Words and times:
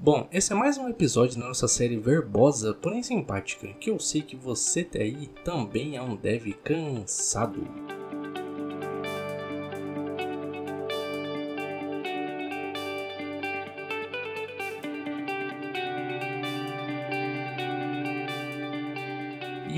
Bom, 0.00 0.28
esse 0.30 0.52
é 0.52 0.54
mais 0.54 0.78
um 0.78 0.88
episódio 0.88 1.40
da 1.40 1.48
nossa 1.48 1.66
série 1.66 1.96
verbosa, 1.98 2.72
porém 2.72 3.02
simpática, 3.02 3.66
que 3.80 3.90
eu 3.90 3.98
sei 3.98 4.22
que 4.22 4.36
você 4.36 4.88
aí 4.94 5.26
também 5.44 5.96
é 5.96 6.00
um 6.00 6.14
dev 6.14 6.52
cansado. 6.62 7.66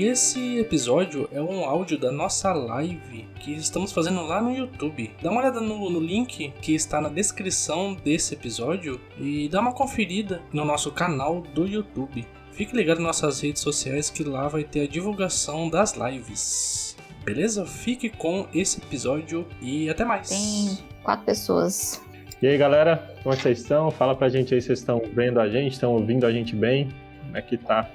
E 0.01 0.05
esse 0.05 0.57
episódio 0.57 1.29
é 1.31 1.39
um 1.39 1.63
áudio 1.63 1.95
da 1.95 2.11
nossa 2.11 2.51
live 2.51 3.27
que 3.39 3.53
estamos 3.53 3.91
fazendo 3.91 4.23
lá 4.23 4.41
no 4.41 4.51
YouTube. 4.51 5.11
Dá 5.21 5.29
uma 5.29 5.41
olhada 5.41 5.61
no, 5.61 5.91
no, 5.91 5.99
link 5.99 6.51
que 6.59 6.73
está 6.73 6.99
na 6.99 7.07
descrição 7.07 7.93
desse 7.93 8.33
episódio 8.33 8.99
e 9.19 9.47
dá 9.47 9.59
uma 9.59 9.71
conferida 9.71 10.41
no 10.51 10.65
nosso 10.65 10.91
canal 10.91 11.41
do 11.53 11.67
YouTube. 11.67 12.25
Fique 12.51 12.75
ligado 12.75 12.97
nas 12.97 13.21
nossas 13.21 13.41
redes 13.41 13.61
sociais 13.61 14.09
que 14.09 14.23
lá 14.23 14.47
vai 14.47 14.63
ter 14.63 14.85
a 14.85 14.87
divulgação 14.87 15.69
das 15.69 15.93
lives. 15.93 16.97
Beleza? 17.23 17.63
Fique 17.63 18.09
com 18.09 18.47
esse 18.55 18.81
episódio 18.81 19.45
e 19.61 19.87
até 19.87 20.03
mais. 20.03 20.29
Tem 20.29 20.79
quatro 21.03 21.27
pessoas. 21.27 22.01
E 22.41 22.47
aí 22.47 22.57
galera, 22.57 23.15
como 23.21 23.35
é 23.35 23.37
que 23.37 23.43
vocês 23.43 23.59
estão? 23.59 23.91
Fala 23.91 24.15
pra 24.15 24.29
gente 24.29 24.51
aí 24.51 24.61
se 24.61 24.65
vocês 24.65 24.79
estão 24.79 24.99
vendo 25.13 25.39
a 25.39 25.47
gente, 25.47 25.73
estão 25.73 25.91
ouvindo 25.91 26.25
a 26.25 26.31
gente 26.31 26.55
bem. 26.55 26.89
Como 27.21 27.37
é 27.37 27.41
que 27.43 27.55
tá 27.55 27.87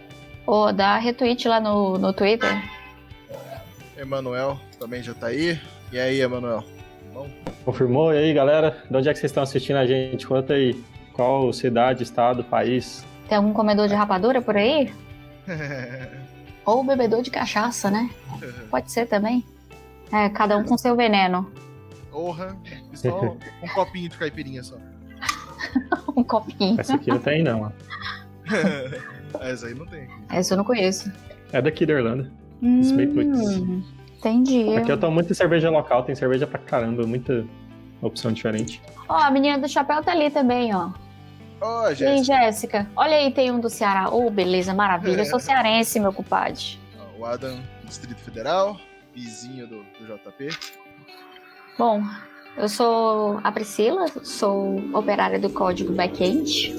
Ô, 0.46 0.66
oh, 0.66 0.72
dá 0.72 0.96
retweet 0.96 1.48
lá 1.48 1.58
no, 1.58 1.98
no 1.98 2.12
Twitter. 2.12 2.62
Emanuel 3.96 4.60
também 4.78 5.02
já 5.02 5.12
tá 5.12 5.26
aí. 5.26 5.60
E 5.90 5.98
aí, 5.98 6.20
Emanuel? 6.20 6.62
Bom? 7.12 7.28
Confirmou? 7.64 8.14
E 8.14 8.18
aí, 8.18 8.32
galera? 8.32 8.84
De 8.88 8.96
onde 8.96 9.08
é 9.08 9.12
que 9.12 9.18
vocês 9.18 9.30
estão 9.30 9.42
assistindo 9.42 9.76
a 9.76 9.86
gente? 9.86 10.24
Conta 10.24 10.54
aí. 10.54 10.80
Qual 11.12 11.52
cidade, 11.52 12.04
estado, 12.04 12.44
país? 12.44 13.04
Tem 13.28 13.38
algum 13.38 13.52
comedor 13.52 13.88
de 13.88 13.94
rapadura 13.94 14.40
por 14.40 14.56
aí? 14.56 14.92
Ou 16.64 16.84
bebedor 16.84 17.22
de 17.22 17.30
cachaça, 17.30 17.90
né? 17.90 18.08
Pode 18.70 18.92
ser 18.92 19.06
também. 19.06 19.44
É, 20.12 20.28
cada 20.28 20.56
um 20.56 20.64
com 20.64 20.78
seu 20.78 20.94
veneno. 20.94 21.50
Porra, 22.12 22.56
só 22.94 23.36
um 23.62 23.68
copinho 23.74 24.08
de 24.08 24.16
caipirinha 24.16 24.62
só. 24.62 24.76
um 26.16 26.22
copinho. 26.22 26.80
Essa 26.80 26.94
aqui 26.94 27.10
não 27.10 27.18
tem, 27.18 27.42
não. 27.42 27.72
Essa 29.42 29.66
aí 29.66 29.74
não 29.74 29.86
tem. 29.86 30.08
Essa 30.28 30.54
eu 30.54 30.58
não 30.58 30.64
conheço. 30.64 31.12
É 31.52 31.60
daqui 31.60 31.86
da 31.86 31.94
Irlanda. 31.94 32.30
Hum, 32.62 33.82
entendi. 34.16 34.76
Aqui 34.76 34.90
eu 34.90 34.98
tomo 34.98 35.14
muita 35.14 35.34
cerveja 35.34 35.70
local, 35.70 36.02
tem 36.02 36.14
cerveja 36.14 36.46
pra 36.46 36.58
caramba, 36.58 37.06
muita 37.06 37.44
opção 38.00 38.32
diferente. 38.32 38.80
Ó, 39.08 39.16
a 39.16 39.30
menina 39.30 39.58
do 39.58 39.68
chapéu 39.68 40.02
tá 40.02 40.12
ali 40.12 40.30
também, 40.30 40.74
ó. 40.74 40.90
Ó, 41.60 41.84
oh, 41.84 41.94
Jéssica. 41.94 42.04
E 42.04 42.06
aí, 42.08 42.24
Jéssica? 42.24 42.90
Olha 42.96 43.16
aí, 43.16 43.30
tem 43.32 43.50
um 43.50 43.60
do 43.60 43.70
Ceará. 43.70 44.10
Ô, 44.10 44.26
oh, 44.26 44.30
beleza, 44.30 44.74
maravilha. 44.74 45.18
É. 45.18 45.20
Eu 45.20 45.26
sou 45.26 45.40
cearense, 45.40 45.98
meu 45.98 46.12
compadre. 46.12 46.78
O 47.18 47.24
Adam, 47.24 47.58
Distrito 47.84 48.18
Federal, 48.20 48.78
vizinho 49.14 49.66
do, 49.66 49.78
do 49.98 50.06
JP. 50.06 50.50
Bom, 51.78 52.02
eu 52.56 52.68
sou 52.68 53.38
a 53.44 53.52
Priscila, 53.52 54.06
sou 54.22 54.78
operária 54.94 55.38
do 55.38 55.50
código 55.50 55.92
back-end. 55.92 56.74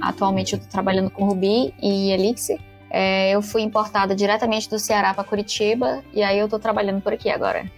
Atualmente 0.00 0.54
eu 0.54 0.56
estou 0.56 0.70
trabalhando 0.70 1.10
com 1.10 1.24
Ruby 1.24 1.74
e 1.82 2.10
Elixir. 2.12 2.58
É, 2.90 3.30
eu 3.30 3.42
fui 3.42 3.62
importada 3.62 4.14
diretamente 4.14 4.70
do 4.70 4.78
Ceará 4.78 5.12
para 5.12 5.22
Curitiba 5.24 6.02
e 6.12 6.22
aí 6.22 6.38
eu 6.38 6.46
estou 6.46 6.58
trabalhando 6.58 7.02
por 7.02 7.12
aqui 7.12 7.28
agora. 7.28 7.70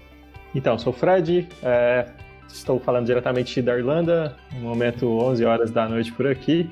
Então, 0.55 0.79
sou 0.79 0.93
o 0.93 0.97
Fred, 0.97 1.49
é, 1.63 2.07
estou 2.49 2.79
falando 2.79 3.07
diretamente 3.07 3.61
da 3.61 3.77
Irlanda, 3.77 4.37
no 4.53 4.61
momento 4.61 5.09
11 5.09 5.45
horas 5.45 5.71
da 5.71 5.89
noite 5.89 6.13
por 6.13 6.27
aqui. 6.27 6.71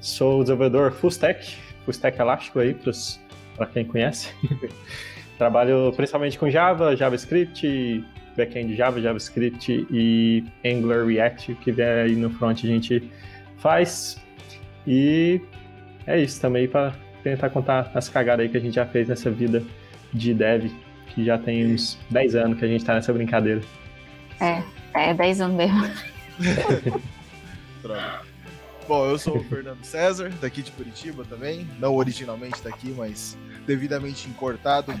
Sou 0.00 0.42
desenvolvedor 0.42 0.92
full 0.92 1.10
stack, 1.10 1.54
full 1.84 1.92
stack 1.92 2.18
elástico 2.18 2.60
aí 2.60 2.74
para 3.56 3.66
quem 3.66 3.84
conhece. 3.84 4.32
Trabalho 5.36 5.92
principalmente 5.94 6.38
com 6.38 6.50
Java, 6.50 6.96
JavaScript, 6.96 8.04
backend 8.38 8.74
Java, 8.76 9.00
JavaScript 9.00 9.86
e 9.90 10.44
Angular 10.64 11.04
React, 11.04 11.56
que 11.56 11.72
vem 11.72 11.84
aí 11.84 12.14
no 12.14 12.30
front 12.30 12.64
a 12.64 12.66
gente 12.66 13.10
faz. 13.58 14.16
E 14.86 15.40
é 16.06 16.20
isso 16.20 16.40
também 16.40 16.68
para 16.68 16.94
tentar 17.22 17.50
contar 17.50 17.90
as 17.94 18.08
cagadas 18.08 18.44
aí 18.44 18.48
que 18.48 18.56
a 18.56 18.60
gente 18.60 18.74
já 18.74 18.86
fez 18.86 19.08
nessa 19.08 19.30
vida 19.30 19.62
de 20.14 20.32
dev, 20.32 20.70
que 21.08 21.24
já 21.24 21.36
tem 21.36 21.74
uns 21.74 21.98
10 22.10 22.36
anos 22.36 22.58
que 22.58 22.64
a 22.64 22.68
gente 22.68 22.84
tá 22.84 22.94
nessa 22.94 23.12
brincadeira. 23.12 23.60
É, 24.40 24.62
é 24.94 25.12
10 25.12 25.40
anos 25.40 25.56
mesmo. 25.56 25.82
Bom, 28.86 29.04
eu 29.04 29.18
sou 29.18 29.36
o 29.36 29.44
Fernando 29.44 29.84
César, 29.84 30.32
daqui 30.40 30.62
de 30.62 30.70
Curitiba 30.70 31.24
também. 31.24 31.68
Não 31.78 31.94
originalmente 31.94 32.62
daqui, 32.62 32.94
mas 32.96 33.36
devidamente 33.66 34.26
importado, 34.30 34.94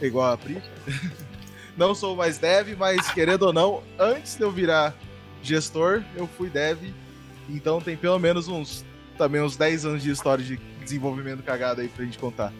igual 0.00 0.32
a 0.32 0.38
Pri. 0.38 0.62
Não 1.76 1.94
sou 1.94 2.16
mais 2.16 2.38
dev, 2.38 2.76
mas 2.78 3.10
querendo 3.10 3.42
ou 3.44 3.52
não, 3.52 3.82
antes 3.98 4.36
de 4.36 4.42
eu 4.42 4.50
virar 4.50 4.94
gestor, 5.42 6.02
eu 6.16 6.26
fui 6.26 6.48
dev. 6.48 6.92
Então 7.48 7.80
tem 7.80 7.96
pelo 7.96 8.18
menos 8.18 8.48
uns 8.48 8.84
também 9.18 9.40
uns 9.40 9.56
10 9.56 9.86
anos 9.86 10.02
de 10.02 10.10
história 10.10 10.44
de 10.44 10.56
desenvolvimento 10.82 11.42
cagada 11.42 11.82
aí 11.82 11.88
pra 11.88 12.04
gente 12.04 12.18
contar. 12.18 12.52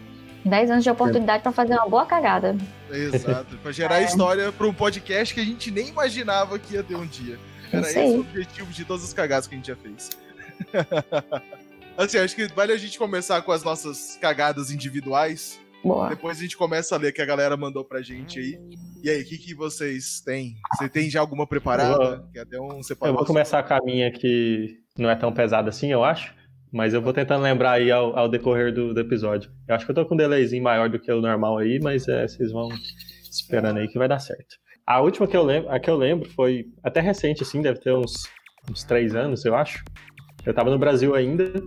10 0.45 0.71
anos 0.71 0.83
de 0.83 0.89
oportunidade 0.89 1.41
para 1.41 1.51
fazer 1.51 1.73
uma 1.73 1.89
boa 1.89 2.05
cagada. 2.05 2.55
Exato, 2.89 3.57
para 3.57 3.71
gerar 3.71 4.01
é. 4.01 4.05
história 4.05 4.51
para 4.51 4.67
um 4.67 4.73
podcast 4.73 5.33
que 5.33 5.39
a 5.39 5.43
gente 5.43 5.71
nem 5.71 5.87
imaginava 5.87 6.59
que 6.59 6.75
ia 6.75 6.83
ter 6.83 6.95
um 6.95 7.05
dia. 7.05 7.39
Era 7.71 7.87
esse 7.89 7.99
o 7.99 8.19
objetivo 8.19 8.71
de 8.71 8.85
todas 8.85 9.03
as 9.03 9.11
cagadas 9.11 9.47
que 9.47 9.55
a 9.55 9.57
gente 9.57 9.67
já 9.67 9.75
fez. 9.75 10.11
assim, 11.97 12.19
acho 12.19 12.35
que 12.35 12.47
vale 12.47 12.71
a 12.71 12.77
gente 12.77 12.97
começar 12.97 13.41
com 13.41 13.51
as 13.51 13.63
nossas 13.63 14.17
cagadas 14.21 14.69
individuais. 14.69 15.59
Boa. 15.85 16.09
Depois 16.09 16.39
a 16.39 16.41
gente 16.41 16.57
começa 16.57 16.95
a 16.95 16.97
ler 16.97 17.11
que 17.11 17.21
a 17.21 17.25
galera 17.25 17.55
mandou 17.55 17.85
pra 17.85 18.01
gente 18.01 18.39
aí. 18.39 18.59
E 19.03 19.09
aí, 19.09 19.21
o 19.21 19.25
que, 19.25 19.37
que 19.37 19.53
vocês 19.53 20.19
têm? 20.19 20.55
Você 20.73 20.89
tem 20.89 21.11
já 21.11 21.19
alguma 21.19 21.45
preparada? 21.45 22.25
Eu 22.33 22.59
vou, 22.59 22.73
um 22.73 22.81
eu 23.03 23.13
vou 23.13 23.23
começar 23.23 23.61
com 23.61 23.75
a 23.75 23.79
minha 23.85 24.11
que 24.11 24.79
não 24.97 25.11
é 25.11 25.15
tão 25.15 25.31
pesada 25.31 25.69
assim, 25.69 25.91
eu 25.91 26.03
acho. 26.03 26.33
Mas 26.73 26.95
eu 26.95 27.01
vou 27.03 27.13
tentando 27.13 27.43
lembrar 27.43 27.73
aí 27.73 27.91
ao, 27.91 28.17
ao 28.17 28.27
decorrer 28.27 28.73
do, 28.73 28.95
do, 28.95 28.99
episódio. 28.99 29.51
Eu 29.67 29.75
acho 29.75 29.85
que 29.85 29.91
eu 29.91 29.95
tô 29.95 30.05
com 30.07 30.15
um 30.15 30.17
delayzinho 30.17 30.63
maior 30.63 30.89
do 30.89 30.99
que 30.99 31.11
o 31.11 31.21
normal 31.21 31.59
aí, 31.59 31.79
mas 31.79 32.07
é, 32.07 32.27
vocês 32.27 32.51
vão 32.51 32.67
esperando 33.29 33.77
aí 33.77 33.87
que 33.87 33.99
vai 33.99 34.07
dar 34.07 34.19
certo. 34.19 34.55
A 34.87 34.99
última 35.01 35.27
que 35.27 35.37
eu 35.37 35.43
lembro, 35.43 35.69
a 35.69 35.79
que 35.79 35.89
eu 35.89 35.95
lembro 35.95 36.27
foi 36.31 36.65
até 36.83 36.99
recente, 36.99 37.43
assim, 37.43 37.61
deve 37.61 37.79
ter 37.79 37.93
uns, 37.93 38.27
uns 38.69 38.83
três 38.83 39.15
anos, 39.15 39.45
eu 39.45 39.55
acho. 39.55 39.83
Eu 40.43 40.53
tava 40.53 40.71
no 40.71 40.79
Brasil 40.79 41.13
ainda 41.13 41.63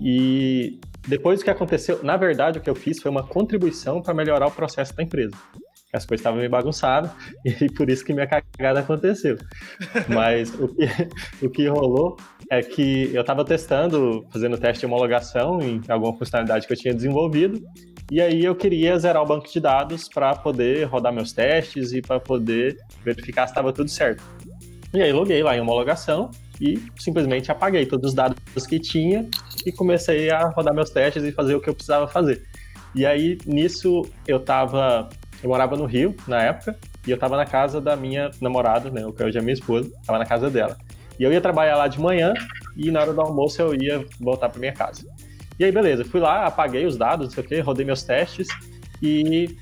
e 0.00 0.80
depois 1.10 1.40
do 1.40 1.44
que 1.44 1.50
aconteceu, 1.50 2.00
na 2.04 2.16
verdade, 2.16 2.58
o 2.58 2.62
que 2.62 2.70
eu 2.70 2.74
fiz 2.74 3.02
foi 3.02 3.10
uma 3.10 3.26
contribuição 3.26 4.00
para 4.00 4.14
melhorar 4.14 4.46
o 4.46 4.50
processo 4.50 4.94
da 4.94 5.02
empresa. 5.02 5.36
As 5.92 6.06
coisas 6.06 6.20
estavam 6.20 6.38
meio 6.38 6.48
bagunçadas 6.48 7.10
e 7.44 7.66
por 7.72 7.90
isso 7.90 8.04
que 8.04 8.14
minha 8.14 8.28
cagada 8.28 8.78
aconteceu. 8.78 9.36
Mas 10.08 10.54
o 10.54 10.68
que, 10.68 10.86
o 11.44 11.50
que 11.50 11.66
rolou 11.66 12.16
é 12.48 12.62
que 12.62 13.12
eu 13.12 13.22
estava 13.22 13.44
testando, 13.44 14.24
fazendo 14.30 14.56
teste 14.56 14.80
de 14.80 14.86
homologação 14.86 15.60
em 15.60 15.82
alguma 15.88 16.16
funcionalidade 16.16 16.64
que 16.64 16.72
eu 16.72 16.76
tinha 16.76 16.94
desenvolvido, 16.94 17.60
e 18.08 18.20
aí 18.20 18.44
eu 18.44 18.54
queria 18.54 18.96
zerar 18.96 19.20
o 19.20 19.26
banco 19.26 19.50
de 19.50 19.58
dados 19.58 20.08
para 20.08 20.36
poder 20.36 20.84
rodar 20.84 21.12
meus 21.12 21.32
testes 21.32 21.92
e 21.92 22.00
para 22.00 22.20
poder 22.20 22.76
verificar 23.04 23.48
se 23.48 23.52
estava 23.52 23.72
tudo 23.72 23.90
certo. 23.90 24.22
E 24.94 25.02
aí 25.02 25.12
loguei 25.12 25.42
lá 25.42 25.56
em 25.56 25.60
homologação 25.60 26.30
e 26.60 26.80
simplesmente 26.98 27.50
apaguei 27.50 27.86
todos 27.86 28.10
os 28.10 28.14
dados 28.14 28.36
que 28.68 28.78
tinha 28.78 29.28
e 29.64 29.72
comecei 29.72 30.30
a 30.30 30.48
rodar 30.48 30.74
meus 30.74 30.90
testes 30.90 31.22
e 31.22 31.32
fazer 31.32 31.54
o 31.54 31.60
que 31.60 31.68
eu 31.68 31.74
precisava 31.74 32.06
fazer. 32.08 32.44
E 32.94 33.06
aí, 33.06 33.38
nisso, 33.46 34.06
eu 34.26 34.40
tava. 34.40 35.08
Eu 35.42 35.48
morava 35.48 35.76
no 35.76 35.86
Rio 35.86 36.14
na 36.26 36.42
época, 36.42 36.76
e 37.06 37.10
eu 37.10 37.18
tava 37.18 37.36
na 37.36 37.46
casa 37.46 37.80
da 37.80 37.96
minha 37.96 38.30
namorada, 38.40 38.90
né? 38.90 39.02
Que 39.16 39.22
hoje 39.22 39.38
é 39.38 39.40
minha 39.40 39.54
esposa, 39.54 39.90
tava 40.04 40.18
na 40.18 40.26
casa 40.26 40.50
dela. 40.50 40.76
E 41.18 41.24
eu 41.24 41.32
ia 41.32 41.40
trabalhar 41.40 41.76
lá 41.76 41.88
de 41.88 42.00
manhã, 42.00 42.34
e 42.76 42.90
na 42.90 43.00
hora 43.00 43.12
do 43.12 43.20
almoço 43.20 43.60
eu 43.62 43.74
ia 43.74 44.04
voltar 44.20 44.48
para 44.48 44.60
minha 44.60 44.72
casa. 44.72 45.06
E 45.58 45.64
aí, 45.64 45.72
beleza, 45.72 46.04
fui 46.04 46.20
lá, 46.20 46.46
apaguei 46.46 46.84
os 46.86 46.96
dados, 46.96 47.26
não 47.26 47.34
sei 47.34 47.44
o 47.44 47.46
quê, 47.46 47.60
rodei 47.60 47.84
meus 47.84 48.02
testes, 48.02 48.48
e 49.02 49.56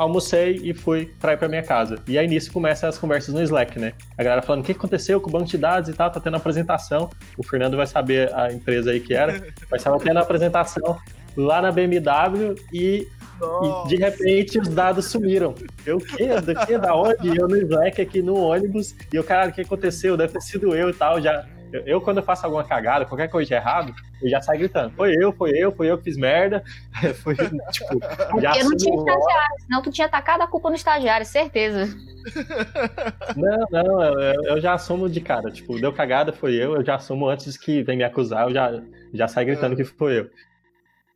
almocei 0.00 0.58
e 0.62 0.72
fui 0.72 1.12
pra 1.20 1.34
ir 1.34 1.36
pra 1.36 1.46
minha 1.46 1.62
casa. 1.62 1.98
E 2.08 2.18
aí 2.18 2.26
nisso 2.26 2.50
começa 2.50 2.88
as 2.88 2.96
conversas 2.96 3.34
no 3.34 3.42
Slack, 3.42 3.78
né? 3.78 3.92
A 4.16 4.22
galera 4.22 4.40
falando 4.40 4.62
o 4.62 4.64
que 4.64 4.72
aconteceu 4.72 5.20
com 5.20 5.28
o 5.28 5.32
banco 5.32 5.46
de 5.46 5.58
dados 5.58 5.90
e 5.90 5.92
tal, 5.92 6.10
tá 6.10 6.18
tendo 6.18 6.36
apresentação. 6.36 7.10
O 7.36 7.42
Fernando 7.42 7.76
vai 7.76 7.86
saber 7.86 8.34
a 8.34 8.50
empresa 8.50 8.92
aí 8.92 9.00
que 9.00 9.12
era, 9.12 9.44
mas 9.70 9.82
tava 9.82 9.98
tendo 10.00 10.18
apresentação 10.18 10.98
lá 11.36 11.60
na 11.60 11.70
BMW 11.70 12.54
e, 12.72 13.06
e, 13.06 13.88
de 13.88 13.96
repente 13.96 14.58
os 14.58 14.68
dados 14.68 15.06
sumiram. 15.06 15.54
Eu, 15.84 15.98
o 15.98 16.00
quê? 16.00 16.28
Do 16.40 16.54
que? 16.66 16.78
Da 16.78 16.94
onde? 16.94 17.36
Eu 17.36 17.46
no 17.46 17.56
Slack 17.58 18.00
aqui 18.00 18.22
no 18.22 18.36
ônibus, 18.36 18.94
e 19.12 19.16
eu, 19.16 19.22
cara, 19.22 19.50
o 19.50 19.52
que 19.52 19.60
aconteceu? 19.60 20.16
Deve 20.16 20.32
ter 20.32 20.40
sido 20.40 20.74
eu 20.74 20.88
e 20.88 20.94
tal, 20.94 21.20
já 21.20 21.46
Eu, 21.72 21.82
eu, 21.86 22.00
quando 22.00 22.18
eu 22.18 22.22
faço 22.22 22.44
alguma 22.44 22.64
cagada, 22.64 23.04
qualquer 23.04 23.28
coisa 23.28 23.48
de 23.48 23.54
errado, 23.54 23.94
eu 24.22 24.28
já 24.28 24.40
saio 24.40 24.60
gritando. 24.60 24.92
Foi 24.94 25.14
eu, 25.14 25.32
foi 25.32 25.50
eu, 25.50 25.72
foi 25.72 25.90
eu 25.90 25.98
que 25.98 26.04
fiz 26.04 26.16
merda. 26.16 26.62
foi, 27.22 27.34
tipo, 27.36 28.00
já 28.40 28.56
eu 28.58 28.64
não 28.64 28.76
tinha 28.76 28.94
estagiário, 28.94 29.60
senão 29.60 29.82
tu 29.82 29.90
tinha 29.90 30.06
atacado 30.06 30.42
a 30.42 30.46
culpa 30.46 30.68
no 30.68 30.76
estagiário, 30.76 31.24
certeza. 31.24 31.86
Não, 33.36 33.66
não, 33.70 34.02
eu, 34.02 34.44
eu, 34.44 34.60
já 34.60 34.74
assumo 34.74 35.08
de 35.08 35.20
cara. 35.20 35.50
Tipo, 35.50 35.80
deu 35.80 35.92
cagada, 35.92 36.32
foi 36.32 36.54
eu, 36.54 36.74
eu 36.74 36.84
já 36.84 36.96
assumo 36.96 37.28
antes 37.28 37.56
que 37.56 37.82
vem 37.82 37.96
me 37.96 38.04
acusar, 38.04 38.48
eu 38.48 38.54
já, 38.54 38.82
já 39.14 39.28
saio 39.28 39.46
gritando 39.46 39.76
que 39.76 39.84
foi 39.84 40.20
eu. 40.20 40.30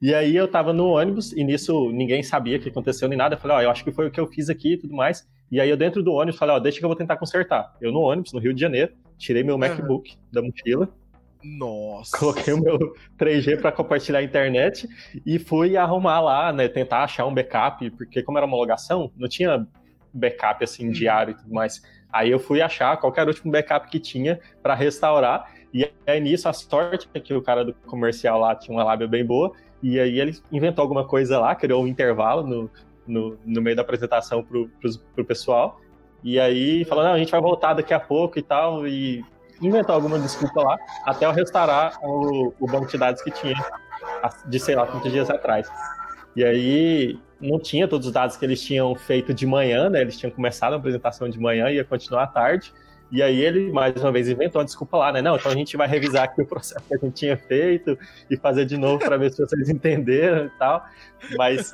E 0.00 0.14
aí 0.14 0.36
eu 0.36 0.46
tava 0.46 0.72
no 0.72 0.88
ônibus, 0.88 1.32
e 1.32 1.42
nisso 1.42 1.90
ninguém 1.90 2.22
sabia 2.22 2.58
o 2.58 2.60
que 2.60 2.68
aconteceu 2.68 3.08
nem 3.08 3.16
nada. 3.16 3.34
Eu 3.34 3.38
falei, 3.38 3.56
ó, 3.56 3.62
eu 3.62 3.70
acho 3.70 3.82
que 3.82 3.92
foi 3.92 4.06
o 4.06 4.10
que 4.10 4.20
eu 4.20 4.26
fiz 4.26 4.50
aqui 4.50 4.74
e 4.74 4.76
tudo 4.76 4.94
mais. 4.94 5.26
E 5.54 5.60
aí 5.60 5.70
eu 5.70 5.76
dentro 5.76 6.02
do 6.02 6.12
ônibus 6.12 6.36
falei, 6.36 6.56
ó, 6.56 6.58
deixa 6.58 6.80
que 6.80 6.84
eu 6.84 6.88
vou 6.88 6.96
tentar 6.96 7.16
consertar. 7.16 7.76
Eu 7.80 7.92
no 7.92 8.00
ônibus, 8.00 8.32
no 8.32 8.40
Rio 8.40 8.52
de 8.52 8.60
Janeiro, 8.60 8.92
tirei 9.16 9.44
meu 9.44 9.54
uhum. 9.54 9.60
MacBook 9.60 10.16
da 10.32 10.42
mochila. 10.42 10.88
Nossa. 11.44 12.18
Coloquei 12.18 12.52
o 12.52 12.60
meu 12.60 12.76
3G 13.16 13.60
para 13.60 13.70
compartilhar 13.70 14.18
a 14.18 14.24
internet 14.24 14.88
e 15.24 15.38
fui 15.38 15.76
arrumar 15.76 16.20
lá, 16.20 16.52
né, 16.52 16.66
tentar 16.66 17.04
achar 17.04 17.24
um 17.24 17.32
backup, 17.32 17.88
porque 17.90 18.20
como 18.20 18.36
era 18.36 18.48
homologação, 18.48 19.12
não 19.16 19.28
tinha 19.28 19.64
backup 20.12 20.64
assim 20.64 20.86
uhum. 20.86 20.92
diário 20.92 21.30
e 21.30 21.34
tudo 21.36 21.54
mais. 21.54 21.80
Aí 22.12 22.32
eu 22.32 22.40
fui 22.40 22.60
achar 22.60 22.96
qualquer 22.96 23.24
último 23.28 23.52
backup 23.52 23.88
que 23.88 24.00
tinha 24.00 24.40
para 24.60 24.74
restaurar. 24.74 25.54
E 25.72 25.88
aí 26.04 26.18
nisso 26.18 26.48
a 26.48 26.52
sorte 26.52 27.08
é 27.14 27.20
que 27.20 27.32
o 27.32 27.40
cara 27.40 27.64
do 27.64 27.72
comercial 27.86 28.40
lá 28.40 28.56
tinha 28.56 28.76
uma 28.76 28.82
lábia 28.82 29.06
bem 29.06 29.24
boa 29.24 29.52
e 29.80 30.00
aí 30.00 30.18
ele 30.18 30.36
inventou 30.50 30.82
alguma 30.82 31.06
coisa 31.06 31.38
lá, 31.38 31.54
criou 31.54 31.84
um 31.84 31.86
intervalo 31.86 32.44
no, 32.44 32.70
no, 33.06 33.38
no 33.44 33.62
meio 33.62 33.76
da 33.76 33.82
apresentação 33.82 34.42
pro, 34.42 34.68
pro, 34.80 34.90
pro 35.14 35.24
pessoal. 35.24 35.80
E 36.22 36.40
aí 36.40 36.84
falou, 36.84 37.04
não, 37.04 37.12
a 37.12 37.18
gente 37.18 37.30
vai 37.30 37.40
voltar 37.40 37.74
daqui 37.74 37.92
a 37.92 38.00
pouco 38.00 38.38
e 38.38 38.42
tal, 38.42 38.86
e 38.86 39.22
inventou 39.60 39.94
alguma 39.94 40.18
desculpa 40.18 40.62
lá, 40.62 40.78
até 41.04 41.26
eu 41.26 41.32
restaurar 41.32 41.98
o, 42.02 42.52
o 42.58 42.66
banco 42.66 42.86
de 42.86 42.98
dados 42.98 43.22
que 43.22 43.30
tinha 43.30 43.54
de 44.46 44.58
sei 44.58 44.74
lá 44.74 44.86
quantos 44.86 45.12
dias 45.12 45.30
atrás. 45.30 45.68
E 46.34 46.44
aí 46.44 47.18
não 47.40 47.58
tinha 47.58 47.86
todos 47.86 48.06
os 48.06 48.12
dados 48.12 48.36
que 48.36 48.44
eles 48.44 48.60
tinham 48.62 48.94
feito 48.94 49.32
de 49.32 49.46
manhã, 49.46 49.88
né? 49.88 50.00
Eles 50.00 50.18
tinham 50.18 50.30
começado 50.30 50.72
a 50.72 50.76
apresentação 50.76 51.28
de 51.28 51.38
manhã 51.38 51.70
e 51.70 51.76
ia 51.76 51.84
continuar 51.84 52.24
à 52.24 52.26
tarde. 52.26 52.72
E 53.12 53.22
aí 53.22 53.40
ele, 53.40 53.70
mais 53.70 53.94
uma 53.96 54.10
vez, 54.10 54.28
inventou 54.28 54.60
uma 54.60 54.64
desculpa 54.64 54.96
lá, 54.96 55.12
né? 55.12 55.22
Não, 55.22 55.36
então 55.36 55.52
a 55.52 55.54
gente 55.54 55.76
vai 55.76 55.86
revisar 55.86 56.24
aqui 56.24 56.42
o 56.42 56.46
processo 56.46 56.84
que 56.86 56.94
a 56.94 56.98
gente 56.98 57.14
tinha 57.14 57.36
feito 57.36 57.98
e 58.28 58.36
fazer 58.36 58.64
de 58.64 58.76
novo 58.76 58.98
para 58.98 59.16
ver 59.16 59.32
se 59.32 59.44
vocês 59.44 59.68
entenderam 59.68 60.46
e 60.46 60.50
tal. 60.58 60.84
Mas 61.36 61.70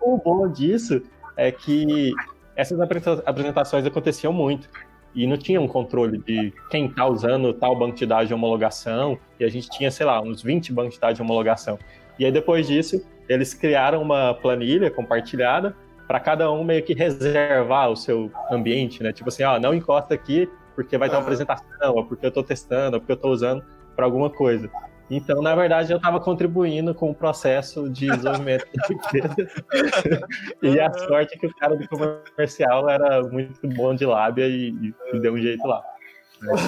o 0.00 0.16
bom 0.18 0.48
disso 0.48 1.02
é 1.36 1.50
que 1.50 2.12
essas 2.54 2.78
apresentações 3.26 3.84
aconteciam 3.84 4.32
muito. 4.32 4.68
E 5.14 5.26
não 5.26 5.36
tinha 5.36 5.60
um 5.60 5.68
controle 5.68 6.18
de 6.18 6.52
quem 6.70 6.86
está 6.86 7.06
usando 7.06 7.52
tal 7.52 7.76
banco 7.76 7.96
de 7.96 8.04
dados 8.04 8.28
de 8.28 8.34
homologação. 8.34 9.18
E 9.38 9.44
a 9.44 9.48
gente 9.48 9.70
tinha, 9.70 9.90
sei 9.90 10.04
lá, 10.06 10.20
uns 10.20 10.42
20 10.42 10.72
bancos 10.72 10.94
de 10.94 11.00
dados 11.00 11.16
de 11.16 11.22
homologação. 11.22 11.78
E 12.18 12.24
aí 12.24 12.32
depois 12.32 12.66
disso, 12.66 13.04
eles 13.28 13.54
criaram 13.54 14.02
uma 14.02 14.34
planilha 14.34 14.90
compartilhada 14.90 15.74
para 16.06 16.20
cada 16.20 16.52
um 16.52 16.62
meio 16.62 16.82
que 16.82 16.94
reservar 16.94 17.90
o 17.90 17.96
seu 17.96 18.30
ambiente, 18.50 19.02
né? 19.02 19.12
Tipo 19.12 19.28
assim, 19.28 19.42
ó, 19.42 19.58
não 19.58 19.72
encosta 19.72 20.14
aqui 20.14 20.48
porque 20.74 20.98
vai 20.98 21.08
ter 21.08 21.16
uma 21.16 21.22
apresentação, 21.22 21.94
ou 21.94 22.04
porque 22.04 22.26
eu 22.26 22.28
estou 22.28 22.42
testando, 22.42 22.96
ou 22.96 23.00
porque 23.00 23.12
eu 23.12 23.16
estou 23.16 23.30
usando 23.30 23.64
para 23.94 24.04
alguma 24.04 24.30
coisa. 24.30 24.70
Então, 25.10 25.42
na 25.42 25.54
verdade, 25.54 25.92
eu 25.92 25.98
estava 25.98 26.18
contribuindo 26.18 26.94
com 26.94 27.10
o 27.10 27.14
processo 27.14 27.90
de 27.90 28.08
desenvolvimento 28.08 28.66
da 28.74 28.94
empresa. 28.94 29.36
e 30.62 30.80
a 30.80 30.92
sorte 30.92 31.34
é 31.34 31.38
que 31.38 31.46
o 31.46 31.54
cara 31.56 31.76
do 31.76 31.86
comercial 31.88 32.88
era 32.88 33.22
muito 33.22 33.68
bom 33.68 33.94
de 33.94 34.06
lábia 34.06 34.46
e, 34.48 34.94
e 35.12 35.20
deu 35.20 35.34
um 35.34 35.38
jeito 35.38 35.66
lá. 35.66 35.82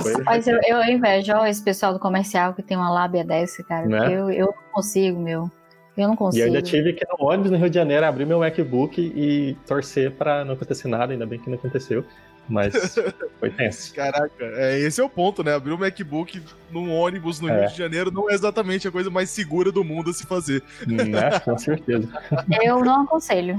Foi... 0.03 0.23
Mas 0.25 0.47
eu, 0.47 0.59
eu 0.67 0.83
invejo 0.85 1.33
esse 1.47 1.63
pessoal 1.63 1.93
do 1.93 1.99
comercial 1.99 2.55
que 2.55 2.63
tem 2.63 2.77
uma 2.77 2.91
lábia 2.91 3.25
dessa, 3.25 3.63
cara. 3.65 3.87
Né? 3.87 4.07
Eu, 4.07 4.31
eu 4.31 4.47
não 4.47 4.73
consigo, 4.73 5.19
meu. 5.19 5.51
Eu 5.97 6.09
não 6.09 6.17
consigo. 6.17 6.45
E 6.45 6.47
ainda 6.47 6.61
tive 6.61 6.93
que 6.93 7.07
no 7.09 7.27
ônibus 7.27 7.51
no 7.51 7.57
Rio 7.57 7.71
de 7.71 7.75
Janeiro 7.75 8.05
abrir 8.05 8.27
meu 8.27 8.41
MacBook 8.41 9.01
e 9.01 9.57
torcer 9.67 10.13
para 10.13 10.45
não 10.45 10.55
acontecer 10.55 10.89
nada, 10.89 11.13
ainda 11.13 11.27
bem 11.27 11.39
que 11.39 11.49
não 11.49 11.57
aconteceu. 11.57 12.05
Mas 12.49 12.97
foi 13.41 13.51
tenso. 13.51 13.93
Caraca, 13.95 14.31
é, 14.41 14.79
esse 14.81 15.01
é 15.01 15.05
o 15.05 15.09
ponto, 15.09 15.43
né? 15.43 15.55
Abrir 15.55 15.73
o 15.73 15.75
um 15.75 15.79
MacBook 15.79 16.43
num 16.71 16.93
ônibus 16.93 17.41
no 17.41 17.49
é. 17.49 17.61
Rio 17.61 17.69
de 17.71 17.77
Janeiro 17.77 18.11
não 18.11 18.31
é 18.31 18.35
exatamente 18.35 18.87
a 18.87 18.93
coisa 18.93 19.11
mais 19.11 19.31
segura 19.31 19.73
do 19.73 19.83
mundo 19.83 20.11
a 20.11 20.13
se 20.13 20.27
fazer. 20.27 20.63
Né? 20.87 21.39
Com 21.41 21.59
certeza. 21.59 22.09
Eu 22.63 22.85
não 22.85 23.03
aconselho. 23.03 23.57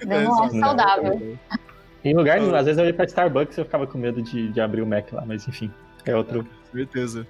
Eu 0.00 0.20
não 0.22 0.44
acho 0.44 0.58
saudável. 0.58 1.38
Em 2.04 2.14
lugar 2.14 2.40
nenhum, 2.40 2.54
às 2.54 2.64
vezes 2.64 2.78
eu 2.78 2.86
ia 2.86 2.94
pra 2.94 3.04
Starbucks 3.04 3.56
e 3.56 3.60
eu 3.60 3.64
ficava 3.64 3.86
com 3.86 3.98
medo 3.98 4.22
de, 4.22 4.48
de 4.48 4.60
abrir 4.60 4.82
o 4.82 4.86
Mac 4.86 5.12
lá, 5.12 5.24
mas 5.26 5.46
enfim, 5.48 5.70
é 6.06 6.14
outro. 6.14 6.46
Certeza. 6.72 7.26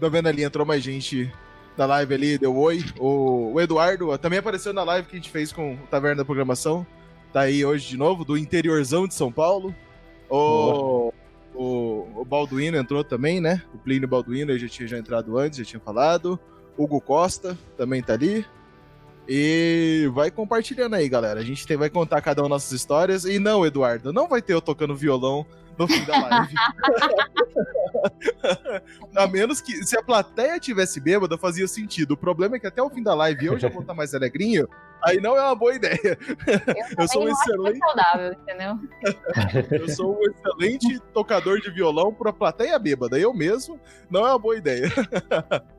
Tá 0.00 0.08
vendo 0.08 0.26
ali, 0.26 0.42
entrou 0.42 0.66
mais 0.66 0.82
gente 0.82 1.30
da 1.76 1.86
live 1.86 2.14
ali, 2.14 2.38
deu 2.38 2.56
oi. 2.56 2.82
O, 2.98 3.52
o 3.52 3.60
Eduardo 3.60 4.16
também 4.18 4.38
apareceu 4.38 4.72
na 4.72 4.82
live 4.82 5.08
que 5.08 5.16
a 5.16 5.18
gente 5.18 5.30
fez 5.30 5.52
com 5.52 5.74
o 5.74 5.78
Taverna 5.90 6.16
da 6.16 6.24
Programação. 6.24 6.86
Tá 7.32 7.40
aí 7.40 7.64
hoje 7.64 7.88
de 7.88 7.96
novo, 7.96 8.24
do 8.24 8.38
interiorzão 8.38 9.06
de 9.06 9.14
São 9.14 9.30
Paulo. 9.30 9.74
O, 10.34 11.12
o, 11.54 12.20
o, 12.20 12.24
Balduino 12.24 12.76
entrou 12.76 13.04
também, 13.04 13.40
né? 13.40 13.62
O 13.72 13.78
Plínio 13.78 14.08
Balduino 14.08 14.50
ele 14.50 14.58
já 14.58 14.68
tinha 14.68 14.88
já 14.88 14.98
entrado 14.98 15.38
antes, 15.38 15.58
já 15.58 15.64
tinha 15.64 15.80
falado. 15.80 16.38
Hugo 16.76 17.00
Costa 17.00 17.56
também 17.76 18.02
tá 18.02 18.14
ali. 18.14 18.44
E 19.28 20.10
vai 20.12 20.30
compartilhando 20.30 20.94
aí, 20.94 21.08
galera. 21.08 21.38
A 21.38 21.44
gente 21.44 21.66
tem, 21.66 21.76
vai 21.76 21.88
contar 21.88 22.20
cada 22.20 22.42
uma 22.42 22.48
nossas 22.48 22.72
histórias. 22.72 23.24
E 23.24 23.38
não, 23.38 23.64
Eduardo, 23.64 24.12
não 24.12 24.28
vai 24.28 24.42
ter 24.42 24.54
eu 24.54 24.60
tocando 24.60 24.96
violão 24.96 25.46
no 25.78 25.86
fim 25.86 26.04
da 26.04 26.20
live. 26.20 26.54
a 29.16 29.26
menos 29.28 29.60
que 29.60 29.84
se 29.84 29.96
a 29.96 30.02
plateia 30.02 30.58
tivesse 30.58 31.00
bêbada, 31.00 31.38
fazia 31.38 31.68
sentido. 31.68 32.12
O 32.12 32.16
problema 32.16 32.56
é 32.56 32.58
que 32.58 32.66
até 32.66 32.82
o 32.82 32.90
fim 32.90 33.02
da 33.02 33.14
live 33.14 33.46
eu 33.46 33.58
já 33.58 33.68
vou 33.68 33.82
estar 33.82 33.94
mais 33.94 34.14
alegrinho. 34.14 34.68
Aí 35.04 35.20
não 35.20 35.36
é 35.36 35.42
uma 35.42 35.54
boa 35.54 35.74
ideia. 35.74 35.98
Eu, 36.02 36.16
eu 36.98 37.08
sou 37.08 37.24
um 37.24 37.28
excelente. 37.28 37.78
Saudável, 37.78 38.32
entendeu? 38.32 38.78
eu 39.70 39.88
sou 39.88 40.18
um 40.18 40.22
excelente 40.22 41.00
tocador 41.12 41.60
de 41.60 41.70
violão 41.70 42.12
para 42.12 42.32
plateia 42.32 42.78
bêbada. 42.78 43.18
Eu 43.18 43.34
mesmo 43.34 43.78
não 44.10 44.26
é 44.26 44.30
uma 44.30 44.38
boa 44.38 44.56
ideia. 44.56 44.90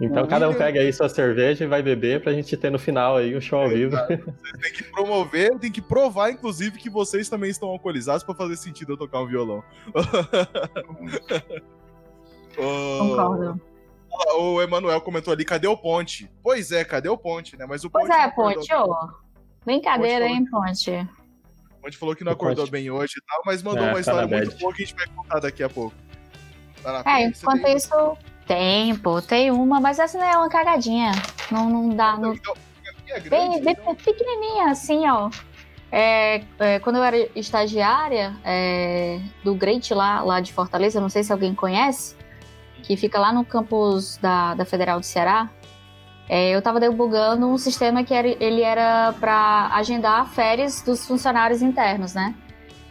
Então 0.00 0.26
cada 0.26 0.48
um 0.48 0.54
pega 0.54 0.80
aí 0.80 0.92
sua 0.92 1.08
cerveja 1.08 1.62
e 1.62 1.68
vai 1.68 1.80
beber 1.80 2.20
pra 2.20 2.32
gente 2.32 2.56
ter 2.56 2.70
no 2.70 2.78
final 2.78 3.18
aí 3.18 3.36
um 3.36 3.40
show 3.40 3.60
ao 3.60 3.68
vivo. 3.68 3.94
Você 3.94 4.16
tem 4.60 4.72
que 4.72 4.82
promover, 4.82 5.58
tem 5.60 5.70
que 5.70 5.80
provar, 5.80 6.30
inclusive, 6.30 6.76
que 6.76 6.90
vocês 6.90 7.28
também 7.28 7.50
estão 7.50 7.68
alcoolizados 7.68 8.24
pra 8.24 8.34
fazer 8.34 8.56
sentido 8.56 8.94
eu 8.94 8.96
tocar 8.96 9.20
um 9.20 9.28
violão. 9.28 9.62
Concordo. 12.56 13.60
O 14.38 14.60
Emanuel 14.60 15.00
comentou 15.00 15.32
ali, 15.32 15.44
cadê 15.44 15.66
o 15.66 15.76
ponte? 15.76 16.30
Pois 16.42 16.70
é, 16.70 16.84
cadê 16.84 17.08
o 17.08 17.16
ponte, 17.16 17.56
né? 17.56 17.66
Mas 17.66 17.84
o 17.84 17.90
pois 17.90 18.08
é, 18.10 18.28
ponte, 18.28 18.72
ô. 18.74 19.08
Brincadeira, 19.64 20.26
hein, 20.26 20.44
ponte. 20.50 20.90
O 20.90 21.82
ponte 21.82 21.96
falou 21.96 22.14
que 22.14 22.24
não 22.24 22.32
acordou 22.32 22.66
bem 22.66 22.90
hoje 22.90 23.14
e 23.16 23.26
tal, 23.26 23.42
mas 23.46 23.62
mandou 23.62 23.84
é, 23.84 23.86
uma 23.86 23.94
tá 23.94 24.00
história 24.00 24.26
muito 24.26 24.58
boa 24.58 24.74
que 24.74 24.82
a 24.82 24.86
gente 24.86 24.96
vai 24.96 25.06
contar 25.08 25.40
daqui 25.40 25.62
a 25.62 25.68
pouco. 25.68 25.94
Tá 26.82 27.02
é, 27.06 27.26
enquanto 27.26 27.66
isso, 27.68 28.16
tem, 28.46 28.94
pô, 28.96 29.22
tem 29.22 29.50
uma, 29.50 29.80
mas 29.80 29.98
essa 29.98 30.18
não 30.18 30.26
é 30.26 30.36
uma 30.36 30.48
cagadinha. 30.48 31.12
Não, 31.50 31.70
não 31.70 31.88
dá. 31.90 32.16
Não... 32.16 32.34
É 33.08 33.20
bem, 33.20 33.62
bem 33.62 33.76
então. 33.78 33.94
pequenininha, 33.94 34.70
assim, 34.70 35.08
ó. 35.08 35.30
É, 35.90 36.42
é, 36.58 36.78
quando 36.80 36.96
eu 36.96 37.02
era 37.02 37.28
estagiária 37.36 38.34
é, 38.42 39.20
do 39.44 39.54
Great 39.54 39.92
lá, 39.92 40.22
lá 40.22 40.40
de 40.40 40.50
Fortaleza, 40.52 41.00
não 41.00 41.10
sei 41.10 41.22
se 41.22 41.30
alguém 41.30 41.54
conhece, 41.54 42.16
que 42.82 42.96
fica 42.96 43.18
lá 43.18 43.32
no 43.32 43.44
campus 43.44 44.16
da, 44.18 44.54
da 44.54 44.64
Federal 44.64 45.00
do 45.00 45.06
Ceará, 45.06 45.48
é, 46.28 46.50
eu 46.50 46.58
estava 46.58 46.80
debugando 46.80 47.46
um 47.46 47.58
sistema 47.58 48.04
que 48.04 48.14
era, 48.14 48.28
ele 48.28 48.62
era 48.62 49.14
para 49.20 49.70
agendar 49.74 50.28
férias 50.30 50.82
dos 50.82 51.06
funcionários 51.06 51.62
internos, 51.62 52.14
né? 52.14 52.34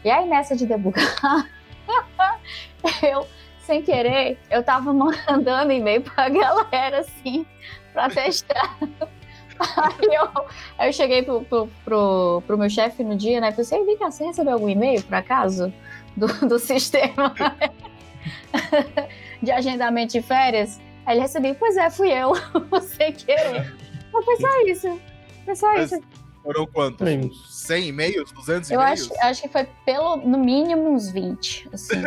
E 0.03 0.09
aí 0.09 0.27
nessa 0.27 0.55
de 0.55 0.65
debugar, 0.65 1.49
eu 3.03 3.27
sem 3.59 3.81
querer, 3.81 4.39
eu 4.49 4.63
tava 4.63 4.93
mandando 4.93 5.71
e-mail 5.71 6.01
pra 6.01 6.27
galera, 6.29 6.99
assim, 6.99 7.45
pra 7.93 8.09
testar. 8.09 8.77
Aí 9.59 10.15
eu, 10.15 10.45
aí 10.77 10.89
eu 10.89 10.93
cheguei 10.93 11.21
pro, 11.21 11.41
pro, 11.43 11.69
pro, 11.85 12.43
pro 12.47 12.57
meu 12.57 12.69
chefe 12.69 13.03
no 13.03 13.15
dia, 13.15 13.39
né? 13.39 13.51
Falei 13.51 13.85
vem 13.85 13.97
cá, 13.97 14.09
você 14.09 14.25
recebeu 14.25 14.53
algum 14.53 14.67
e-mail, 14.67 15.03
por 15.03 15.13
acaso? 15.13 15.71
Do, 16.17 16.27
do 16.47 16.57
sistema 16.59 17.33
de 19.41 19.51
agendamento 19.51 20.13
de 20.13 20.21
férias? 20.21 20.79
Aí 21.05 21.15
ele 21.15 21.21
recebeu, 21.21 21.55
pois 21.55 21.77
é, 21.77 21.89
fui 21.89 22.11
eu, 22.11 22.33
sem 22.81 23.13
querer. 23.13 23.73
Mas 24.13 24.25
foi 24.25 24.35
só 24.37 24.61
isso. 24.65 25.01
Foi 25.45 25.55
só 25.55 25.73
Mas... 25.73 25.91
isso. 25.91 26.01
Foram 26.43 26.65
quantos? 26.65 27.65
100 27.67 27.87
e-mails? 27.89 28.31
200 28.31 28.71
eu 28.71 28.81
e-mails? 28.81 29.11
Acho, 29.11 29.25
acho 29.27 29.41
que 29.43 29.47
foi 29.47 29.67
pelo, 29.85 30.17
no 30.17 30.39
mínimo 30.39 30.89
uns 30.89 31.11
20, 31.11 31.69
assim. 31.71 32.01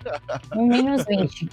no 0.54 0.66
mínimo 0.66 0.94
uns 0.94 1.04
20. 1.04 1.50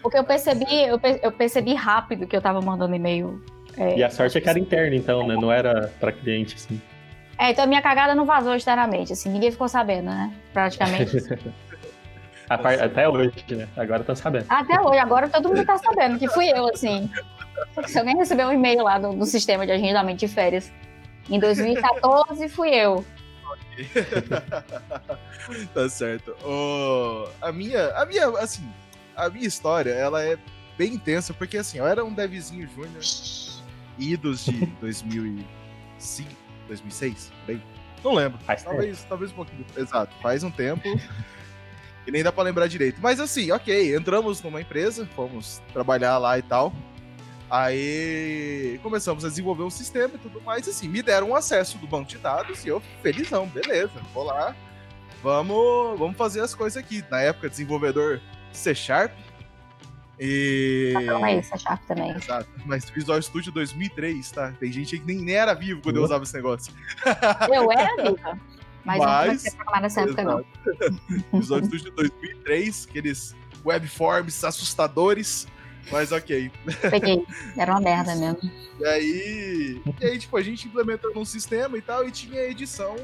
Porque 0.00 0.16
eu 0.16 0.24
percebi, 0.24 0.64
eu, 0.64 0.98
eu 1.22 1.30
percebi 1.30 1.74
rápido 1.74 2.26
que 2.26 2.34
eu 2.34 2.40
tava 2.40 2.60
mandando 2.62 2.94
e-mail. 2.94 3.42
É, 3.76 3.98
e 3.98 4.02
a 4.02 4.08
sorte 4.08 4.38
é 4.38 4.40
que 4.40 4.48
era 4.48 4.58
interna, 4.58 4.96
então, 4.96 5.26
né? 5.26 5.34
Não 5.34 5.52
era 5.52 5.92
para 6.00 6.10
cliente, 6.10 6.54
assim. 6.54 6.80
É, 7.38 7.50
então 7.50 7.64
a 7.64 7.66
minha 7.66 7.82
cagada 7.82 8.14
não 8.14 8.24
vazou 8.24 8.54
externamente, 8.54 9.12
assim, 9.12 9.28
ninguém 9.28 9.50
ficou 9.50 9.68
sabendo, 9.68 10.06
né? 10.06 10.32
Praticamente. 10.52 11.16
Até 12.48 13.08
hoje, 13.08 13.44
né? 13.50 13.68
Agora 13.76 14.00
estão 14.00 14.14
sabendo. 14.14 14.46
Até 14.48 14.80
hoje, 14.80 14.98
agora 14.98 15.28
todo 15.28 15.48
mundo 15.48 15.64
tá 15.64 15.78
sabendo 15.78 16.18
que 16.18 16.28
fui 16.28 16.48
eu, 16.50 16.68
assim. 16.68 17.10
Se 17.86 17.98
alguém 17.98 18.16
recebeu 18.16 18.48
um 18.48 18.52
e-mail 18.52 18.82
lá 18.82 18.98
do, 18.98 19.12
do 19.12 19.26
sistema 19.26 19.64
de 19.66 19.72
agendamento 19.72 20.18
de 20.18 20.28
férias. 20.28 20.70
Em 21.30 21.38
2014 21.38 22.48
fui 22.48 22.70
eu. 22.70 23.04
tá 25.72 25.88
certo. 25.88 26.36
Oh, 26.44 27.28
a 27.40 27.52
minha, 27.52 27.88
a 27.94 28.04
minha, 28.04 28.28
assim, 28.38 28.68
a 29.16 29.28
minha 29.28 29.46
história, 29.46 29.90
ela 29.90 30.22
é 30.22 30.36
bem 30.76 30.94
intensa, 30.94 31.32
porque 31.32 31.56
assim, 31.58 31.78
eu 31.78 31.86
era 31.86 32.04
um 32.04 32.12
devzinho 32.12 32.68
júnior, 32.68 33.02
idos 33.98 34.44
de 34.44 34.66
2005, 34.80 36.30
2006, 36.68 37.32
bem, 37.46 37.62
não 38.04 38.14
lembro. 38.14 38.38
Faz 38.40 38.62
talvez, 38.62 38.98
tempo. 38.98 39.08
talvez 39.08 39.32
um 39.32 39.34
pouquinho. 39.34 39.64
Exato, 39.76 40.14
faz 40.20 40.42
um 40.42 40.50
tempo. 40.50 40.88
E 42.06 42.10
nem 42.10 42.22
dá 42.22 42.32
pra 42.32 42.42
lembrar 42.42 42.66
direito. 42.66 43.00
Mas 43.00 43.20
assim, 43.20 43.50
ok, 43.50 43.94
entramos 43.94 44.42
numa 44.42 44.60
empresa, 44.60 45.06
fomos 45.14 45.62
trabalhar 45.72 46.18
lá 46.18 46.38
e 46.38 46.42
tal. 46.42 46.72
Aí 47.50 48.80
começamos 48.82 49.24
a 49.24 49.28
desenvolver 49.28 49.62
um 49.62 49.70
sistema 49.70 50.14
e 50.14 50.18
tudo 50.18 50.40
mais. 50.40 50.66
Assim, 50.66 50.88
me 50.88 51.02
deram 51.02 51.30
um 51.30 51.36
acesso 51.36 51.76
do 51.78 51.86
banco 51.86 52.08
de 52.08 52.18
dados 52.18 52.64
e 52.64 52.68
eu, 52.68 52.80
felizão, 53.02 53.46
beleza, 53.46 53.92
vou 54.14 54.24
lá. 54.24 54.56
Vamos, 55.22 55.98
vamos 55.98 56.16
fazer 56.16 56.40
as 56.40 56.54
coisas 56.54 56.82
aqui. 56.82 57.04
Na 57.10 57.20
época, 57.20 57.48
desenvolvedor 57.48 58.20
C 58.52 58.74
Sharp. 58.74 59.12
E. 60.18 60.92
Tá 61.06 61.24
aí, 61.24 61.42
C 61.42 61.58
Sharp 61.58 61.82
também. 61.86 62.10
Exato. 62.12 62.48
Mas 62.64 62.88
Visual 62.88 63.20
Studio 63.20 63.52
2003, 63.52 64.30
tá? 64.30 64.52
Tem 64.58 64.72
gente 64.72 64.98
que 64.98 65.04
nem, 65.04 65.18
nem 65.18 65.34
era 65.34 65.52
vivo 65.52 65.82
quando 65.82 65.96
eu 65.96 66.02
uhum. 66.02 66.06
usava 66.06 66.24
esse 66.24 66.34
negócio. 66.34 66.72
Eu 67.52 67.70
era 67.70 68.02
viva. 68.02 68.40
Mas, 68.84 68.98
mas 68.98 69.44
não 69.44 69.52
programar 69.52 69.82
nessa 69.82 70.00
época, 70.02 70.24
não. 70.24 70.44
Visual 71.32 71.62
Studio 71.64 71.92
2003, 71.92 72.86
aqueles 72.88 73.36
webforms 73.64 74.44
assustadores. 74.44 75.46
Mas 75.90 76.12
ok. 76.12 76.50
Peguei. 76.90 77.24
Era 77.56 77.72
uma 77.72 77.80
merda 77.80 78.14
mesmo. 78.14 78.50
E 78.78 78.84
aí, 78.86 79.82
e 80.00 80.04
aí, 80.04 80.18
tipo, 80.18 80.36
a 80.36 80.42
gente 80.42 80.68
implementou 80.68 81.12
num 81.14 81.24
sistema 81.24 81.76
e 81.76 81.82
tal, 81.82 82.06
e 82.06 82.10
tinha 82.10 82.40
edição 82.42 82.96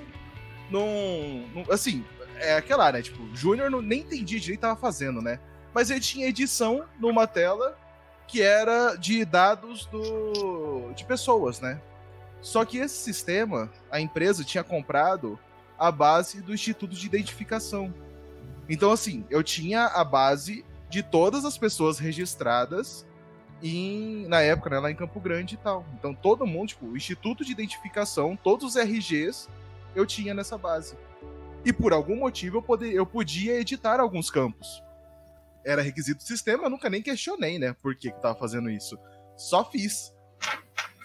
num. 0.71 1.47
num 1.55 1.65
assim, 1.73 2.05
é 2.37 2.57
aquela, 2.57 2.93
né? 2.93 3.03
Tipo, 3.03 3.29
Júnior 3.35 3.71
nem 3.83 4.01
entendia 4.01 4.39
direito 4.39 4.59
o 4.59 4.61
que 4.61 4.69
tava 4.69 4.77
fazendo, 4.77 5.21
né? 5.21 5.41
Mas 5.75 5.91
ele 5.91 6.01
tinha 6.01 6.29
edição 6.29 6.85
numa 6.99 7.27
tela 7.27 7.77
que 8.27 8.43
era 8.43 8.95
de 8.95 9.25
dados 9.25 9.87
do 9.87 10.93
de 10.95 11.05
pessoas, 11.05 11.61
né? 11.61 11.81
Só 12.41 12.65
que 12.65 12.79
esse 12.79 12.95
sistema, 12.95 13.71
a 13.91 14.01
empresa 14.01 14.45
tinha 14.45 14.63
comprado 14.63 15.39
a 15.79 15.91
base 15.93 16.41
do 16.43 16.53
Instituto 16.53 16.95
de 16.95 17.07
Identificação. 17.07 17.93
Então, 18.69 18.91
assim, 18.91 19.25
eu 19.31 19.43
tinha 19.43 19.87
a 19.87 20.05
base 20.05 20.65
de 20.89 21.03
todas 21.03 21.45
as 21.45 21.57
pessoas 21.57 21.99
registradas 21.99 23.07
em, 23.63 24.27
na 24.29 24.41
época, 24.41 24.71
né, 24.71 24.79
lá 24.79 24.91
em 24.91 24.95
Campo 24.95 25.21
Grande 25.21 25.55
e 25.55 25.59
tal. 25.59 25.85
Então 25.99 26.15
todo 26.15 26.47
mundo, 26.47 26.69
tipo, 26.69 26.87
o 26.87 26.97
Instituto 26.97 27.45
de 27.45 27.53
Identificação, 27.53 28.37
todos 28.37 28.75
os 28.75 28.77
RGs 28.77 29.49
eu 29.95 30.07
tinha 30.07 30.35
nessa 30.35 30.57
base. 30.57 30.97
E 31.65 31.73
por 31.73 31.93
algum 31.93 32.17
motivo 32.17 32.59
eu, 32.59 32.63
poder, 32.63 32.93
eu 32.93 33.05
podia 33.05 33.59
editar 33.61 34.01
alguns 34.01 34.31
campos. 34.31 34.83
Era 35.65 35.83
requisito 35.83 36.19
do 36.19 36.27
sistema, 36.27 36.65
eu 36.65 36.71
nunca 36.71 36.89
nem 36.89 37.03
questionei, 37.03 37.59
né, 37.59 37.75
por 37.83 37.95
que 37.95 38.11
que 38.11 38.23
tava 38.23 38.39
fazendo 38.39 38.71
isso. 38.71 38.99
Só 39.37 39.65
fiz. 39.65 40.15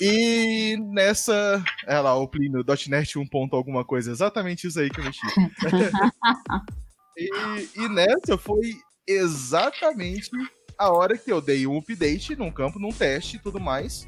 E 0.06 0.76
nessa. 0.92 1.64
É 1.88 1.98
lá, 1.98 2.14
o 2.14 2.28
Plínio, 2.28 2.62
.NET 2.90 3.18
1 3.18 3.26
ponto 3.28 3.56
alguma 3.56 3.86
coisa. 3.86 4.12
Exatamente 4.12 4.68
isso 4.68 4.78
aí 4.78 4.90
que 4.90 5.00
eu 5.00 5.06
mexi. 5.06 5.22
e, 7.18 7.30
e 7.78 7.88
nessa 7.88 8.38
foi 8.38 8.74
exatamente 9.08 10.30
a 10.78 10.92
hora 10.92 11.18
que 11.18 11.32
eu 11.32 11.40
dei 11.40 11.66
um 11.66 11.78
update 11.78 12.36
num 12.36 12.52
campo, 12.52 12.80
num 12.80 12.92
teste 12.92 13.38
e 13.38 13.40
tudo 13.40 13.62
mais. 13.62 14.06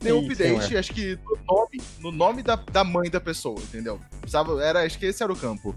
Dei 0.00 0.10
um 0.10 0.24
update, 0.24 0.74
acho 0.74 0.94
que 0.94 1.18
no 1.22 1.36
nome, 1.46 1.82
no 2.00 2.12
nome 2.12 2.42
da, 2.42 2.56
da 2.56 2.82
mãe 2.82 3.10
da 3.10 3.20
pessoa, 3.20 3.60
entendeu? 3.60 4.00
Precisava, 4.20 4.64
era, 4.64 4.84
acho 4.86 4.98
que 4.98 5.04
esse 5.04 5.22
era 5.22 5.32
o 5.32 5.36
campo. 5.36 5.76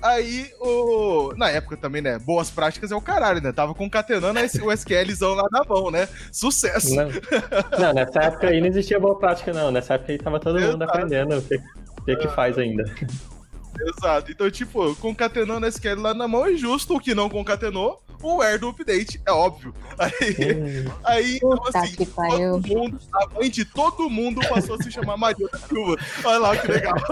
Aí, 0.00 0.50
o... 0.60 1.32
na 1.36 1.50
época 1.50 1.76
também, 1.76 2.00
né? 2.00 2.18
Boas 2.18 2.50
práticas 2.50 2.92
é 2.92 2.96
o 2.96 3.00
caralho, 3.00 3.42
né? 3.42 3.52
Tava 3.52 3.74
concatenando 3.74 4.38
o 4.38 4.72
SQLzão 4.72 5.34
lá 5.34 5.44
na 5.50 5.64
mão, 5.64 5.90
né? 5.90 6.08
Sucesso! 6.30 6.94
Não, 6.94 7.08
não, 7.78 7.92
nessa 7.92 8.20
época 8.20 8.48
aí 8.48 8.60
não 8.60 8.68
existia 8.68 9.00
boa 9.00 9.18
prática, 9.18 9.52
não. 9.52 9.70
Nessa 9.70 9.94
época 9.94 10.12
aí 10.12 10.18
tava 10.18 10.38
todo 10.38 10.60
mundo 10.60 10.82
aprendendo 10.82 11.38
o 11.38 11.42
que, 11.42 11.56
o 12.12 12.18
que 12.18 12.28
faz 12.28 12.56
ainda. 12.58 12.84
Exato. 13.80 14.30
Então, 14.30 14.50
tipo, 14.50 14.94
concatenando 14.96 15.66
a 15.66 15.68
SQL 15.68 16.00
lá 16.00 16.14
na 16.14 16.26
mão 16.26 16.46
é 16.46 16.54
justo. 16.54 16.96
O 16.96 17.00
que 17.00 17.14
não 17.14 17.28
concatenou, 17.28 18.02
o 18.22 18.36
where 18.36 18.58
do 18.58 18.68
update, 18.68 19.20
é 19.24 19.32
óbvio. 19.32 19.74
Aí, 19.98 20.86
aí 21.04 21.36
então, 21.36 21.58
assim, 21.74 22.04
todo 22.04 22.68
mundo, 22.68 23.00
a 23.12 23.26
mãe 23.34 23.50
de 23.50 23.64
todo 23.64 24.08
mundo 24.08 24.40
passou 24.48 24.76
a 24.76 24.82
se 24.82 24.90
chamar 24.90 25.16
Maria 25.16 25.48
da 25.48 25.58
Silva. 25.58 25.96
Olha 26.24 26.38
lá 26.38 26.56
que 26.56 26.70
legal. 26.70 26.96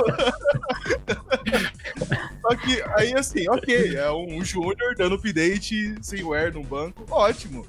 Só 2.43 2.55
que 2.57 2.83
aí, 2.97 3.15
assim, 3.15 3.49
ok, 3.49 3.97
é 3.97 4.11
um 4.13 4.45
júnior 4.45 4.95
dando 4.97 5.17
update 5.17 5.95
sem 6.01 6.23
where 6.23 6.53
no 6.53 6.63
banco, 6.63 7.05
ótimo. 7.11 7.67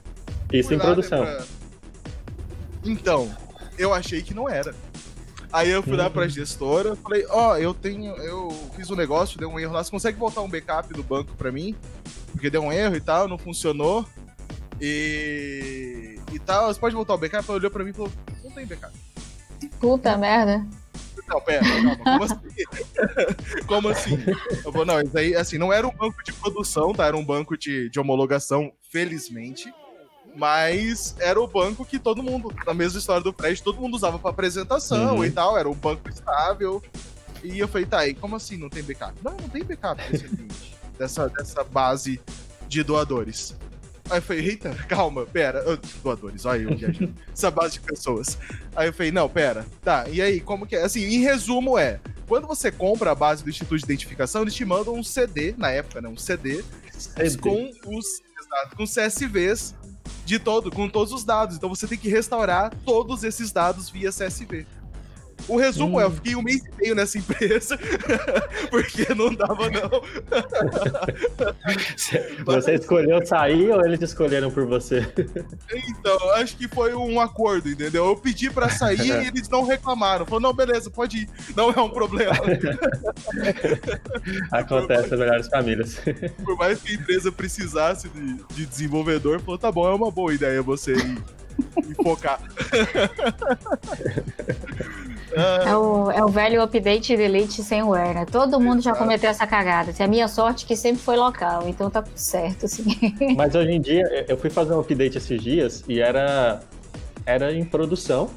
Isso 0.51 0.73
em 0.73 0.79
produção. 0.79 1.23
Pra... 1.23 1.43
Então, 2.85 3.35
eu 3.77 3.93
achei 3.93 4.21
que 4.21 4.33
não 4.33 4.49
era. 4.49 4.73
Aí 5.51 5.69
eu 5.69 5.81
fui 5.81 5.93
uhum. 5.93 5.99
lá 5.99 6.09
pra 6.09 6.27
gestora, 6.27 6.95
falei, 6.95 7.25
ó, 7.29 7.51
oh, 7.51 7.57
eu 7.57 7.73
tenho, 7.73 8.15
eu 8.17 8.49
fiz 8.75 8.89
um 8.91 8.95
negócio, 8.95 9.39
deu 9.39 9.49
um 9.49 9.59
erro 9.59 9.73
lá, 9.73 9.83
você 9.83 9.91
consegue 9.91 10.17
voltar 10.17 10.41
um 10.41 10.49
backup 10.49 10.93
do 10.93 11.03
banco 11.03 11.33
pra 11.35 11.51
mim? 11.51 11.75
Porque 12.31 12.49
deu 12.49 12.61
um 12.61 12.71
erro 12.71 12.95
e 12.95 13.01
tal, 13.01 13.27
não 13.27 13.37
funcionou. 13.37 14.05
E. 14.79 16.19
E 16.31 16.39
tal, 16.39 16.67
você 16.67 16.79
pode 16.79 16.93
voltar 16.93 17.13
o 17.13 17.17
backup? 17.17 17.45
Ela 17.47 17.57
olhou 17.57 17.71
pra 17.71 17.83
mim 17.83 17.91
e 17.91 17.93
falou, 17.93 18.11
não 18.43 18.51
tem 18.51 18.65
backup. 18.65 18.93
Puta 19.79 20.17
merda. 20.17 20.65
Não, 21.27 21.41
pera, 21.41 21.61
calma, 21.61 21.97
como 21.97 22.23
assim? 22.23 22.35
como 23.67 23.89
assim? 23.89 24.17
Eu 24.63 24.71
vou, 24.71 24.85
não, 24.85 25.01
isso 25.01 25.17
aí, 25.17 25.35
assim, 25.35 25.57
não 25.57 25.73
era 25.73 25.85
um 25.85 25.91
banco 25.91 26.23
de 26.23 26.31
produção, 26.31 26.93
tá? 26.93 27.05
Era 27.05 27.17
um 27.17 27.25
banco 27.25 27.57
de, 27.57 27.89
de 27.89 27.99
homologação, 27.99 28.71
felizmente. 28.89 29.73
Mas 30.37 31.15
era 31.19 31.41
o 31.41 31.47
banco 31.47 31.83
que 31.83 31.97
todo 31.97 32.21
mundo, 32.21 32.53
na 32.63 32.73
mesma 32.73 32.99
história 32.99 33.23
do 33.23 33.33
Fred, 33.33 33.61
todo 33.63 33.81
mundo 33.81 33.95
usava 33.95 34.19
para 34.19 34.29
apresentação 34.29 35.17
uhum. 35.17 35.25
e 35.25 35.31
tal, 35.31 35.57
era 35.57 35.67
um 35.67 35.73
banco 35.73 36.07
estável. 36.07 36.81
E 37.43 37.57
eu 37.57 37.67
falei, 37.67 37.87
tá, 37.87 38.07
e 38.07 38.13
como 38.13 38.35
assim 38.35 38.55
não 38.55 38.69
tem 38.69 38.83
backup? 38.83 39.15
Não, 39.23 39.31
não 39.31 39.49
tem 39.49 39.63
backup 39.63 39.99
desse 40.11 40.29
dessa, 40.95 41.27
dessa 41.29 41.63
base 41.63 42.21
de 42.67 42.83
doadores. 42.83 43.55
Aí 44.11 44.19
eu 44.19 44.21
falei, 44.21 44.45
eita, 44.47 44.75
calma, 44.87 45.25
pera. 45.25 45.63
Doadores, 46.03 46.45
olha 46.45 46.61
eu 46.61 46.77
viajando. 46.77 47.15
Essa 47.33 47.49
base 47.49 47.73
de 47.73 47.79
pessoas. 47.81 48.37
Aí 48.75 48.87
eu 48.87 48.93
falei, 48.93 49.11
não, 49.11 49.27
pera. 49.27 49.65
Tá, 49.83 50.07
e 50.07 50.21
aí, 50.21 50.39
como 50.39 50.67
que 50.67 50.75
é? 50.75 50.83
Assim, 50.83 51.03
em 51.03 51.19
resumo 51.19 51.79
é, 51.79 51.99
quando 52.27 52.45
você 52.45 52.71
compra 52.71 53.11
a 53.11 53.15
base 53.15 53.43
do 53.43 53.49
Instituto 53.49 53.77
de 53.79 53.85
Identificação, 53.85 54.43
eles 54.43 54.53
te 54.53 54.63
mandam 54.63 54.93
um 54.93 55.03
CD, 55.03 55.55
na 55.57 55.71
época, 55.71 55.99
né? 55.99 56.07
Um 56.07 56.17
CD, 56.17 56.63
CD. 56.95 57.37
com 57.37 57.71
os 57.87 58.21
exato, 58.39 58.75
com 58.75 58.85
CSVs 58.85 59.73
de 60.27 60.37
todo, 60.37 60.69
com 60.69 60.89
todos 60.89 61.13
os 61.13 61.23
dados. 61.23 61.55
Então 61.55 61.69
você 61.69 61.87
tem 61.87 61.97
que 61.97 62.09
restaurar 62.09 62.73
todos 62.85 63.23
esses 63.23 63.49
dados 63.49 63.89
via 63.89 64.09
CSV. 64.09 64.67
O 65.47 65.57
resumo 65.57 65.97
hum. 65.97 66.01
é, 66.01 66.03
eu 66.03 66.11
fiquei 66.11 66.35
um 66.35 66.41
mês 66.41 66.61
e 66.65 66.81
meio 66.81 66.95
nessa 66.95 67.17
empresa, 67.17 67.77
porque 68.69 69.13
não 69.13 69.33
dava, 69.33 69.69
não. 69.69 70.01
você 72.45 72.75
escolheu 72.75 73.25
sair 73.25 73.71
ou 73.71 73.85
eles 73.85 74.01
escolheram 74.01 74.51
por 74.51 74.65
você? 74.65 75.07
Então, 75.73 76.31
acho 76.35 76.57
que 76.57 76.67
foi 76.67 76.93
um 76.93 77.19
acordo, 77.19 77.69
entendeu? 77.69 78.05
Eu 78.07 78.15
pedi 78.15 78.49
pra 78.49 78.69
sair 78.69 79.07
e 79.07 79.11
eles 79.27 79.47
não 79.47 79.63
reclamaram. 79.63 80.25
Falaram, 80.25 80.49
não, 80.49 80.53
beleza, 80.53 80.89
pode 80.89 81.19
ir. 81.19 81.29
Não 81.55 81.71
é 81.71 81.79
um 81.79 81.89
problema. 81.89 82.33
Acontece 84.51 85.09
nas 85.09 85.19
melhores 85.19 85.47
famílias. 85.47 86.01
Por 86.43 86.57
mais 86.57 86.81
que 86.81 86.91
a 86.91 86.95
empresa 86.95 87.31
precisasse 87.31 88.09
de, 88.09 88.33
de 88.53 88.65
desenvolvedor, 88.65 89.39
falou, 89.39 89.57
tá 89.57 89.71
bom, 89.71 89.87
é 89.89 89.93
uma 89.93 90.11
boa 90.11 90.33
ideia 90.33 90.61
você 90.61 90.93
ir 90.93 91.17
e 91.89 91.95
focar. 91.95 92.39
É 95.41 95.75
o, 95.75 96.11
é 96.11 96.23
o 96.23 96.27
velho 96.27 96.61
update 96.61 97.13
e 97.13 97.17
delete 97.17 97.63
sem 97.63 97.83
wear, 97.83 98.13
né? 98.13 98.25
Todo 98.25 98.59
mundo 98.59 98.81
já 98.81 98.93
cometeu 98.93 99.29
essa 99.29 99.45
cagada. 99.45 99.91
Assim, 99.91 100.03
a 100.03 100.07
minha 100.07 100.27
sorte 100.27 100.65
é 100.65 100.67
que 100.67 100.75
sempre 100.75 101.01
foi 101.01 101.15
local, 101.15 101.67
então 101.67 101.89
tá 101.89 102.01
tudo 102.01 102.17
certo, 102.17 102.65
assim. 102.65 102.85
Mas 103.35 103.53
hoje 103.55 103.71
em 103.71 103.81
dia, 103.81 104.25
eu 104.27 104.37
fui 104.37 104.49
fazer 104.49 104.73
um 104.73 104.79
update 104.79 105.17
esses 105.17 105.41
dias 105.41 105.83
e 105.87 105.99
era, 105.99 106.61
era 107.25 107.53
em 107.53 107.63
produção, 107.63 108.29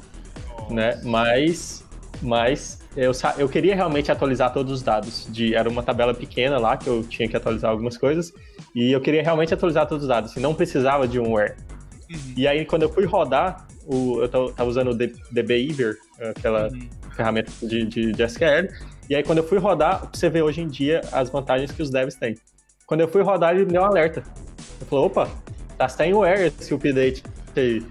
né? 0.69 0.99
Mas, 1.03 1.83
mas 2.21 2.81
eu, 2.95 3.11
eu 3.37 3.47
queria 3.47 3.75
realmente 3.75 4.11
atualizar 4.11 4.51
todos 4.53 4.71
os 4.71 4.81
dados. 4.81 5.27
De, 5.29 5.55
era 5.55 5.69
uma 5.69 5.83
tabela 5.83 6.13
pequena 6.13 6.57
lá 6.57 6.75
que 6.75 6.87
eu 6.87 7.03
tinha 7.03 7.27
que 7.27 7.35
atualizar 7.35 7.71
algumas 7.71 7.97
coisas. 7.97 8.33
E 8.75 8.91
eu 8.91 8.99
queria 8.99 9.23
realmente 9.23 9.53
atualizar 9.53 9.87
todos 9.87 10.03
os 10.03 10.09
dados. 10.09 10.35
E 10.35 10.39
não 10.39 10.53
precisava 10.53 11.07
de 11.07 11.19
um 11.19 11.33
where. 11.33 11.55
Uhum. 12.09 12.33
E 12.35 12.47
aí, 12.47 12.65
quando 12.65 12.83
eu 12.83 12.89
fui 12.91 13.05
rodar, 13.05 13.65
o, 13.87 14.21
eu 14.21 14.29
tava 14.29 14.65
usando 14.65 14.91
o 14.91 14.95
DBeaver, 14.95 15.97
aquela 16.35 16.67
uhum. 16.67 16.89
ferramenta 17.15 17.51
de, 17.61 17.85
de, 17.85 18.11
de, 18.11 18.23
SQL, 18.23 18.69
e 19.09 19.15
aí 19.15 19.23
quando 19.23 19.39
eu 19.39 19.47
fui 19.47 19.57
rodar, 19.57 20.09
você 20.11 20.29
vê 20.29 20.41
hoje 20.41 20.61
em 20.61 20.67
dia 20.67 21.01
as 21.11 21.29
vantagens 21.29 21.71
que 21.71 21.81
os 21.81 21.89
devs 21.89 22.15
têm. 22.15 22.35
Quando 22.85 23.01
eu 23.01 23.07
fui 23.07 23.21
rodar, 23.21 23.55
ele 23.55 23.65
me 23.65 23.71
deu 23.71 23.81
um 23.81 23.85
alerta. 23.85 24.19
Ele 24.19 24.89
falou, 24.89 25.05
opa, 25.05 25.29
tá 25.77 25.87
sem 25.87 26.13
wear 26.13 26.39
esse 26.41 26.73
update 26.73 27.23
aí. 27.55 27.83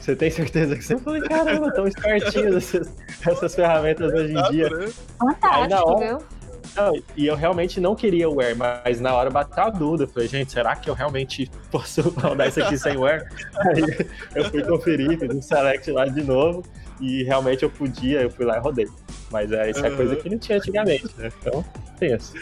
Você 0.00 0.16
tem 0.16 0.30
certeza 0.30 0.76
que 0.76 0.82
você... 0.82 0.94
Eu 0.94 0.98
falei, 1.00 1.20
caramba, 1.22 1.70
tão 1.72 1.86
espertinhos 1.86 2.56
essas, 2.74 2.96
essas 3.26 3.54
ferramentas 3.54 4.12
hoje 4.12 4.32
em 4.32 4.50
dia. 4.50 4.70
Né? 4.70 4.88
Fantástico, 5.18 5.90
hora- 5.90 6.06
viu? 6.06 6.39
Não, 6.76 6.92
e 7.16 7.26
eu 7.26 7.34
realmente 7.34 7.80
não 7.80 7.94
queria 7.94 8.28
o 8.28 8.36
wear, 8.36 8.54
mas 8.56 9.00
na 9.00 9.14
hora 9.14 9.28
bateu 9.30 9.64
a 9.64 9.70
dúvida. 9.70 10.04
Eu 10.04 10.08
falei, 10.08 10.28
gente, 10.28 10.52
será 10.52 10.76
que 10.76 10.88
eu 10.88 10.94
realmente 10.94 11.50
posso 11.70 12.00
rodar 12.20 12.48
isso 12.48 12.62
aqui 12.62 12.78
sem 12.78 12.96
wear? 12.96 13.26
Aí 13.58 14.08
eu 14.34 14.44
fui 14.50 14.62
conferir, 14.62 15.18
fiz 15.18 15.34
um 15.34 15.42
select 15.42 15.90
lá 15.90 16.06
de 16.06 16.22
novo 16.22 16.64
e 17.00 17.22
realmente 17.24 17.62
eu 17.62 17.70
podia, 17.70 18.22
eu 18.22 18.30
fui 18.30 18.44
lá 18.44 18.56
e 18.56 18.60
rodei. 18.60 18.86
Mas 19.30 19.52
é, 19.52 19.70
isso 19.70 19.80
é 19.84 19.88
Aham. 19.88 19.96
coisa 19.96 20.16
que 20.16 20.28
não 20.28 20.38
tinha 20.38 20.58
antigamente, 20.58 21.06
né? 21.16 21.30
Então, 21.40 21.64
pensa. 21.98 22.32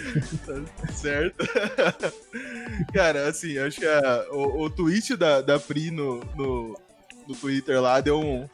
Certo? 0.92 1.36
Cara, 2.94 3.28
assim, 3.28 3.58
acho 3.58 3.78
que 3.80 3.86
a- 3.86 4.26
o, 4.30 4.62
o 4.64 4.70
tweet 4.70 5.16
da, 5.16 5.40
da 5.40 5.58
Pri 5.58 5.90
no, 5.90 6.20
no, 6.34 6.78
no 7.26 7.34
Twitter 7.34 7.80
lá 7.80 8.00
deu 8.00 8.20
um. 8.20 8.48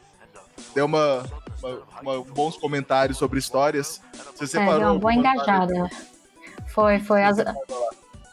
Deu 0.73 0.85
uma, 0.85 1.23
uma- 1.61 1.81
uma- 2.01 2.23
bons 2.25 2.57
comentários 2.57 3.17
sobre 3.17 3.39
histórias. 3.39 4.01
Você 4.35 4.43
É, 4.43 4.47
separou. 4.47 4.79
deu 4.79 4.91
uma 4.91 4.99
boa 4.99 5.13
engajada. 5.13 5.89
Foi, 6.67 6.99
foi. 6.99 7.23
As... 7.23 7.37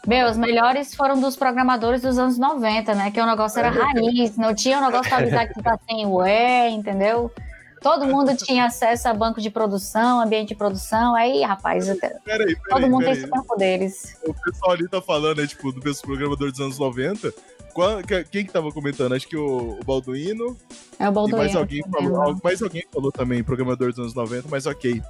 Meu, 0.05 0.27
os 0.29 0.35
melhores 0.37 0.93
foram 0.93 1.19
dos 1.19 1.35
programadores 1.37 2.01
dos 2.01 2.17
anos 2.17 2.37
90, 2.37 2.93
né? 2.93 3.09
Que 3.09 3.21
o 3.21 3.25
negócio 3.25 3.57
era 3.59 3.69
raiz, 3.69 4.35
não 4.35 4.53
tinha 4.53 4.77
o 4.79 4.81
negócio 4.81 5.07
pra 5.09 5.19
avisar 5.19 5.47
que 5.47 5.63
tá 5.63 5.79
sem 5.89 6.05
ué, 6.05 6.69
entendeu? 6.69 7.31
Todo 7.83 8.07
mundo 8.07 8.35
tinha 8.37 8.65
acesso 8.65 9.07
a 9.09 9.13
banco 9.13 9.41
de 9.41 9.49
produção, 9.49 10.21
ambiente 10.21 10.49
de 10.49 10.55
produção. 10.55 11.13
Aí, 11.13 11.43
rapaz, 11.43 11.85
Peraí, 11.85 12.19
peraí, 12.23 12.55
todo 12.69 12.81
mundo 12.89 13.03
tem 13.03 13.13
peraí. 13.13 13.21
superpoderes. 13.21 14.17
O 14.25 14.33
pessoal 14.33 14.71
ali 14.71 14.87
tá 14.87 15.01
falando, 15.01 15.41
né, 15.41 15.47
tipo, 15.47 15.71
do 15.71 15.81
programador 15.81 16.49
dos 16.49 16.59
anos 16.61 16.79
90. 16.79 17.33
Qua- 17.73 18.01
que- 18.03 18.23
Quem 18.25 18.45
que 18.45 18.51
tava 18.53 18.71
comentando? 18.71 19.13
Acho 19.13 19.27
que 19.27 19.35
o, 19.35 19.79
o 19.79 19.83
Balduino 19.83 20.55
É 20.99 21.07
o 21.07 21.11
e 21.11 21.11
Balduino. 21.11 21.37
mais 21.37 21.55
alguém 21.55 21.83
falou. 21.91 22.33
né? 22.33 22.39
Mais 22.43 22.61
alguém 22.61 22.83
falou 22.93 23.11
também, 23.11 23.43
programador 23.43 23.89
dos 23.89 23.99
anos 23.99 24.13
90, 24.13 24.47
mas 24.49 24.65
ok. 24.65 25.01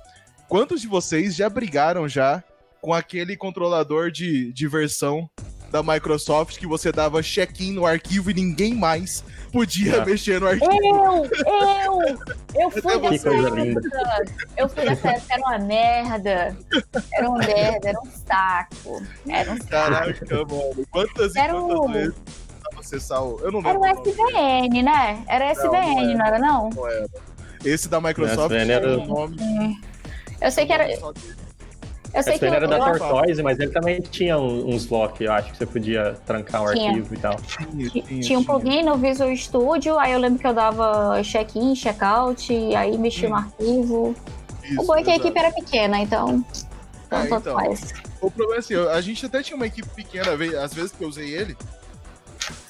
Quantos 0.48 0.82
de 0.82 0.88
vocês 0.88 1.36
já 1.36 1.50
brigaram 1.50 2.08
já 2.08 2.44
com 2.82 2.94
aquele 2.94 3.36
controlador 3.38 4.10
de, 4.12 4.52
de 4.54 4.68
versão 4.68 5.30
da 5.74 5.82
Microsoft 5.82 6.60
que 6.60 6.68
você 6.68 6.92
dava 6.92 7.20
check-in 7.24 7.72
no 7.72 7.84
arquivo 7.84 8.30
e 8.30 8.34
ninguém 8.36 8.76
mais 8.76 9.24
podia 9.52 10.04
Ah. 10.04 10.06
mexer 10.06 10.40
no 10.40 10.48
arquivo? 10.48 10.72
Eu, 10.72 11.26
eu, 11.36 12.18
eu 12.56 12.70
fui 12.80 13.00
dessa 13.00 13.30
época. 13.34 13.82
Eu 14.56 14.70
fui 14.70 14.86
dessa 14.86 15.10
época, 15.10 15.34
era 15.34 15.42
uma 15.42 15.58
merda. 15.58 16.58
Era 17.12 17.28
uma 17.30 17.40
merda, 17.40 17.90
era 17.90 18.00
um 18.00 18.12
saco. 18.28 19.04
Era 19.28 19.52
um 19.52 19.58
saco. 19.58 19.68
Caraca, 19.68 20.26
mano. 20.46 20.88
Quantas 20.92 21.36
e 21.36 21.40
Era 21.40 21.54
quantas 21.54 21.80
o- 21.80 21.88
vezes 21.92 22.14
acessar 22.78 23.24
o. 23.24 23.40
Eu 23.40 23.52
não 23.52 23.60
Era 23.62 23.80
lembro. 23.80 24.04
o 24.04 24.06
o 24.06 24.10
SVN, 24.12 24.84
né? 24.84 25.24
Era 25.28 25.54
Não, 25.56 25.64
não 25.64 25.74
SVN, 25.74 26.04
era. 26.04 26.18
não 26.18 26.26
era 26.28 26.40
não? 26.40 26.70
não 26.70 26.88
era. 26.88 27.10
Esse 27.66 27.88
da 27.90 28.00
Microsoft 28.00 28.52
SVN 28.54 28.72
era- 28.72 29.00
um 29.00 29.06
nome. 29.08 29.82
Eu 30.40 30.52
sei 30.52 30.68
que 30.68 30.74
era. 30.74 30.86
Eu 32.14 32.22
sei 32.22 32.38
que 32.38 32.46
ele 32.46 32.56
era 32.56 32.68
da 32.68 32.80
Tortoise, 32.80 33.42
mas 33.42 33.60
ele 33.60 33.72
também 33.72 34.00
tinha 34.00 34.38
uns 34.38 34.88
lock, 34.88 35.24
eu 35.24 35.32
acho, 35.32 35.52
que 35.52 35.58
você 35.58 35.66
podia 35.66 36.14
trancar 36.26 36.64
o 36.64 36.72
Tinha. 36.74 36.90
arquivo 36.90 37.14
e 37.14 37.18
tal. 37.18 37.36
Tinha, 37.42 37.90
Ti- 37.90 38.22
Tinha 38.22 38.38
um 38.40 38.44
plugin 38.44 38.84
no 38.84 38.98
Visual 38.98 39.36
Studio, 39.36 39.98
aí 39.98 40.12
eu 40.14 40.20
lembro 40.20 40.38
que 40.40 40.46
eu 40.46 40.54
dava 40.54 41.22
check-in, 41.24 41.74
check-out, 41.74 42.54
e 42.54 42.76
aí 42.76 42.98
mexia 42.98 43.30
no 43.30 43.36
arquivo. 43.36 44.16
Isso, 44.64 44.82
o 44.82 44.86
bom 44.86 44.96
é 44.96 45.04
que 45.04 45.10
a 45.10 45.16
equipe 45.16 45.38
era 45.38 45.52
pequena, 45.52 46.00
então. 46.00 46.46
Então, 47.08 47.20
É, 47.20 47.26
tanto 47.28 47.50
então. 47.50 47.56
faz. 47.56 47.94
O 48.22 48.30
problema 48.30 48.56
é 48.56 48.60
assim, 48.60 48.76
a 48.76 49.02
gente 49.02 49.26
até 49.26 49.42
tinha 49.42 49.56
uma 49.58 49.66
equipe 49.68 49.90
pequena, 49.90 50.32
às 50.64 50.74
vezes 50.74 50.92
que 50.92 51.04
eu 51.04 51.08
usei 51.08 51.34
ele, 51.34 51.58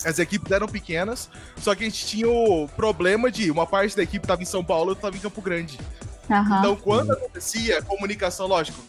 as 0.06 0.20
equipes 0.20 0.52
eram 0.52 0.68
pequenas, 0.68 1.30
só 1.58 1.76
que 1.76 1.84
a 1.84 1.86
gente 1.90 2.06
tinha 2.06 2.30
o 2.30 2.68
problema 2.70 3.30
de 3.30 3.52
uma 3.52 3.66
parte 3.68 3.96
da 3.96 4.04
equipe 4.04 4.26
tava 4.26 4.42
em 4.42 4.46
São 4.46 4.64
Paulo, 4.64 4.90
outra 4.90 5.04
tava 5.04 5.18
em 5.18 5.20
Campo 5.20 5.42
Grande. 5.42 5.78
Aham. 6.32 6.60
Então, 6.60 6.76
quando 6.78 7.12
acontecia 7.12 7.82
comunicação, 7.82 8.48
lógico, 8.48 8.82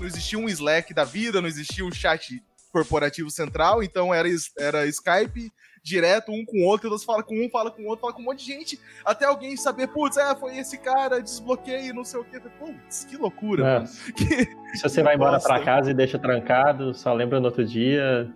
não 0.00 0.06
existia 0.06 0.38
um 0.38 0.48
Slack 0.48 0.92
da 0.94 1.04
vida, 1.04 1.40
não 1.40 1.48
existia 1.48 1.84
um 1.84 1.92
chat 1.92 2.42
corporativo 2.72 3.30
central, 3.30 3.82
então 3.82 4.14
era, 4.14 4.28
era 4.58 4.86
Skype 4.86 5.52
direto, 5.82 6.30
um 6.30 6.44
com 6.44 6.58
o 6.58 6.66
outro, 6.66 6.90
você 6.90 7.06
fala 7.06 7.22
com 7.22 7.34
um, 7.34 7.48
fala 7.48 7.70
com 7.70 7.82
o 7.82 7.86
outro, 7.86 8.02
fala 8.02 8.12
com 8.12 8.20
um 8.20 8.24
monte 8.26 8.44
de 8.44 8.52
gente, 8.52 8.78
até 9.02 9.24
alguém 9.24 9.56
saber, 9.56 9.88
putz, 9.88 10.18
é, 10.18 10.34
foi 10.36 10.58
esse 10.58 10.76
cara, 10.76 11.22
desbloqueei, 11.22 11.90
não 11.92 12.04
sei 12.04 12.20
o 12.20 12.24
quê. 12.24 12.38
Putz, 12.58 13.04
que 13.04 13.16
loucura, 13.16 13.82
É. 13.82 13.84
Que- 14.12 14.76
Se 14.76 14.82
você 14.82 15.02
vai 15.02 15.14
embora 15.14 15.32
Nossa. 15.32 15.48
pra 15.48 15.64
casa 15.64 15.90
e 15.90 15.94
deixa 15.94 16.18
trancado, 16.18 16.92
só 16.94 17.14
lembra 17.14 17.40
no 17.40 17.46
outro 17.46 17.64
dia, 17.64 18.30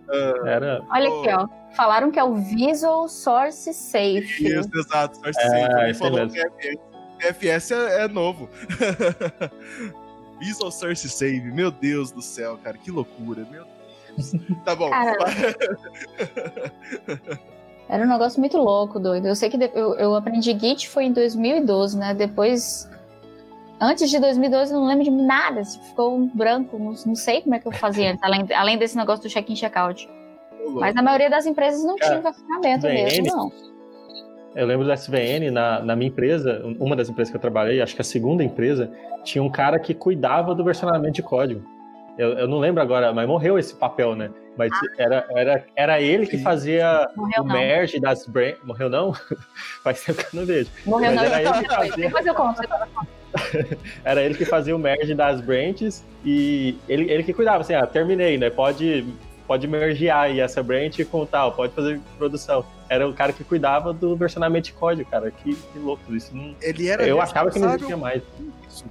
era... 0.45 0.83
Olha 0.89 1.07
aqui, 1.07 1.29
ó. 1.29 1.47
Falaram 1.75 2.09
que 2.11 2.17
é 2.17 2.23
o 2.23 2.33
Visual 2.35 3.07
Source 3.07 3.71
Safe. 3.75 4.43
Isso, 4.43 4.69
exato. 4.73 5.15
Source 5.17 5.39
É, 5.39 5.47
Safe. 5.49 5.73
Aí 5.81 5.93
falou 5.93 6.25
mesmo. 6.25 6.33
que 6.33 6.39
FS, 6.41 6.79
FS 7.37 7.71
é, 7.71 8.05
é 8.05 8.07
novo. 8.07 8.49
Visual 10.45 10.71
Source 10.71 11.09
Save. 11.09 11.51
Meu 11.51 11.71
Deus 11.71 12.11
do 12.11 12.21
céu, 12.21 12.59
cara. 12.63 12.77
Que 12.77 12.91
loucura. 12.91 13.45
Meu 13.49 13.65
Deus. 13.65 14.31
Tá 14.63 14.75
bom. 14.75 14.89
Cara, 14.89 15.17
Era 17.89 18.03
um 18.03 18.07
negócio 18.07 18.39
muito 18.39 18.57
louco, 18.57 18.99
doido. 18.99 19.27
Eu 19.27 19.35
sei 19.35 19.49
que 19.49 19.57
eu, 19.73 19.95
eu 19.95 20.15
aprendi 20.15 20.57
Git 20.57 20.89
foi 20.89 21.05
em 21.05 21.13
2012, 21.13 21.97
né? 21.97 22.13
Depois. 22.13 22.89
Antes 23.79 24.09
de 24.09 24.19
2012 24.19 24.73
eu 24.73 24.79
não 24.79 24.87
lembro 24.87 25.03
de 25.03 25.11
nada. 25.11 25.61
assim, 25.61 25.81
Ficou 25.81 26.15
um 26.15 26.27
branco. 26.27 26.79
Não, 26.79 26.93
não 27.05 27.15
sei 27.15 27.41
como 27.41 27.55
é 27.55 27.59
que 27.59 27.67
eu 27.67 27.71
fazia 27.71 28.11
antes, 28.11 28.23
além, 28.23 28.47
além 28.53 28.77
desse 28.77 28.95
negócio 28.95 29.23
do 29.23 29.29
check-in 29.29 29.55
check-out. 29.55 30.09
Mas 30.73 30.95
na 30.95 31.01
maioria 31.01 31.29
das 31.29 31.45
empresas 31.45 31.83
não 31.83 31.95
Cara, 31.95 32.21
tinha 32.21 32.33
ferramenta 32.33 32.87
mesmo, 32.87 33.27
não. 33.27 33.51
Eu 34.55 34.65
lembro 34.65 34.85
do 34.85 34.93
SVN, 34.93 35.51
na, 35.51 35.81
na 35.81 35.95
minha 35.95 36.07
empresa, 36.07 36.61
uma 36.79 36.95
das 36.95 37.09
empresas 37.09 37.29
que 37.29 37.35
eu 37.35 37.41
trabalhei, 37.41 37.81
acho 37.81 37.93
que 37.93 38.01
a 38.01 38.05
segunda 38.05 38.43
empresa, 38.43 38.89
tinha 39.23 39.43
um 39.43 39.49
cara 39.49 39.77
que 39.77 39.93
cuidava 39.93 40.55
do 40.55 40.63
versionamento 40.63 41.15
de 41.15 41.21
código. 41.21 41.61
Eu, 42.17 42.29
eu 42.33 42.47
não 42.47 42.59
lembro 42.59 42.81
agora, 42.81 43.13
mas 43.13 43.27
morreu 43.27 43.59
esse 43.59 43.75
papel, 43.75 44.15
né? 44.15 44.31
Mas 44.57 44.71
era, 44.97 45.25
era, 45.31 45.65
era 45.75 46.01
ele 46.01 46.25
que 46.25 46.37
fazia 46.37 47.09
Morreu 47.13 47.43
o 47.43 47.45
não. 47.45 47.55
merge 47.55 47.99
das 47.99 48.25
branches. 48.25 48.63
Morreu 48.63 48.89
não? 48.89 49.13
Faz 49.83 50.01
tempo 50.01 50.23
que 50.23 50.33
eu 50.35 50.39
não 50.39 50.47
vejo. 50.47 50.69
Morreu 50.85 51.11
Mas 51.13 51.15
não. 51.15 51.23
era 51.25 51.41
ele 51.41 51.51
que 51.51 51.59
Depois, 51.61 51.89
fazia. 51.89 52.05
depois 52.05 52.25
eu 52.25 52.35
conto. 52.35 52.61
Era 54.05 54.23
ele 54.23 54.33
que 54.35 54.45
fazia 54.45 54.73
o 54.73 54.79
merge 54.79 55.13
das 55.13 55.41
branches 55.41 56.05
e 56.23 56.77
ele, 56.87 57.11
ele 57.11 57.21
que 57.21 57.33
cuidava, 57.33 57.59
assim, 57.59 57.73
ah, 57.73 57.85
terminei, 57.85 58.37
né? 58.37 58.49
Pode, 58.49 59.05
pode 59.45 59.67
mergear 59.67 60.21
aí 60.21 60.39
essa 60.39 60.63
branch 60.63 61.03
com 61.03 61.25
tal, 61.25 61.51
pode 61.51 61.73
fazer 61.73 61.99
produção. 62.17 62.65
Era 62.89 63.07
o 63.07 63.13
cara 63.13 63.33
que 63.33 63.43
cuidava 63.43 63.91
do 63.93 64.15
versionamento 64.15 64.65
de 64.65 64.73
código, 64.73 65.09
cara. 65.09 65.31
Que, 65.31 65.55
que 65.55 65.79
louco 65.79 66.15
isso. 66.15 66.35
Não- 66.35 66.55
Ele 66.61 66.87
era 66.87 67.05
eu 67.07 67.19
achava 67.21 67.49
que 67.49 67.57
não 67.59 67.69
existia 67.69 67.97
mais. 67.97 68.21
isso. 68.67 68.85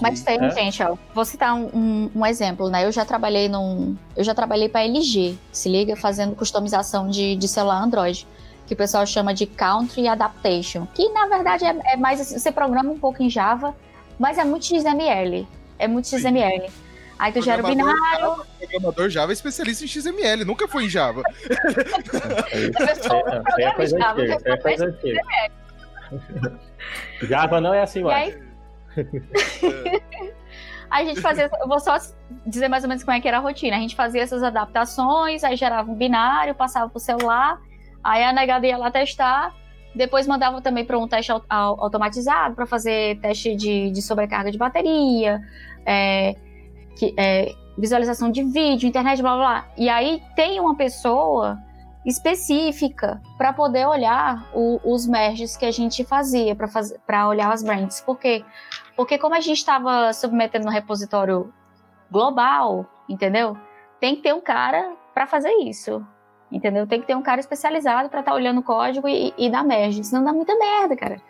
Mas 0.00 0.22
tem, 0.22 0.38
É. 0.42 0.50
gente, 0.50 0.82
ó. 0.82 0.96
Vou 1.14 1.24
citar 1.24 1.54
um, 1.54 1.66
um- 1.74 2.10
um 2.14 2.24
exemplo, 2.26 2.70
né? 2.70 2.84
Eu 2.86 2.92
já 2.92 3.04
trabalhei 3.04 3.48
num. 3.48 3.96
Eu 4.16 4.22
já 4.24 4.34
trabalhei 4.34 4.68
para 4.68 4.84
LG, 4.84 5.36
se 5.52 5.68
liga, 5.68 5.96
fazendo 5.96 6.34
customização 6.36 7.08
de, 7.08 7.34
de 7.36 7.48
celular 7.48 7.82
Android. 7.82 8.26
Que 8.66 8.72
o 8.72 8.76
pessoal 8.76 9.04
chama 9.06 9.34
de 9.34 9.44
Country 9.46 10.08
Adaptation. 10.08 10.86
Que 10.94 11.08
na 11.10 11.26
verdade 11.26 11.64
é, 11.66 11.76
é 11.92 11.96
mais 11.98 12.18
assim, 12.20 12.38
você 12.38 12.50
programa 12.50 12.90
um 12.90 12.98
pouco 12.98 13.22
em 13.22 13.28
Java, 13.28 13.74
mas 14.18 14.38
é 14.38 14.44
muito 14.44 14.64
XML. 14.64 15.46
É 15.78 15.86
muito 15.86 16.08
Sim. 16.08 16.18
XML. 16.18 16.70
Aí 17.18 17.32
tu 17.32 17.40
gera 17.42 17.62
o 17.62 17.66
binário, 17.66 17.94
Java- 18.20 18.46
Programador 18.58 19.08
Java 19.08 19.32
é 19.32 19.34
especialista 19.34 19.84
em 19.84 19.88
XML, 19.88 20.44
nunca 20.44 20.66
foi 20.68 20.84
em 20.84 20.88
Java. 20.88 21.22
Isso 22.52 23.12
aí 23.56 23.64
é 23.64 23.70
coisa 23.72 23.98
Java, 23.98 24.20
antiga. 24.20 24.38
É 24.44 24.56
coisa 24.56 24.86
antiga. 24.86 25.20
Java 27.22 27.60
não 27.60 27.72
é 27.74 27.82
assim, 27.82 28.00
e 28.00 28.02
mais. 28.02 28.34
aí 30.90 31.04
a 31.04 31.08
gente 31.08 31.20
fazia. 31.20 31.50
Eu 31.60 31.68
vou 31.68 31.80
só 31.80 31.96
dizer 32.46 32.68
mais 32.68 32.84
ou 32.84 32.88
menos 32.88 33.02
como 33.04 33.16
é 33.16 33.20
que 33.20 33.28
era 33.28 33.38
a 33.38 33.40
rotina. 33.40 33.76
A 33.76 33.80
gente 33.80 33.96
fazia 33.96 34.22
essas 34.22 34.42
adaptações, 34.42 35.42
aí 35.44 35.56
gerava 35.56 35.90
um 35.90 35.94
binário, 35.94 36.54
passava 36.54 36.88
pro 36.88 37.00
celular, 37.00 37.58
aí 38.02 38.22
a 38.24 38.32
negada 38.32 38.66
ia 38.66 38.76
lá 38.76 38.90
testar, 38.90 39.54
depois 39.94 40.26
mandava 40.26 40.60
também 40.60 40.84
para 40.84 40.98
um 40.98 41.08
teste 41.08 41.32
au- 41.32 41.44
au- 41.48 41.80
automatizado 41.84 42.54
para 42.54 42.66
fazer 42.66 43.18
teste 43.20 43.54
de, 43.56 43.90
de 43.90 44.02
sobrecarga 44.02 44.50
de 44.50 44.58
bateria, 44.58 45.40
é, 45.86 46.34
que- 46.98 47.14
é, 47.18 47.52
visualização 47.76 48.30
de 48.30 48.42
vídeo, 48.44 48.88
internet, 48.88 49.20
blá 49.20 49.36
blá. 49.36 49.64
E 49.76 49.88
aí 49.88 50.22
tem 50.36 50.60
uma 50.60 50.76
pessoa 50.76 51.58
específica 52.06 53.20
para 53.36 53.52
poder 53.52 53.86
olhar 53.86 54.48
o- 54.54 54.80
os 54.84 55.06
merges 55.06 55.56
que 55.56 55.64
a 55.64 55.70
gente 55.70 56.04
fazia, 56.04 56.56
para 57.06 57.28
olhar 57.28 57.52
as 57.52 57.62
brands. 57.62 58.00
Por 58.00 58.18
quê? 58.18 58.44
Porque 58.96 59.18
como 59.18 59.34
a 59.34 59.40
gente 59.40 59.58
estava 59.58 60.12
submetendo 60.12 60.66
no 60.66 60.70
repositório 60.70 61.52
global, 62.10 62.86
entendeu? 63.08 63.56
Tem 64.00 64.14
que 64.16 64.22
ter 64.22 64.34
um 64.34 64.40
cara 64.40 64.92
para 65.12 65.26
fazer 65.26 65.50
isso. 65.62 66.04
Entendeu? 66.52 66.86
Tem 66.86 67.00
que 67.00 67.06
ter 67.06 67.16
um 67.16 67.22
cara 67.22 67.40
especializado 67.40 68.08
para 68.08 68.20
estar 68.20 68.32
olhando 68.34 68.60
o 68.60 68.62
código 68.62 69.08
e, 69.08 69.34
e 69.36 69.50
dar 69.50 69.64
merge. 69.64 70.04
Senão 70.04 70.22
dá 70.22 70.32
muita 70.32 70.54
merda, 70.56 70.94
cara. 70.94 71.20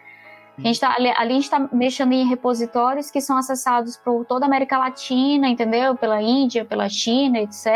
A 0.57 0.61
gente 0.61 0.79
tá, 0.79 0.95
ali, 0.97 1.09
a 1.11 1.29
gente 1.29 1.43
está 1.43 1.69
mexendo 1.73 2.13
em 2.13 2.27
repositórios 2.29 3.11
que 3.11 3.21
são 3.21 3.37
acessados 3.37 3.97
por 3.97 4.25
toda 4.25 4.45
a 4.45 4.49
América 4.49 4.79
Latina, 4.79 5.49
entendeu? 5.49 5.97
Pela 5.97 6.23
Índia, 6.23 6.65
pela 6.65 6.89
China, 6.89 7.39
etc. 7.41 7.67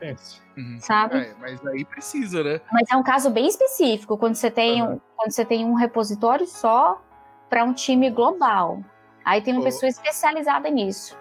É, 0.00 0.14
Uhum. 0.56 0.76
Sabe? 0.80 1.18
É, 1.18 1.34
mas 1.40 1.64
aí 1.66 1.84
precisa, 1.84 2.42
né? 2.42 2.60
Mas 2.72 2.90
é 2.90 2.96
um 2.96 3.02
caso 3.02 3.30
bem 3.30 3.46
específico, 3.46 4.18
quando 4.18 4.34
você 4.34 4.50
tem, 4.50 4.82
um, 4.82 5.00
quando 5.16 5.30
você 5.30 5.44
tem 5.44 5.64
um 5.64 5.74
repositório 5.74 6.46
só 6.46 7.00
para 7.48 7.62
um 7.62 7.72
time 7.72 8.10
global. 8.10 8.82
Aí 9.24 9.40
tem 9.40 9.54
uma 9.54 9.60
Oh. 9.60 9.64
pessoa 9.64 9.88
especializada 9.88 10.68
nisso. 10.68 11.16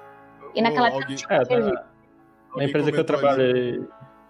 E 0.55 0.57
Ou 0.59 0.63
naquela 0.63 0.89
alguém- 0.89 1.17
É, 1.29 1.59
na, 2.55 2.63
empresa 2.65 2.91
que 2.91 2.99
eu 2.99 3.03
trabalhei. 3.03 3.87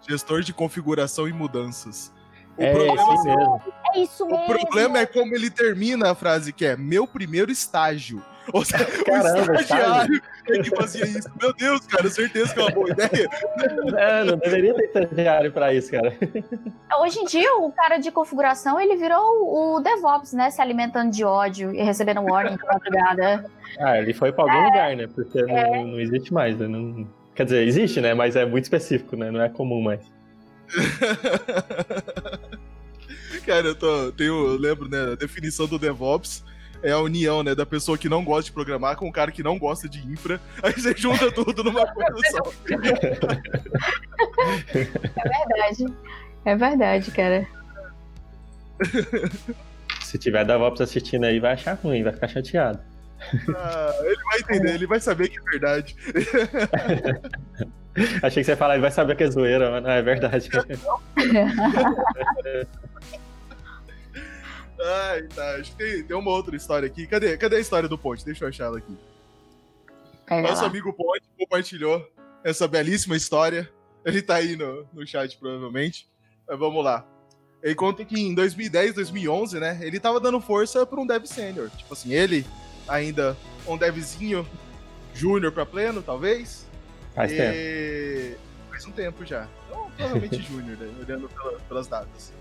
gestor 0.08 0.42
de 0.42 0.54
configuração 0.54 1.26
e 1.28 1.32
mudanças. 1.34 2.14
O 2.58 2.64
É, 2.64 2.72
problema, 2.74 3.14
esse 3.14 3.24
mesmo. 3.28 3.62
É 3.94 4.00
isso 4.00 4.26
o 4.26 4.28
mesmo. 4.28 4.46
problema 4.48 5.00
é 5.00 5.06
como 5.06 5.36
ele 5.36 5.50
termina 5.50 6.12
a 6.12 6.16
frase, 6.16 6.52
que 6.52 6.66
é 6.66 6.76
meu 6.76 7.06
primeiro 7.08 7.52
estágio. 7.52 8.22
Ou 8.54 8.64
seja, 8.64 8.86
Caramba, 9.04 9.52
o 9.52 9.56
estagiário 9.60 10.22
é 10.50 10.60
que 10.60 10.70
fazia 10.76 11.06
isso. 11.06 11.30
Meu 11.40 11.54
Deus, 11.54 11.82
cara, 11.86 12.10
certeza 12.10 12.54
que 12.54 12.60
é 12.60 12.64
uma 12.64 12.72
boa 12.72 12.90
ideia. 12.90 13.30
É, 13.98 14.24
não 14.24 14.38
deveria 14.38 14.74
ter 14.74 14.86
estagiário 15.04 15.52
pra 15.52 15.74
isso, 15.74 15.92
cara. 15.92 16.16
Hoje 17.02 17.20
em 17.20 17.26
dia, 17.26 17.54
o 17.58 17.72
cara 17.72 17.98
de 17.98 18.10
configuração, 18.12 18.80
ele 18.80 18.96
virou 18.96 19.76
o 19.76 19.80
DevOps, 19.82 20.34
né? 20.34 20.50
Se 20.50 20.62
alimentando 20.62 21.12
de 21.12 21.24
ódio 21.26 21.74
e 21.74 21.82
recebendo 21.84 22.22
warning 22.22 22.56
de 22.58 22.66
madrugada. 22.66 23.46
Ah, 23.80 23.98
ele 23.98 24.14
foi 24.14 24.32
pra 24.32 24.44
algum 24.46 24.64
lugar, 24.66 24.96
né? 24.96 25.08
Porque 25.14 25.42
não, 25.44 25.88
não 25.88 26.00
existe 26.00 26.34
mais, 26.34 26.58
né? 26.58 26.68
Não- 26.68 27.08
Quer 27.36 27.44
dizer, 27.46 27.68
existe, 27.68 28.00
né? 28.02 28.14
Mas 28.14 28.36
é 28.36 28.46
muito 28.46 28.64
específico, 28.64 29.16
né? 29.16 29.30
Não 29.30 29.42
é 29.42 29.50
comum 29.50 29.82
mais. 29.82 30.02
Cara, 33.48 33.68
eu 33.68 33.76
tô, 33.76 34.12
tenho, 34.12 34.34
eu 34.46 34.58
lembro, 34.58 34.90
né, 34.90 35.14
a 35.14 35.16
definição 35.16 35.66
do 35.68 35.80
DevOps 35.80 36.44
é 36.84 36.92
a 36.92 37.00
união, 37.00 37.42
né, 37.44 37.56
da 37.56 37.66
pessoa 37.66 37.98
que 37.98 38.10
não 38.10 38.22
gosta 38.22 38.44
de 38.44 38.52
programar 38.52 38.98
com 38.98 39.08
o 39.08 39.12
cara 39.12 39.32
que 39.32 39.42
não 39.42 39.58
gosta 39.58 39.88
de 39.88 40.06
infra, 40.06 40.38
aí 40.62 40.74
você 40.74 40.94
junta 40.94 41.32
tudo 41.32 41.64
numa 41.64 41.88
coisa 41.96 42.22
só. 42.30 42.52
É 44.76 45.46
verdade. 45.48 45.86
É 46.44 46.56
verdade, 46.58 47.12
cara. 47.12 47.48
Se 50.02 50.18
tiver 50.18 50.44
DevOps 50.44 50.82
assistindo 50.82 51.24
aí, 51.24 51.40
vai 51.40 51.54
achar 51.54 51.76
ruim, 51.76 52.04
vai 52.04 52.12
ficar 52.12 52.28
chateado. 52.28 52.80
Ah, 53.56 53.94
ele 54.02 54.24
vai 54.24 54.40
entender, 54.40 54.74
ele 54.76 54.88
vai 54.88 55.00
saber 55.00 55.30
que 55.30 55.40
é 55.40 55.42
verdade. 55.42 55.96
Achei 58.22 58.42
que 58.42 58.46
você 58.46 58.52
ia 58.52 58.58
falar, 58.58 58.74
ele 58.76 58.82
vai 58.82 58.92
saber 58.92 59.16
que 59.16 59.24
é 59.24 59.32
zoeira, 59.32 59.72
mas 59.72 59.84
não, 59.84 59.90
é 59.90 60.02
verdade. 60.02 60.50
Ai, 64.80 65.24
tá, 65.24 65.56
acho 65.56 65.72
que 65.72 65.78
tem, 65.78 66.04
tem 66.04 66.16
uma 66.16 66.32
outra 66.32 66.56
história 66.56 66.86
aqui. 66.88 67.08
Cadê, 67.08 67.36
cadê 67.38 67.56
a 67.56 67.60
história 67.60 67.90
do 67.90 67.98
Ponte? 67.98 68.24
Deixa 68.24 68.44
eu 68.46 68.50
achar 68.50 68.66
ela 68.66 68.78
aqui. 68.78 68.96
Pega 70.26 70.48
Nosso 70.48 70.62
lá. 70.62 70.68
amigo 70.68 70.94
Ponte 70.94 71.24
compartilhou 71.38 72.06
essa 72.44 72.68
belíssima 72.68 73.16
história. 73.16 73.70
Ele 74.06 74.22
tá 74.22 74.36
aí 74.36 74.56
no, 74.56 74.86
no 74.94 75.06
chat, 75.06 75.38
provavelmente. 75.38 76.08
Mas 76.48 76.60
vamos 76.60 76.84
lá. 76.84 77.06
Ele 77.64 77.74
conta 77.76 78.06
que 78.06 78.20
em 78.20 78.34
2010, 78.36 78.94
2011, 78.94 79.60
né? 79.60 79.80
Ele 79.82 80.00
tava 80.00 80.20
dando 80.20 80.40
força 80.40 80.86
pra 80.86 81.00
um 81.00 81.08
dev 81.08 81.26
sênior. 81.26 81.70
Tipo 81.72 81.94
assim, 81.94 82.14
ele 82.14 82.46
ainda 82.88 83.36
um 83.68 83.76
devzinho 83.78 84.48
júnior 85.14 85.52
pra 85.52 85.66
pleno, 85.66 86.02
talvez. 86.04 86.66
Faz 87.16 87.32
tempo. 87.32 87.54
e... 87.56 88.36
Faz 88.70 88.86
um 88.86 88.92
tempo 88.92 89.26
já. 89.26 89.48
Então, 89.68 89.92
provavelmente 89.98 90.42
júnior, 90.44 90.78
né? 90.78 90.94
Olhando 91.00 91.28
pela- 91.30 91.60
pelas 91.68 91.88
datas. 91.88 92.32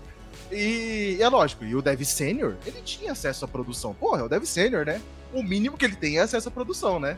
E 0.51 1.17
é 1.19 1.27
lógico, 1.27 1.65
e 1.65 1.75
o 1.75 1.81
dev 1.81 2.01
sênior, 2.03 2.55
ele 2.65 2.81
tinha 2.81 3.11
acesso 3.11 3.45
à 3.45 3.47
produção. 3.47 3.93
Porra, 3.93 4.21
é 4.21 4.23
o 4.23 4.29
dev 4.29 4.43
sênior, 4.45 4.85
né? 4.85 5.01
O 5.33 5.43
mínimo 5.43 5.77
que 5.77 5.85
ele 5.85 5.95
tem 5.95 6.17
é 6.17 6.21
acesso 6.21 6.47
à 6.47 6.51
produção, 6.51 6.99
né? 6.99 7.17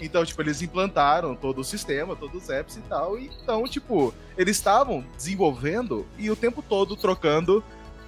Então, 0.00 0.24
tipo, 0.24 0.40
eles 0.40 0.62
implantaram 0.62 1.34
todo 1.34 1.60
o 1.60 1.64
sistema, 1.64 2.16
todos 2.16 2.44
os 2.44 2.48
apps 2.48 2.76
e 2.76 2.80
tal. 2.82 3.18
E, 3.18 3.30
então, 3.42 3.64
tipo, 3.64 4.14
eles 4.36 4.56
estavam 4.56 5.04
desenvolvendo 5.16 6.06
e 6.16 6.30
o 6.30 6.36
tempo 6.36 6.62
todo 6.62 6.96
trocando. 6.96 7.62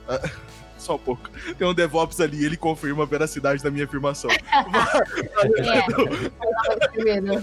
ah, 0.09 0.21
só 0.79 0.95
um 0.97 0.99
pouco. 0.99 1.29
Tem 1.57 1.67
um 1.67 1.75
DevOps 1.75 2.21
ali, 2.21 2.45
ele 2.45 2.57
confirma 2.57 3.03
a 3.03 3.07
veracidade 3.07 3.63
da 3.63 3.71
minha 3.71 3.85
afirmação. 3.85 4.31
É, 4.31 4.39
escrevendo. 6.87 7.33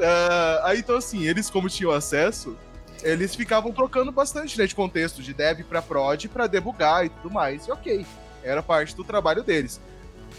Ah, 0.00 0.60
aí, 0.62 0.78
então, 0.78 0.96
assim, 0.96 1.26
eles, 1.26 1.50
como 1.50 1.68
tinham 1.68 1.90
acesso, 1.90 2.56
eles 3.02 3.34
ficavam 3.34 3.72
trocando 3.72 4.10
bastante, 4.10 4.58
né, 4.58 4.66
de 4.66 4.74
contexto, 4.74 5.22
de 5.22 5.32
dev 5.32 5.62
pra 5.62 5.82
prod, 5.82 6.26
pra 6.28 6.46
debugar 6.46 7.04
e 7.04 7.08
tudo 7.08 7.30
mais. 7.30 7.66
E 7.66 7.72
ok, 7.72 8.06
era 8.42 8.62
parte 8.62 8.94
do 8.94 9.04
trabalho 9.04 9.42
deles. 9.42 9.80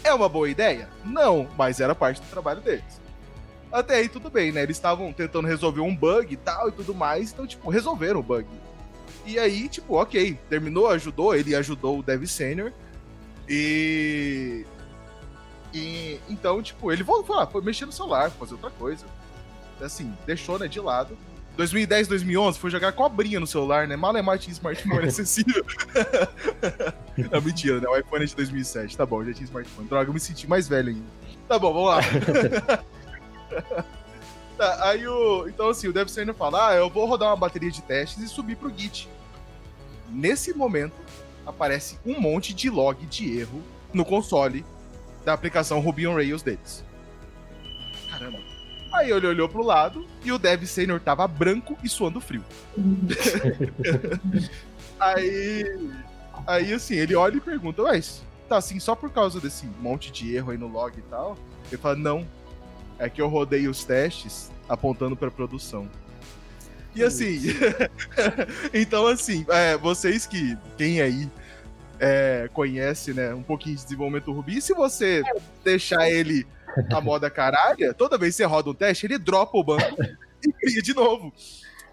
É 0.02 0.12
uma 0.12 0.28
boa 0.28 0.48
ideia? 0.48 0.88
Não, 1.04 1.48
mas 1.56 1.80
era 1.80 1.94
parte 1.94 2.20
do 2.20 2.28
trabalho 2.28 2.60
deles. 2.60 3.00
Até 3.72 3.96
aí 3.96 4.08
tudo 4.08 4.30
bem, 4.30 4.50
né? 4.50 4.62
Eles 4.62 4.76
estavam 4.76 5.12
tentando 5.12 5.46
resolver 5.46 5.80
um 5.80 5.94
bug 5.94 6.32
e 6.32 6.36
tal 6.36 6.68
e 6.68 6.72
tudo 6.72 6.94
mais, 6.94 7.32
então, 7.32 7.46
tipo, 7.46 7.70
resolveram 7.70 8.20
o 8.20 8.22
bug. 8.22 8.46
E 9.24 9.38
aí, 9.38 9.68
tipo, 9.68 9.94
ok, 9.94 10.38
terminou, 10.48 10.88
ajudou, 10.88 11.34
ele 11.34 11.54
ajudou 11.54 11.98
o 11.98 12.02
Dev 12.02 12.24
Senior. 12.26 12.72
E. 13.48 14.64
E 15.72 16.18
então, 16.28 16.60
tipo, 16.62 16.90
ele 16.90 17.04
voltou 17.04 17.46
foi 17.46 17.62
mexer 17.62 17.86
no 17.86 17.92
celular, 17.92 18.30
fazer 18.30 18.54
outra 18.54 18.70
coisa. 18.70 19.06
Assim, 19.80 20.12
deixou, 20.26 20.58
né, 20.58 20.66
de 20.66 20.80
lado. 20.80 21.16
2010, 21.60 22.08
2011, 22.08 22.58
foi 22.58 22.70
jogar 22.70 22.92
cobrinha 22.92 23.38
no 23.38 23.46
celular, 23.46 23.86
né? 23.86 23.94
Malemar 23.94 24.38
tinha 24.38 24.52
smartphone 24.52 25.04
acessível. 25.08 25.62
Não, 27.30 27.42
mentira, 27.42 27.78
né? 27.78 27.86
O 27.86 27.96
iPhone 27.98 28.24
é 28.24 28.26
de 28.26 28.34
2007. 28.34 28.96
Tá 28.96 29.04
bom, 29.04 29.22
já 29.22 29.34
tinha 29.34 29.44
smartphone. 29.44 29.86
Droga, 29.86 30.08
eu 30.08 30.14
me 30.14 30.20
senti 30.20 30.48
mais 30.48 30.66
velho 30.66 30.88
ainda. 30.88 31.04
Tá 31.46 31.58
bom, 31.58 31.72
vamos 31.74 31.90
lá. 31.90 32.00
Tá, 34.56 34.90
aí 34.90 35.08
o. 35.08 35.48
Então, 35.48 35.70
assim, 35.70 35.88
o 35.88 35.92
Dev 35.92 36.06
Senior 36.06 36.36
fala: 36.36 36.68
Ah, 36.68 36.74
eu 36.74 36.90
vou 36.90 37.06
rodar 37.06 37.30
uma 37.30 37.36
bateria 37.36 37.70
de 37.70 37.80
testes 37.80 38.22
e 38.22 38.28
subir 38.28 38.56
pro 38.56 38.70
Git. 38.76 39.08
Nesse 40.10 40.52
momento, 40.52 40.92
aparece 41.46 41.98
um 42.04 42.20
monte 42.20 42.52
de 42.52 42.68
log 42.68 43.06
de 43.06 43.38
erro 43.40 43.62
no 43.90 44.04
console 44.04 44.62
da 45.24 45.32
aplicação 45.32 45.80
Ruby 45.80 46.06
on 46.06 46.14
Rails 46.14 46.42
deles. 46.42 46.84
Caramba. 48.10 48.49
Aí 48.92 49.10
ele 49.10 49.26
olhou 49.26 49.48
pro 49.48 49.62
lado 49.62 50.06
e 50.24 50.32
o 50.32 50.38
Dev 50.38 50.64
Senior 50.64 51.00
tava 51.00 51.26
branco 51.28 51.76
e 51.82 51.88
suando 51.88 52.20
frio. 52.20 52.44
Aí. 54.98 55.64
Aí, 56.46 56.72
assim, 56.72 56.96
ele 56.96 57.14
olha 57.14 57.36
e 57.36 57.40
pergunta: 57.40 57.82
Mas, 57.82 58.22
tá 58.48 58.58
assim, 58.58 58.78
só 58.78 58.94
por 58.94 59.10
causa 59.10 59.40
desse 59.40 59.66
monte 59.80 60.12
de 60.12 60.34
erro 60.34 60.50
aí 60.50 60.58
no 60.58 60.68
log 60.68 60.98
e 60.98 61.02
tal? 61.02 61.38
Ele 61.68 61.80
fala: 61.80 61.96
Não. 61.96 62.26
É 62.98 63.08
que 63.08 63.22
eu 63.22 63.28
rodei 63.28 63.66
os 63.66 63.82
testes 63.82 64.50
apontando 64.68 65.16
pra 65.16 65.30
produção. 65.30 65.88
E 66.94 67.02
assim. 67.02 67.40
então, 68.74 69.06
assim, 69.06 69.46
é, 69.48 69.78
vocês 69.78 70.26
que. 70.26 70.56
Quem 70.76 71.00
aí 71.00 71.28
é, 71.98 72.48
conhece, 72.52 73.12
né, 73.12 73.34
um 73.34 73.42
pouquinho 73.42 73.76
de 73.76 73.82
desenvolvimento 73.82 74.32
Ruby, 74.32 74.60
se 74.60 74.74
você 74.74 75.22
deixar 75.62 76.10
ele 76.10 76.46
a 76.92 77.00
moda 77.00 77.30
caralha, 77.30 77.92
toda 77.94 78.18
vez 78.18 78.34
que 78.34 78.38
você 78.38 78.44
roda 78.44 78.70
um 78.70 78.74
teste, 78.74 79.06
ele 79.06 79.18
dropa 79.18 79.56
o 79.58 79.64
banco 79.64 79.96
e 80.46 80.52
cria 80.52 80.82
de 80.82 80.94
novo. 80.94 81.32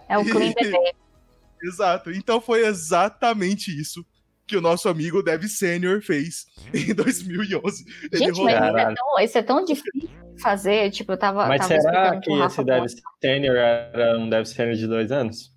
É 0.10 0.18
o 0.18 0.24
clean 0.24 0.52
DD. 0.54 0.74
Exato. 1.64 2.12
Então 2.12 2.40
foi 2.40 2.66
exatamente 2.66 3.72
isso 3.78 4.06
que 4.46 4.56
o 4.56 4.62
nosso 4.62 4.88
amigo 4.88 5.22
Dev 5.24 5.44
Senior 5.46 6.02
fez 6.02 6.46
em 6.74 6.94
2011. 6.94 7.84
Ele 8.12 8.26
Gente, 8.26 8.42
mas 8.44 8.60
rodou. 8.60 8.78
isso 8.80 8.80
é, 8.80 8.94
tão, 8.96 9.20
isso 9.20 9.38
é 9.38 9.44
tão 9.44 9.66
difícil 9.66 9.92
de 10.36 10.42
fazer. 10.42 10.92
Tipo, 10.92 11.14
eu 11.14 11.18
tava, 11.18 11.48
Mas 11.48 11.68
tava 11.68 11.82
será 11.82 12.20
que 12.20 12.32
esse 12.32 12.64
Dev. 12.64 12.86
Senior 13.22 13.56
era 13.58 14.18
um 14.18 14.30
Dev 14.30 14.46
Senior 14.46 14.76
de 14.76 14.88
dois 14.88 15.12
anos? 15.12 15.52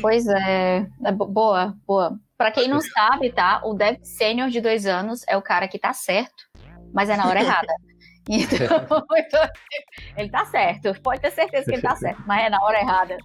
Pois 0.00 0.26
é, 0.26 0.86
é 1.04 1.12
bo- 1.12 1.26
boa, 1.26 1.74
boa. 1.86 2.18
Pra 2.36 2.50
quem 2.50 2.68
não 2.68 2.80
sabe, 2.82 3.30
tá? 3.30 3.62
O 3.64 3.74
Dev 3.74 3.98
Sênior 4.02 4.50
de 4.50 4.60
dois 4.60 4.84
anos 4.86 5.22
é 5.28 5.36
o 5.36 5.42
cara 5.42 5.68
que 5.68 5.78
tá 5.78 5.92
certo, 5.92 6.44
mas 6.92 7.08
é 7.08 7.16
na 7.16 7.26
hora 7.26 7.40
errada. 7.40 7.72
Então, 8.28 8.68
ele 10.16 10.30
tá 10.30 10.44
certo. 10.44 10.94
Pode 11.02 11.20
ter 11.20 11.32
certeza 11.32 11.64
que 11.64 11.72
ele 11.72 11.82
tá 11.82 11.96
certo, 11.96 12.22
mas 12.26 12.44
é 12.44 12.50
na 12.50 12.62
hora 12.62 12.78
errada. 12.78 13.16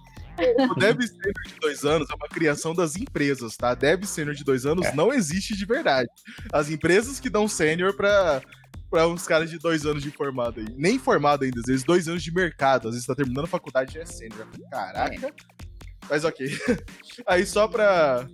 O 0.74 0.80
Senior 0.80 0.96
de 1.46 1.54
dois 1.60 1.84
anos 1.84 2.08
é 2.10 2.14
uma 2.14 2.28
criação 2.28 2.74
das 2.74 2.96
empresas, 2.96 3.56
tá? 3.56 3.74
Dev 3.74 4.04
Senior 4.04 4.34
de 4.34 4.42
dois 4.42 4.66
anos 4.66 4.86
É. 4.86 4.94
não 4.94 5.12
existe 5.12 5.54
de 5.56 5.64
verdade. 5.64 6.08
As 6.52 6.70
empresas 6.70 7.20
que 7.20 7.30
dão 7.30 7.46
sênior 7.46 7.94
pra, 7.94 8.42
pra 8.90 9.06
uns 9.06 9.26
caras 9.26 9.48
de 9.50 9.58
dois 9.58 9.86
anos 9.86 10.02
de 10.02 10.10
formado 10.10 10.60
aí. 10.60 10.66
Nem 10.76 10.98
formado 10.98 11.44
ainda, 11.44 11.60
às 11.60 11.66
vezes 11.66 11.84
dois 11.84 12.08
anos 12.08 12.22
de 12.22 12.32
mercado. 12.34 12.88
Às 12.88 12.94
vezes 12.94 13.06
tá 13.06 13.14
terminando 13.14 13.44
a 13.44 13.48
faculdade 13.48 13.92
e 13.92 13.94
já 13.94 14.00
é 14.00 14.06
sênior. 14.06 14.48
Caraca. 14.70 15.32
Mas 16.08 16.24
ok. 16.24 16.48
Aí 17.28 17.46
só 17.46 17.68
pra. 17.68 18.26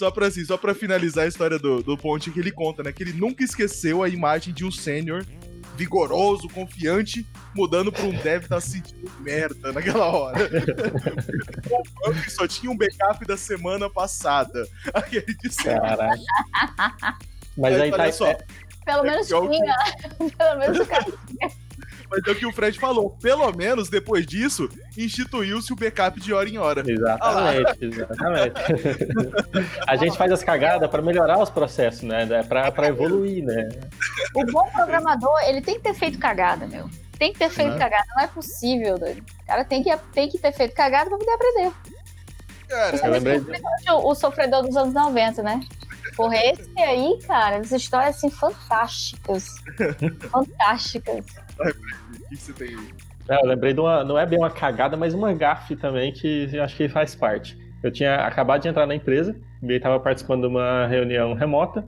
Só 0.00 0.10
pra 0.10 0.28
assim, 0.28 0.42
só 0.46 0.56
pra 0.56 0.74
finalizar 0.74 1.26
a 1.26 1.28
história 1.28 1.58
do, 1.58 1.82
do 1.82 1.94
Ponte 1.94 2.30
que 2.30 2.40
ele 2.40 2.50
conta, 2.50 2.82
né? 2.82 2.90
Que 2.90 3.02
ele 3.02 3.12
nunca 3.12 3.44
esqueceu 3.44 4.02
a 4.02 4.08
imagem 4.08 4.54
de 4.54 4.64
um 4.64 4.70
sênior 4.70 5.26
vigoroso, 5.76 6.48
confiante, 6.48 7.26
mudando 7.54 7.92
pra 7.92 8.04
um 8.04 8.10
dev 8.10 8.46
tá 8.48 8.58
se 8.62 8.70
sentindo 8.70 9.12
merda 9.20 9.74
naquela 9.74 10.06
hora. 10.06 10.38
o 12.06 12.08
banco 12.14 12.30
só 12.30 12.48
tinha 12.48 12.72
um 12.72 12.76
backup 12.78 13.26
da 13.26 13.36
semana 13.36 13.90
passada. 13.90 14.66
Aquele 14.94 15.34
de. 15.34 15.50
Caraca. 15.50 16.16
Mas 17.54 17.78
aí, 17.78 17.92
olha 17.92 18.04
tá. 18.04 18.12
só. 18.12 18.26
é- 18.28 18.38
Pelo 18.86 19.02
menos 19.02 19.26
pior 19.28 19.50
que- 19.50 19.58
tinha. 19.58 19.76
Pelo 20.38 20.58
menos 20.60 20.78
o 20.78 20.86
cara. 20.86 21.06
Mas 22.10 22.20
é 22.26 22.30
o 22.30 22.34
que 22.34 22.46
o 22.46 22.52
Fred 22.52 22.78
falou. 22.78 23.10
Pelo 23.22 23.52
menos 23.56 23.88
depois 23.88 24.26
disso, 24.26 24.68
instituiu-se 24.96 25.72
o 25.72 25.76
backup 25.76 26.20
de 26.20 26.32
hora 26.32 26.48
em 26.48 26.58
hora. 26.58 26.82
Exatamente, 26.84 27.84
exatamente. 27.84 28.54
a 29.86 29.96
gente 29.96 30.16
faz 30.18 30.32
as 30.32 30.42
cagadas 30.42 30.90
para 30.90 31.00
melhorar 31.00 31.38
os 31.38 31.50
processos, 31.50 32.02
né? 32.02 32.26
Pra, 32.44 32.70
pra 32.72 32.88
evoluir, 32.88 33.44
né? 33.44 33.68
O 34.34 34.44
bom 34.46 34.68
programador, 34.70 35.38
ele 35.46 35.60
tem 35.60 35.76
que 35.76 35.82
ter 35.82 35.94
feito 35.94 36.18
cagada, 36.18 36.66
meu. 36.66 36.90
Tem 37.18 37.32
que 37.32 37.38
ter 37.38 37.50
feito 37.50 37.72
Né? 37.72 37.78
cagada. 37.78 38.04
Não 38.16 38.24
é 38.24 38.26
possível, 38.26 38.98
doido. 38.98 39.20
O 39.42 39.46
cara 39.46 39.64
tem 39.64 39.82
que, 39.82 39.96
tem 40.12 40.28
que 40.28 40.38
ter 40.38 40.52
feito 40.52 40.74
cagada 40.74 41.10
pra 41.10 41.18
poder 41.18 41.32
aprender. 41.32 41.72
Cara, 42.66 42.96
Eu 42.96 43.10
lembrei 43.12 43.38
o, 43.90 44.10
o 44.10 44.14
sofredor 44.14 44.62
dos 44.62 44.76
anos 44.76 44.94
90, 44.94 45.42
né? 45.42 45.60
Porra, 46.16 46.36
esse 46.36 46.70
aí, 46.78 47.18
cara, 47.26 47.56
essas 47.56 47.82
histórias 47.82 48.16
assim 48.16 48.30
fantásticas. 48.30 49.46
fantásticas. 50.30 51.24
O 51.68 52.28
que 52.28 52.36
você 52.36 52.52
tem 52.52 52.68
aí? 52.68 52.88
É, 53.28 53.36
eu 53.36 53.46
lembrei 53.46 53.72
de 53.72 53.80
uma. 53.80 54.02
Não 54.02 54.18
é 54.18 54.26
bem 54.26 54.38
uma 54.38 54.50
cagada, 54.50 54.96
mas 54.96 55.14
uma 55.14 55.32
gafe 55.32 55.76
também 55.76 56.12
que 56.12 56.48
eu 56.52 56.62
acho 56.62 56.76
que 56.76 56.88
faz 56.88 57.14
parte. 57.14 57.56
Eu 57.82 57.90
tinha 57.90 58.16
acabado 58.26 58.62
de 58.62 58.68
entrar 58.68 58.86
na 58.86 58.94
empresa, 58.94 59.36
e 59.62 59.72
estava 59.72 59.98
participando 60.00 60.42
de 60.42 60.48
uma 60.48 60.86
reunião 60.86 61.32
remota, 61.32 61.86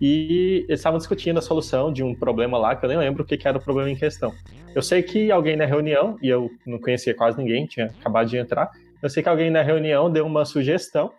e 0.00 0.64
eles 0.68 0.80
estavam 0.80 0.98
discutindo 0.98 1.38
a 1.38 1.42
solução 1.42 1.92
de 1.92 2.02
um 2.02 2.14
problema 2.14 2.58
lá, 2.58 2.76
que 2.76 2.84
eu 2.84 2.88
nem 2.88 2.98
lembro 2.98 3.22
o 3.22 3.26
que, 3.26 3.36
que 3.36 3.48
era 3.48 3.58
o 3.58 3.60
problema 3.60 3.90
em 3.90 3.96
questão. 3.96 4.32
Eu 4.74 4.82
sei 4.82 5.02
que 5.02 5.30
alguém 5.32 5.56
na 5.56 5.64
reunião, 5.64 6.18
e 6.22 6.28
eu 6.28 6.50
não 6.66 6.78
conhecia 6.78 7.14
quase 7.14 7.38
ninguém, 7.38 7.66
tinha 7.66 7.86
acabado 7.86 8.28
de 8.28 8.36
entrar, 8.36 8.70
eu 9.02 9.08
sei 9.08 9.22
que 9.22 9.28
alguém 9.28 9.50
na 9.50 9.62
reunião 9.62 10.10
deu 10.10 10.26
uma 10.26 10.44
sugestão, 10.44 11.12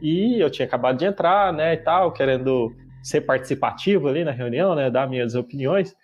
e 0.00 0.40
eu 0.40 0.50
tinha 0.50 0.66
acabado 0.66 0.98
de 0.98 1.04
entrar, 1.04 1.52
né, 1.52 1.74
e 1.74 1.76
tal, 1.76 2.10
querendo 2.12 2.74
ser 3.02 3.20
participativo 3.20 4.08
ali 4.08 4.24
na 4.24 4.30
reunião, 4.30 4.74
né, 4.74 4.90
dar 4.90 5.08
minhas 5.08 5.34
opiniões, 5.34 5.94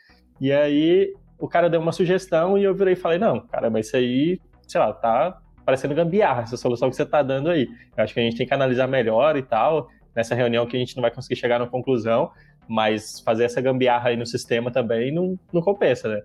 e 0.41 0.53
aí 0.53 1.15
o 1.39 1.49
cara 1.49 1.69
deu 1.69 1.81
uma 1.81 1.93
sugestão 1.93 2.57
e 2.57 2.65
eu 2.65 2.75
virei 2.75 2.95
e 2.95 2.97
falei, 2.97 3.19
não, 3.19 3.41
cara, 3.41 3.69
mas 3.71 3.87
isso 3.87 3.97
aí, 3.97 4.41
sei 4.67 4.81
lá, 4.81 4.93
tá 4.93 5.39
parecendo 5.65 5.95
gambiarra, 5.95 6.43
essa 6.43 6.57
solução 6.57 6.89
que 6.89 6.97
você 6.97 7.05
tá 7.05 7.23
dando 7.23 7.51
aí. 7.51 7.69
Eu 7.97 8.05
acho 8.05 8.15
que 8.15 8.21
a 8.21 8.23
gente 8.23 8.37
tem 8.37 8.47
que 8.47 8.55
analisar 8.55 8.87
melhor 8.87 9.37
e 9.37 9.43
tal, 9.43 9.89
nessa 10.15 10.35
reunião 10.35 10.67
que 10.67 10.77
a 10.77 10.81
gente 10.81 10.97
não 10.97 11.03
vai 11.03 11.11
conseguir 11.11 11.37
chegar 11.37 11.59
numa 11.59 11.69
conclusão, 11.69 12.31
mas 12.69 13.21
fazer 13.21 13.45
essa 13.45 13.61
gambiarra 13.61 14.11
aí 14.11 14.17
no 14.17 14.27
sistema 14.27 14.71
também 14.71 15.13
não, 15.13 15.39
não 15.53 15.61
compensa, 15.61 16.09
né? 16.09 16.23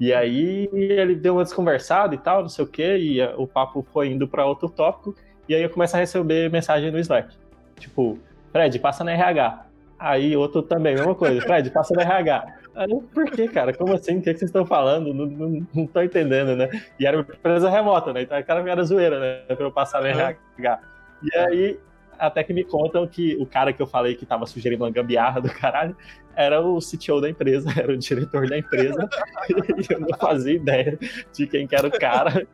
E 0.00 0.12
aí 0.12 0.68
ele 0.72 1.14
deu 1.14 1.34
uma 1.34 1.44
desconversada 1.44 2.14
e 2.14 2.18
tal, 2.18 2.42
não 2.42 2.48
sei 2.48 2.64
o 2.64 2.68
quê, 2.68 2.96
e 2.98 3.22
o 3.36 3.46
papo 3.46 3.86
foi 3.92 4.08
indo 4.08 4.26
para 4.26 4.44
outro 4.44 4.68
tópico, 4.68 5.14
e 5.48 5.54
aí 5.54 5.62
eu 5.62 5.70
começo 5.70 5.96
a 5.96 6.00
receber 6.00 6.50
mensagem 6.50 6.90
no 6.90 6.98
Slack. 6.98 7.36
Tipo, 7.78 8.18
Fred, 8.50 8.78
passa 8.78 9.04
na 9.04 9.12
RH. 9.12 9.66
Aí 9.98 10.36
outro 10.36 10.62
também, 10.62 10.94
mesma 10.94 11.14
coisa, 11.14 11.40
Fred, 11.42 11.70
passa 11.70 11.94
na 11.94 12.02
RH. 12.02 12.46
Aí, 12.74 12.88
por 13.12 13.30
que, 13.30 13.48
cara? 13.48 13.72
Como 13.74 13.92
assim? 13.94 14.18
O 14.18 14.22
que, 14.22 14.32
que 14.32 14.38
vocês 14.38 14.48
estão 14.48 14.64
falando? 14.64 15.12
Não, 15.12 15.26
não, 15.26 15.66
não 15.74 15.86
tô 15.86 16.00
entendendo, 16.00 16.56
né? 16.56 16.68
E 16.98 17.06
era 17.06 17.16
uma 17.18 17.22
empresa 17.28 17.68
remota, 17.68 18.12
né? 18.12 18.22
Então 18.22 18.36
a 18.36 18.42
cara 18.42 18.68
era 18.70 18.82
zoeira, 18.84 19.20
né? 19.20 19.54
Pra 19.54 19.66
eu 19.66 19.70
passar 19.72 20.00
na 20.02 20.08
Uhum. 20.08 20.20
RH. 20.58 20.80
E 21.22 21.36
aí, 21.38 21.80
até 22.18 22.42
que 22.42 22.52
me 22.52 22.64
contam 22.64 23.06
que 23.06 23.36
o 23.38 23.44
cara 23.46 23.72
que 23.72 23.82
eu 23.82 23.86
falei 23.86 24.14
que 24.14 24.24
tava 24.24 24.46
sugerindo 24.46 24.84
uma 24.84 24.90
gambiarra 24.90 25.40
do 25.40 25.50
caralho 25.52 25.94
era 26.34 26.60
o 26.62 26.78
CTO 26.78 27.20
da 27.20 27.28
empresa, 27.28 27.68
era 27.78 27.92
o 27.92 27.96
diretor 27.96 28.48
da 28.48 28.56
empresa. 28.58 29.08
e 29.50 29.92
eu 29.92 30.00
não 30.00 30.08
fazia 30.18 30.54
ideia 30.54 30.98
de 31.32 31.46
quem 31.46 31.66
que 31.66 31.76
era 31.76 31.86
o 31.86 31.90
cara. 31.90 32.46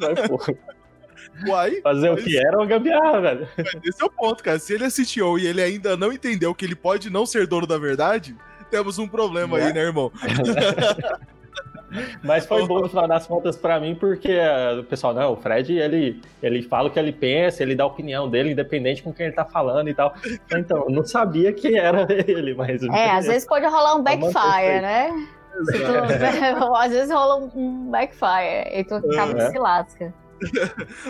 Mas, 0.00 0.26
pô, 0.28 0.38
Uai, 1.48 1.80
fazer 1.82 2.10
o 2.10 2.12
Mas- 2.14 2.24
que 2.24 2.38
era 2.38 2.56
uma 2.56 2.66
gambiarra, 2.66 3.20
velho. 3.20 3.48
esse 3.84 4.02
é 4.02 4.06
o 4.06 4.10
ponto, 4.10 4.42
cara. 4.42 4.58
Se 4.58 4.72
ele 4.74 4.84
é 4.84 4.88
CTO 4.88 5.38
e 5.38 5.46
ele 5.46 5.60
ainda 5.60 5.96
não 5.96 6.12
entendeu 6.12 6.54
que 6.54 6.64
ele 6.64 6.76
pode 6.76 7.10
não 7.10 7.26
ser 7.26 7.46
dono 7.46 7.66
da 7.66 7.76
verdade, 7.76 8.36
temos 8.74 8.98
um 8.98 9.06
problema 9.06 9.56
aí, 9.58 9.72
né, 9.72 9.80
irmão? 9.82 10.10
Mas 12.24 12.44
foi 12.44 12.66
bom 12.66 12.80
no 12.80 12.88
final 12.88 13.06
das 13.06 13.24
contas 13.24 13.56
pra 13.56 13.78
mim, 13.78 13.94
porque 13.94 14.32
eh, 14.32 14.78
o 14.80 14.82
pessoal, 14.82 15.14
não, 15.14 15.32
o 15.34 15.36
Fred, 15.36 15.78
ele, 15.78 16.20
ele 16.42 16.60
fala 16.60 16.88
o 16.88 16.90
que 16.90 16.98
ele 16.98 17.12
pensa, 17.12 17.62
ele 17.62 17.76
dá 17.76 17.84
a 17.84 17.86
opinião 17.86 18.28
dele, 18.28 18.50
independente 18.50 19.00
com 19.00 19.12
quem 19.12 19.26
ele 19.26 19.34
tá 19.34 19.44
falando 19.44 19.88
e 19.88 19.94
tal. 19.94 20.12
Então, 20.52 20.86
eu 20.88 20.90
não 20.90 21.04
sabia 21.04 21.52
que 21.52 21.78
era 21.78 22.04
ele, 22.26 22.52
mas. 22.54 22.82
É, 22.82 23.10
às 23.12 23.26
vezes 23.26 23.46
pode 23.46 23.64
rolar 23.66 23.94
um 23.94 24.02
backfire, 24.02 24.80
né? 24.82 25.08
Tu- 25.66 26.74
às 26.76 26.90
vezes 26.90 27.12
rola 27.14 27.36
um- 27.54 27.88
backfire 27.92 28.76
e 28.76 28.82
tu 28.82 28.94
acaba 28.96 29.40
É. 29.40 29.50
se 29.52 29.58
lasca. 29.58 30.14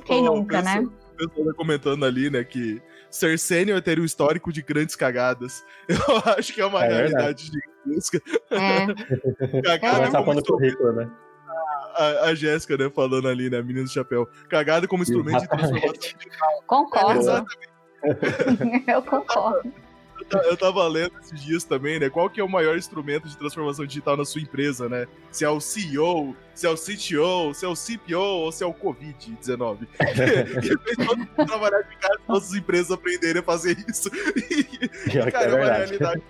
Quem 0.05 0.29
Ô, 0.29 0.35
nunca, 0.37 0.61
né? 0.61 0.81
O 0.81 1.17
pessoal 1.17 1.47
tá 1.47 1.53
comentando 1.57 2.05
ali, 2.05 2.29
né, 2.29 2.45
que 2.45 2.83
ser 3.15 3.39
sênior 3.39 3.81
teria 3.81 4.03
um 4.03 4.07
histórico 4.07 4.53
de 4.53 4.63
grandes 4.63 4.97
cagadas. 4.97 5.65
Eu 5.89 6.33
acho 6.37 6.53
que 6.53 6.61
é 6.61 6.67
uma 6.67 6.85
É 6.85 6.89
realidade 6.89 7.51
gigantesca. 7.85 8.21
É. 8.51 8.87
Cagada 9.63 9.99
Começar 9.99 10.25
como 10.25 10.45
currículo, 10.45 10.93
né? 10.93 11.11
a, 11.97 12.25
a 12.27 12.35
Jéssica, 12.35 12.77
né, 12.77 12.91
falando 12.91 13.29
ali, 13.29 13.49
né, 13.49 13.63
menina 13.63 13.85
do 13.85 13.91
chapéu. 13.91 14.29
Cagada 14.49 14.89
como 14.89 15.03
instrumento 15.03 15.41
de 15.43 15.49
transformação. 15.49 16.11
Concordo. 16.67 17.21
Exatamente. 17.21 18.85
Eu 18.91 19.03
concordo. 19.03 19.73
Eu 20.31 20.41
ta- 20.41 20.49
Eu 20.49 20.57
tava 20.57 20.87
lendo 20.89 21.13
esses 21.21 21.43
dias 21.45 21.65
também, 21.65 21.99
né? 22.01 22.09
Qual 22.11 22.29
que 22.31 22.41
é 22.41 22.45
o 22.45 22.49
maior 22.49 22.77
instrumento 22.77 23.29
de 23.29 23.37
transformação 23.37 23.85
digital 23.87 24.17
na 24.17 24.25
sua 24.25 24.41
empresa, 24.41 24.89
né? 24.89 25.07
Se 25.31 25.45
é 25.45 25.49
o 25.49 25.61
CEO, 25.61 26.35
se 26.55 26.67
é 26.67 26.71
o 26.71 26.75
CTO, 26.77 27.53
se 27.55 27.65
é 27.65 27.69
o 27.69 27.75
CPO 27.75 28.17
ou 28.19 28.53
se 28.53 28.65
é 28.65 28.67
o 28.67 28.73
Covid-19. 28.75 29.87
e 30.01 30.79
fez 30.79 30.97
todo 31.07 31.19
mundo 31.19 31.47
trabalhar 31.47 31.83
de 31.83 31.97
casa, 31.97 32.19
todas 32.27 32.45
as 32.51 32.55
empresas 32.55 32.91
aprenderem 32.91 33.41
a 33.41 33.45
fazer 33.45 33.77
isso. 33.89 34.11
E, 34.51 34.65
que 35.11 35.31
cara, 35.31 35.47
é 35.47 35.51
é 35.51 35.55
uma 35.65 35.73
realidade. 35.75 36.23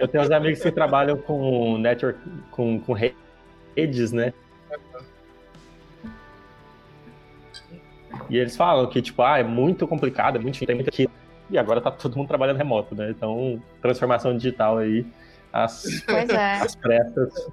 Eu 0.00 0.08
tenho 0.08 0.24
uns 0.24 0.30
amigos 0.30 0.60
que 0.60 0.70
trabalham 0.70 1.16
com 1.16 1.78
network, 1.78 2.18
com, 2.50 2.78
com 2.80 2.92
redes, 3.74 4.12
né? 4.12 4.32
E 8.28 8.36
eles 8.36 8.56
falam 8.56 8.86
que, 8.88 9.00
tipo, 9.02 9.22
ah, 9.22 9.38
é 9.38 9.42
muito 9.42 9.86
complicado, 9.86 10.36
é 10.36 10.38
muito 10.38 10.54
difícil, 10.54 10.66
tem 10.66 10.76
muito 10.76 10.88
aquilo. 10.88 11.10
E 11.52 11.58
agora 11.58 11.82
tá 11.82 11.90
todo 11.90 12.16
mundo 12.16 12.28
trabalhando 12.28 12.56
remoto, 12.56 12.94
né? 12.94 13.10
Então, 13.10 13.62
transformação 13.82 14.34
digital 14.34 14.78
aí, 14.78 15.06
as, 15.52 16.02
Pois 16.06 16.28
é. 16.30 16.54
as 16.54 16.74
pressas. 16.74 17.52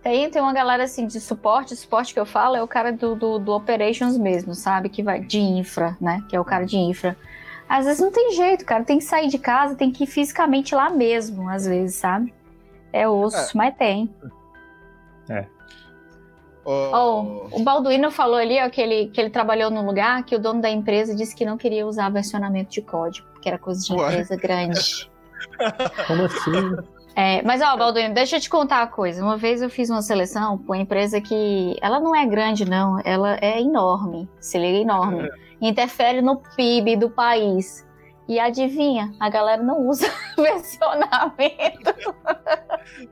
Tem, 0.00 0.30
tem 0.30 0.40
uma 0.40 0.52
galera 0.52 0.84
assim 0.84 1.06
de 1.06 1.20
suporte, 1.20 1.76
suporte 1.76 2.14
que 2.14 2.20
eu 2.20 2.26
falo 2.26 2.56
é 2.56 2.62
o 2.62 2.68
cara 2.68 2.92
do, 2.92 3.14
do, 3.14 3.38
do 3.38 3.52
operations 3.52 4.16
mesmo, 4.16 4.54
sabe? 4.54 4.88
Que 4.88 5.02
vai 5.02 5.20
de 5.20 5.40
infra, 5.40 5.96
né? 6.00 6.24
Que 6.28 6.36
é 6.36 6.40
o 6.40 6.44
cara 6.44 6.64
de 6.64 6.76
infra. 6.76 7.16
Às 7.68 7.84
vezes 7.86 8.00
não 8.00 8.12
tem 8.12 8.32
jeito, 8.32 8.64
cara. 8.64 8.84
Tem 8.84 8.98
que 8.98 9.04
sair 9.04 9.28
de 9.28 9.38
casa, 9.38 9.74
tem 9.74 9.90
que 9.90 10.04
ir 10.04 10.06
fisicamente 10.06 10.74
lá 10.74 10.88
mesmo, 10.88 11.48
às 11.48 11.66
vezes, 11.66 11.96
sabe? 11.96 12.32
É 12.92 13.08
osso, 13.08 13.56
mas 13.56 13.74
tem. 13.76 14.12
Ó, 15.28 15.44
Oh, 16.64 17.48
o 17.50 17.60
Balduino 17.64 18.10
falou 18.10 18.36
ali 18.36 18.60
ó, 18.60 18.70
que, 18.70 18.80
ele, 18.80 19.08
que 19.08 19.20
ele 19.20 19.30
trabalhou 19.30 19.70
num 19.70 19.84
lugar 19.84 20.22
que 20.24 20.36
o 20.36 20.38
dono 20.38 20.60
da 20.60 20.70
empresa 20.70 21.14
disse 21.14 21.34
que 21.34 21.44
não 21.44 21.56
queria 21.56 21.86
usar 21.86 22.08
versionamento 22.08 22.70
de 22.70 22.82
código, 22.82 23.26
porque 23.32 23.48
era 23.48 23.58
coisa 23.58 23.84
de 23.84 23.92
Ué. 23.92 24.12
empresa 24.12 24.36
grande. 24.36 25.10
Como 26.06 26.22
assim? 26.24 26.76
É, 27.14 27.42
mas 27.42 27.60
ó, 27.60 27.76
Balduino, 27.76 28.14
deixa 28.14 28.36
eu 28.36 28.40
te 28.40 28.48
contar 28.48 28.80
uma 28.80 28.86
coisa. 28.86 29.22
Uma 29.22 29.36
vez 29.36 29.60
eu 29.60 29.68
fiz 29.68 29.90
uma 29.90 30.02
seleção 30.02 30.56
com 30.56 30.72
uma 30.72 30.78
empresa 30.78 31.20
que 31.20 31.76
ela 31.82 32.00
não 32.00 32.14
é 32.14 32.24
grande, 32.24 32.64
não. 32.64 33.00
Ela 33.04 33.36
é 33.40 33.60
enorme. 33.60 34.28
Se 34.40 34.58
liga, 34.58 34.78
enorme. 34.78 35.28
Interfere 35.60 36.22
no 36.22 36.36
PIB 36.56 36.96
do 36.96 37.10
país. 37.10 37.86
E 38.28 38.38
adivinha, 38.38 39.12
a 39.18 39.28
galera 39.28 39.62
não 39.62 39.86
usa 39.88 40.06
versionamento. 40.38 41.90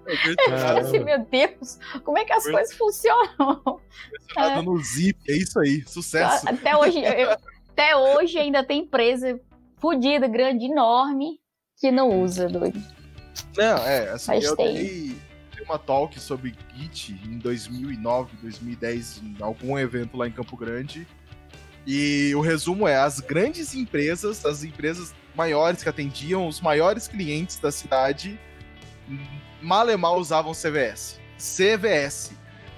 é 0.07 0.73
Eu 0.73 0.79
assim, 0.79 1.01
meu 1.01 1.19
Deus, 1.25 1.79
como 2.05 2.17
é 2.19 2.25
que 2.25 2.33
as 2.33 2.45
Verdade. 2.45 2.69
coisas 2.69 2.77
funcionam? 2.79 3.81
Mencionado 4.13 4.63
no 4.63 4.79
Zip, 4.79 5.19
é 5.29 5.37
isso 5.37 5.59
aí, 5.59 5.83
sucesso. 5.87 6.49
Até 6.49 6.77
hoje, 6.77 7.01
eu- 7.01 7.37
até 7.71 7.97
hoje 7.97 8.39
ainda 8.39 8.65
tem 8.65 8.83
empresa 8.83 9.39
fodida, 9.79 10.29
grande, 10.29 10.67
enorme, 10.67 11.41
que 11.79 11.91
não 11.91 12.23
usa, 12.23 12.49
doido. 12.49 12.81
Não, 13.57 13.79
é, 13.87 14.11
assim, 14.11 14.33
Mas 14.33 14.45
eu 14.45 14.57
tem. 14.57 14.75
dei 14.75 15.17
uma 15.65 15.79
talk 15.79 16.19
sobre 16.21 16.55
Git 16.75 17.13
em 17.25 17.39
2009, 17.39 18.37
2010, 18.43 19.23
em 19.23 19.37
algum 19.41 19.79
evento 19.79 20.17
lá 20.17 20.27
em 20.29 20.33
Campo 20.33 20.57
Grande. 20.57 21.07
E 21.93 22.33
o 22.37 22.41
resumo 22.41 22.87
é, 22.87 22.95
as 22.95 23.19
grandes 23.19 23.75
empresas, 23.75 24.47
as 24.47 24.63
empresas 24.63 25.13
maiores 25.35 25.83
que 25.83 25.89
atendiam 25.89 26.47
os 26.47 26.61
maiores 26.61 27.09
clientes 27.09 27.59
da 27.59 27.73
cidade, 27.73 28.39
mal 29.61 29.91
e 29.91 29.97
mal 29.97 30.17
usavam 30.17 30.53
CVS. 30.53 31.19
CVS. 31.37 32.31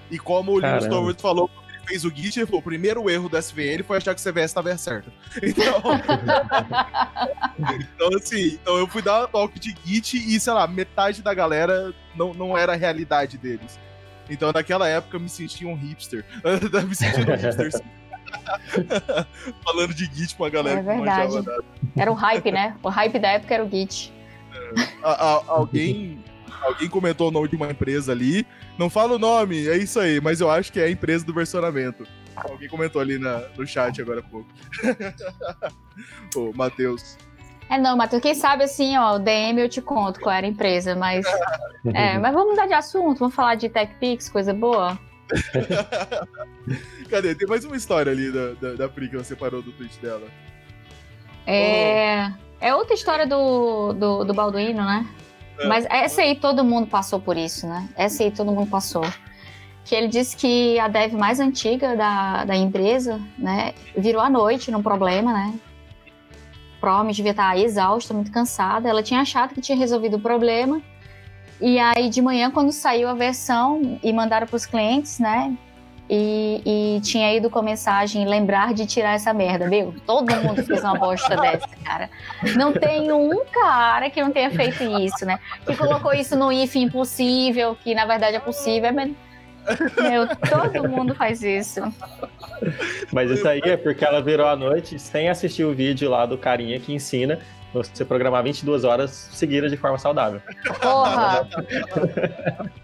E 0.09 0.17
como 0.17 0.53
o 0.53 0.59
Linus. 0.59 0.87
Torvalds 0.87 1.21
falou, 1.21 1.47
quando 1.47 1.69
ele 1.69 1.85
fez 1.85 2.03
o 2.03 2.09
Git, 2.09 2.39
ele 2.39 2.47
falou: 2.47 2.59
o 2.59 2.63
primeiro 2.63 3.07
erro 3.07 3.29
do 3.29 3.37
SVN 3.37 3.83
foi 3.85 3.97
achar 3.97 4.15
que 4.15 4.19
o 4.19 4.23
CVS 4.23 4.45
estava 4.45 4.75
certo. 4.79 5.13
Então, 5.43 5.79
então, 7.79 8.17
assim, 8.17 8.57
então 8.59 8.77
eu 8.79 8.87
fui 8.87 9.03
dar 9.03 9.25
um 9.25 9.27
toque 9.27 9.59
de 9.59 9.75
Git 9.85 10.17
e, 10.17 10.39
sei 10.39 10.53
lá, 10.53 10.65
metade 10.65 11.21
da 11.21 11.35
galera 11.35 11.93
não, 12.15 12.33
não 12.33 12.57
era 12.57 12.73
a 12.73 12.75
realidade 12.75 13.37
deles. 13.37 13.79
Então, 14.27 14.51
naquela 14.51 14.87
época, 14.87 15.17
eu 15.17 15.21
me 15.21 15.29
sentia 15.29 15.67
um 15.67 15.75
hipster. 15.75 16.25
me 16.87 16.95
sentindo 16.95 17.31
um 17.31 17.35
hipster. 17.35 18.02
Falando 19.63 19.93
de 19.93 20.05
Git 20.05 20.35
com 20.35 20.45
a 20.45 20.49
galera. 20.49 20.79
É 20.79 20.83
verdade. 20.83 21.33
Era 21.95 22.11
o 22.11 22.15
hype, 22.15 22.51
né? 22.51 22.75
O 22.81 22.89
hype 22.89 23.19
da 23.19 23.29
época 23.29 23.53
era 23.53 23.63
o 23.63 23.69
Git. 23.69 24.13
É. 24.53 24.81
A, 25.03 25.11
a, 25.11 25.43
alguém, 25.47 26.23
alguém 26.61 26.89
comentou 26.89 27.29
o 27.29 27.31
nome 27.31 27.47
de 27.47 27.55
uma 27.55 27.69
empresa 27.71 28.11
ali. 28.11 28.45
Não 28.77 28.89
fala 28.89 29.15
o 29.15 29.19
nome, 29.19 29.67
é 29.67 29.77
isso 29.77 29.99
aí, 29.99 30.19
mas 30.19 30.41
eu 30.41 30.49
acho 30.49 30.71
que 30.71 30.79
é 30.79 30.85
a 30.85 30.89
empresa 30.89 31.25
do 31.25 31.33
versionamento. 31.33 32.07
Alguém 32.35 32.67
comentou 32.67 32.99
ali 32.99 33.19
na, 33.19 33.43
no 33.55 33.65
chat 33.65 34.01
agora 34.01 34.19
há 34.19 34.23
pouco. 34.23 34.47
Ô, 36.35 36.51
Matheus. 36.55 37.17
É, 37.69 37.77
não, 37.77 37.95
Matheus, 37.95 38.21
quem 38.21 38.33
sabe 38.33 38.63
assim, 38.63 38.97
ó, 38.97 39.15
o 39.15 39.19
DM 39.19 39.61
eu 39.61 39.69
te 39.69 39.81
conto 39.81 40.19
qual 40.19 40.35
era 40.35 40.45
a 40.45 40.49
empresa, 40.49 40.95
mas. 40.95 41.25
é, 41.93 42.17
mas 42.19 42.33
vamos 42.33 42.51
mudar 42.51 42.65
de 42.65 42.73
assunto, 42.73 43.19
vamos 43.19 43.35
falar 43.35 43.55
de 43.55 43.69
TechPix, 43.69 44.29
coisa 44.29 44.53
boa. 44.53 44.97
Cadê? 47.09 47.35
Tem 47.35 47.47
mais 47.47 47.65
uma 47.65 47.75
história 47.75 48.11
ali 48.11 48.31
da, 48.31 48.53
da, 48.53 48.73
da 48.75 48.89
Pri 48.89 49.09
que 49.09 49.17
você 49.17 49.35
parou 49.35 49.61
do 49.61 49.71
tweet 49.71 49.99
dela. 49.99 50.27
É. 51.45 52.29
Oh. 52.29 52.43
É 52.63 52.73
outra 52.73 52.93
história 52.93 53.27
do, 53.27 53.91
do, 53.91 54.23
do 54.23 54.33
Balduino, 54.33 54.85
né? 54.85 55.05
É. 55.59 55.67
Mas 55.67 55.85
essa 55.89 56.21
aí 56.21 56.33
todo 56.33 56.63
mundo 56.63 56.87
passou 56.87 57.19
por 57.19 57.35
isso, 57.35 57.67
né? 57.67 57.89
Essa 57.93 58.23
aí 58.23 58.31
todo 58.31 58.53
mundo 58.53 58.69
passou. 58.69 59.05
Que 59.83 59.93
ele 59.95 60.07
disse 60.07 60.37
que 60.37 60.79
a 60.79 60.87
dev 60.87 61.13
mais 61.13 61.41
antiga 61.41 61.93
da, 61.93 62.45
da 62.45 62.55
empresa, 62.55 63.19
né, 63.37 63.73
virou 63.97 64.21
à 64.21 64.29
noite 64.29 64.71
num 64.71 64.81
problema, 64.81 65.33
né? 65.33 65.53
Provavelmente 66.79 67.17
devia 67.17 67.31
estar 67.31 67.57
exausta, 67.57 68.13
muito 68.13 68.31
cansada. 68.31 68.87
Ela 68.87 69.03
tinha 69.03 69.19
achado 69.19 69.53
que 69.53 69.59
tinha 69.59 69.77
resolvido 69.77 70.15
o 70.15 70.21
problema. 70.21 70.81
E 71.61 71.79
aí, 71.79 72.09
de 72.09 72.21
manhã, 72.21 72.51
quando 72.51 72.71
saiu 72.71 73.07
a 73.07 73.13
versão 73.13 73.99
e 74.03 74.11
mandaram 74.11 74.47
para 74.47 74.55
os 74.55 74.65
clientes, 74.65 75.19
né? 75.19 75.55
E, 76.09 76.61
e, 76.65 77.01
tinha 77.01 77.33
ido 77.33 77.49
com 77.49 77.61
mensagem 77.61 78.27
lembrar 78.27 78.73
de 78.73 78.85
tirar 78.85 79.15
essa 79.15 79.33
merda, 79.33 79.67
meu. 79.67 79.95
Todo 80.05 80.35
mundo 80.35 80.63
fez 80.63 80.83
uma 80.83 80.95
bosta 80.95 81.35
dessa, 81.37 81.69
cara. 81.83 82.09
Não 82.55 82.73
tem 82.73 83.11
um 83.11 83.45
cara 83.45 84.09
que 84.09 84.21
não 84.21 84.29
tenha 84.29 84.51
feito 84.51 84.83
isso, 84.99 85.25
né? 85.25 85.39
Que 85.65 85.75
colocou 85.75 86.13
isso 86.13 86.35
no 86.35 86.51
if 86.51 86.75
impossível, 86.75 87.75
que 87.81 87.95
na 87.95 88.05
verdade 88.05 88.35
é 88.35 88.39
possível, 88.39 88.93
mas. 88.93 89.11
Meu, 89.97 90.27
todo 90.49 90.89
mundo 90.89 91.15
faz 91.15 91.41
isso. 91.41 91.81
Mas 93.13 93.31
isso 93.31 93.47
aí 93.47 93.61
é 93.63 93.77
porque 93.77 94.03
ela 94.03 94.21
virou 94.21 94.45
à 94.45 94.57
noite 94.57 94.99
sem 94.99 95.29
assistir 95.29 95.63
o 95.63 95.73
vídeo 95.73 96.09
lá 96.09 96.25
do 96.25 96.37
carinha 96.37 96.77
que 96.81 96.93
ensina 96.93 97.39
você 97.73 98.05
programar 98.05 98.43
22 98.43 98.83
horas 98.83 99.11
seguidas 99.33 99.71
de 99.71 99.77
forma 99.77 99.97
saudável. 99.97 100.41
Porra! 100.81 101.49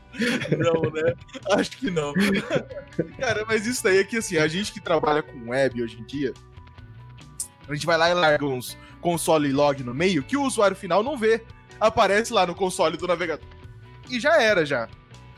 Não, 0.57 0.81
né? 0.91 1.13
Acho 1.51 1.77
que 1.77 1.89
não. 1.89 2.13
Cara, 3.17 3.45
mas 3.47 3.65
isso 3.65 3.83
daí 3.83 3.99
é 3.99 4.03
que 4.03 4.17
assim, 4.17 4.37
a 4.37 4.47
gente 4.49 4.73
que 4.73 4.81
trabalha 4.81 5.21
com 5.21 5.51
web 5.51 5.81
hoje 5.81 5.97
em 5.97 6.03
dia, 6.03 6.33
a 7.67 7.73
gente 7.73 7.85
vai 7.85 7.97
lá 7.97 8.09
e 8.09 8.13
larga 8.13 8.45
uns 8.45 8.77
console 8.99 9.51
log 9.51 9.81
no 9.83 9.93
meio 9.93 10.23
que 10.23 10.35
o 10.35 10.43
usuário 10.43 10.75
final 10.75 11.03
não 11.03 11.17
vê. 11.17 11.41
Aparece 11.79 12.33
lá 12.33 12.45
no 12.45 12.53
console 12.53 12.97
do 12.97 13.07
navegador. 13.07 13.47
E 14.09 14.19
já 14.19 14.41
era, 14.41 14.65
já. 14.65 14.89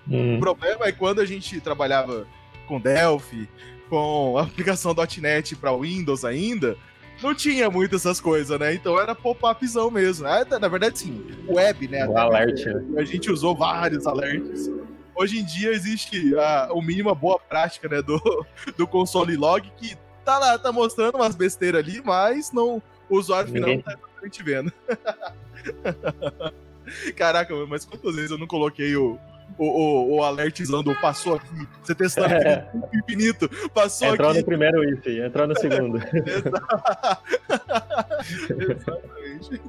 Hum. 0.08 0.38
O 0.38 0.40
problema 0.40 0.86
é 0.86 0.92
quando 0.92 1.22
a 1.22 1.26
gente 1.26 1.62
trabalhava 1.62 2.26
com 2.68 2.80
Delphi, 2.80 3.48
com 3.90 4.38
a 4.38 4.44
aplicação 4.44 4.96
.NET 5.20 5.56
para 5.56 5.76
Windows 5.76 6.26
ainda, 6.26 6.76
não 7.22 7.36
tinha 7.36 7.70
muito 7.70 7.96
essas 7.96 8.20
coisas, 8.20 8.60
né? 8.60 8.74
Então 8.74 9.00
era 9.00 9.14
pop-upzão 9.14 9.92
mesmo. 9.92 10.26
Né? 10.26 10.44
Na 10.60 10.68
verdade, 10.68 11.00
sim, 11.00 11.24
web, 11.48 11.88
né? 11.88 12.08
O 12.08 12.18
alert. 12.18 12.66
A 12.98 13.04
gente 13.04 13.32
usou 13.32 13.56
vários 13.56 14.08
alerts. 14.08 14.70
Hoje 15.16 15.40
em 15.40 15.46
dia 15.46 15.72
existe 15.72 16.36
a, 16.38 16.70
o 16.72 16.82
mínimo 16.82 17.14
boa 17.14 17.40
prática, 17.40 17.88
né, 17.88 18.02
do, 18.02 18.20
do 18.78 18.88
console 18.88 19.36
log, 19.36 19.70
que 19.78 19.96
tá 20.24 20.40
lá, 20.40 20.58
tá 20.58 20.72
mostrando 20.72 21.16
umas 21.16 21.36
besteiras 21.36 21.84
ali, 21.84 22.02
mas 22.04 22.52
não, 22.52 22.82
o 23.10 23.18
usuário 23.18 23.52
final 23.52 23.70
não 23.70 23.82
tá 23.82 23.94
exatamente 23.94 24.44
vendo. 24.44 24.74
Caraca, 27.16 27.54
mas 27.68 27.86
quantas 27.86 28.16
vezes 28.16 28.32
eu 28.32 28.38
não 28.38 28.48
coloquei 28.48 28.96
o, 28.96 29.20
o, 29.58 29.66
o, 29.66 30.16
o 30.18 30.24
alertzão 30.24 30.84
do 30.84 30.94
passou 31.00 31.36
aqui. 31.36 31.68
Você 31.84 31.96
testando 31.96 32.34
é. 32.34 32.70
infinito, 32.94 33.50
passou 33.74 34.10
entrou 34.10 34.30
aqui. 34.30 34.40
Entrou 34.40 34.58
no 34.58 34.60
primeiro 34.60 34.84
if, 34.90 35.08
entrou 35.08 35.48
no 35.48 35.60
segundo. 35.60 35.98
Exatamente. 38.50 39.62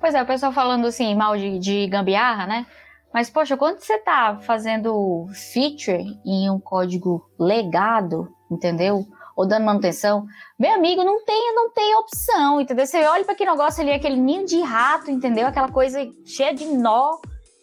Pois 0.00 0.14
é, 0.14 0.22
o 0.22 0.26
pessoal 0.26 0.50
falando 0.50 0.86
assim, 0.86 1.14
mal 1.14 1.36
de, 1.36 1.58
de 1.58 1.86
gambiarra, 1.86 2.46
né? 2.46 2.66
Mas, 3.12 3.28
poxa, 3.28 3.56
quando 3.56 3.80
você 3.80 3.98
tá 3.98 4.38
fazendo 4.40 5.26
feature 5.52 6.18
em 6.24 6.48
um 6.48 6.58
código 6.58 7.28
legado, 7.38 8.32
entendeu? 8.50 9.04
Ou 9.36 9.46
dando 9.46 9.64
manutenção, 9.64 10.26
meu 10.58 10.72
amigo, 10.72 11.02
não 11.02 11.22
tem, 11.24 11.54
não 11.54 11.70
tem 11.70 11.94
opção, 11.96 12.60
entendeu? 12.60 12.86
Você 12.86 13.04
olha 13.04 13.24
para 13.24 13.34
aquele 13.34 13.50
negócio 13.50 13.82
ali, 13.82 13.92
aquele 13.92 14.16
ninho 14.16 14.46
de 14.46 14.60
rato, 14.60 15.10
entendeu? 15.10 15.46
Aquela 15.46 15.68
coisa 15.68 15.98
cheia 16.24 16.54
de 16.54 16.64
nó, 16.66 17.18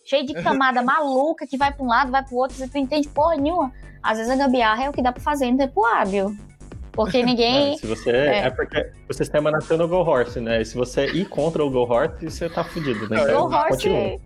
cheio 0.08 0.26
de 0.26 0.34
camada 0.34 0.82
maluca 0.82 1.46
que 1.46 1.58
vai 1.58 1.72
para 1.72 1.84
um 1.84 1.88
lado, 1.88 2.12
vai 2.12 2.24
para 2.24 2.34
o 2.34 2.38
outro, 2.38 2.56
você 2.56 2.70
não 2.74 2.82
entende 2.82 3.08
porra 3.10 3.36
nenhuma. 3.36 3.72
Às 4.02 4.17
vezes 4.17 4.32
a 4.32 4.36
gambiarra 4.36 4.86
é 4.86 4.89
o 4.89 4.93
que 4.93 5.02
dá 5.02 5.12
para 5.12 5.22
fazer 5.22 5.52
no 5.52 5.58
tempo 5.58 5.86
hábil. 5.86 6.36
Porque 6.93 7.22
ninguém. 7.22 7.74
É, 7.76 7.78
se 7.78 7.86
você, 7.86 8.10
é. 8.10 8.38
é. 8.39 8.50
porque 8.50 8.91
o 9.10 9.13
sistema 9.13 9.52
nasceu 9.52 9.78
no 9.78 9.88
Go 9.88 9.98
Horse, 9.98 10.39
né? 10.39 10.62
E 10.62 10.65
se 10.65 10.76
você 10.76 11.08
ir 11.08 11.26
contra 11.26 11.63
o 11.63 11.70
Go 11.70 11.82
Horse, 11.82 12.30
você 12.30 12.50
tá 12.50 12.63
fudido, 12.63 13.08
né? 13.10 13.22
Então, 13.22 13.48
Go 13.48 13.56
Horse. 13.56 14.20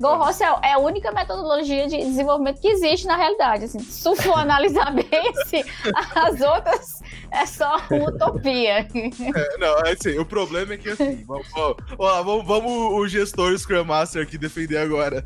Go 0.00 0.08
Horse 0.08 0.42
é, 0.42 0.46
é 0.62 0.72
a 0.72 0.78
única 0.78 1.12
metodologia 1.12 1.86
de 1.86 1.96
desenvolvimento 1.98 2.60
que 2.60 2.68
existe 2.68 3.06
na 3.06 3.16
realidade. 3.16 3.64
Assim, 3.64 3.78
se 3.78 4.16
for 4.16 4.38
analisar 4.38 4.92
bem, 4.94 5.06
assim, 5.42 5.62
as 6.14 6.40
outras 6.40 6.95
é 7.30 7.46
só 7.46 7.76
utopia. 7.90 8.78
É, 8.78 9.58
não, 9.58 9.78
é 9.80 9.92
assim, 9.92 10.18
o 10.18 10.24
problema 10.24 10.74
é 10.74 10.76
que 10.76 10.90
assim, 10.90 11.24
vamos, 11.24 11.46
vamos, 11.96 12.46
vamos 12.46 12.72
o 12.72 13.08
gestor 13.08 13.56
Scrum 13.58 13.84
Master 13.84 14.22
aqui 14.22 14.38
defender 14.38 14.78
agora. 14.78 15.22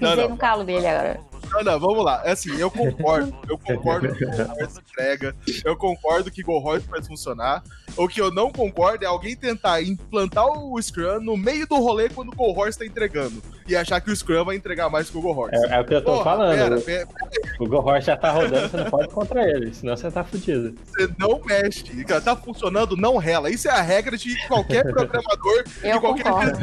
não, 0.00 0.16
não. 0.16 0.28
no 0.30 0.36
calo 0.36 0.64
dele 0.64 0.86
agora. 0.86 1.20
Não, 1.50 1.62
não, 1.62 1.80
vamos 1.80 2.04
lá. 2.04 2.22
É 2.24 2.32
assim, 2.32 2.54
eu 2.56 2.70
concordo. 2.70 3.36
Eu 3.48 3.58
concordo 3.58 4.14
que 4.14 4.24
o 4.24 4.30
Go 4.30 4.80
entrega. 4.80 5.36
Eu 5.64 5.76
concordo 5.76 6.30
que 6.30 6.42
Go 6.42 6.54
Horse 6.54 6.86
faz 6.86 7.06
funcionar. 7.06 7.62
O 7.96 8.08
que 8.08 8.20
eu 8.20 8.30
não 8.30 8.50
concordo 8.50 9.04
é 9.04 9.08
alguém 9.08 9.36
tentar 9.36 9.82
implantar 9.82 10.46
o 10.46 10.80
Scrum 10.80 11.20
no 11.20 11.36
meio 11.36 11.66
do 11.66 11.76
rolê 11.76 12.08
quando 12.08 12.30
o 12.30 12.36
Go 12.36 12.58
Horse 12.58 12.78
tá 12.78 12.86
entregando. 12.86 13.42
E 13.66 13.76
achar 13.76 14.00
que 14.00 14.10
o 14.10 14.16
Scrum 14.16 14.44
vai 14.44 14.56
entregar 14.56 14.88
mais 14.90 15.08
que 15.08 15.16
o 15.16 15.20
Go 15.20 15.30
Horse. 15.30 15.56
É, 15.66 15.76
é 15.76 15.80
o 15.80 15.84
que 15.84 15.94
eu 15.94 16.02
tô 16.02 16.12
Porra, 16.12 16.24
falando. 16.24 16.56
Pera, 16.56 16.80
pera, 16.80 17.06
pera. 17.06 17.56
O 17.60 17.66
Go 17.66 17.76
Horse 17.76 18.06
já 18.06 18.16
tá 18.16 18.30
rodando, 18.32 18.68
você 18.68 18.76
não 18.76 18.90
pode 18.90 19.08
contra 19.08 19.48
ele, 19.48 19.72
senão 19.74 19.96
você 19.96 20.10
tá 20.10 20.24
fudido. 20.24 20.74
Você 20.84 21.08
não 21.18 21.40
mexe. 21.44 22.04
Tá 22.22 22.36
funcionando, 22.36 22.96
não 22.96 23.16
rela. 23.16 23.50
Isso 23.50 23.68
é 23.68 23.72
a 23.72 23.82
regra 23.82 24.16
de 24.16 24.36
qualquer 24.46 24.84
programador. 24.84 25.64
eu 25.82 25.94
de 25.94 26.00
qualquer 26.00 26.24
concordo. 26.24 26.58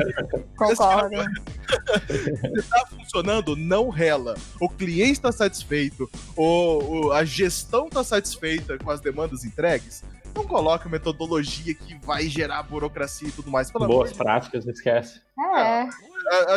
concordo. 0.55 1.25
Você 2.07 2.61
tá 2.69 2.85
funcionando, 2.87 3.55
não 3.55 3.89
rela. 3.89 4.35
O 4.59 4.69
cliente 4.69 5.13
está 5.13 5.31
satisfeito, 5.31 6.09
o, 6.35 7.07
o, 7.07 7.11
a 7.11 7.23
gestão 7.23 7.87
está 7.87 8.03
satisfeita 8.03 8.77
com 8.77 8.89
as 8.89 8.99
demandas 8.99 9.43
entregues, 9.43 10.03
não 10.35 10.45
coloca 10.45 10.89
metodologia 10.89 11.73
que 11.73 11.95
vai 12.05 12.27
gerar 12.27 12.63
burocracia 12.63 13.27
e 13.27 13.31
tudo 13.31 13.49
mais. 13.49 13.71
Boas 13.71 14.13
práticas, 14.13 14.65
não 14.65 14.73
esquece. 14.73 15.21
É. 15.55 15.89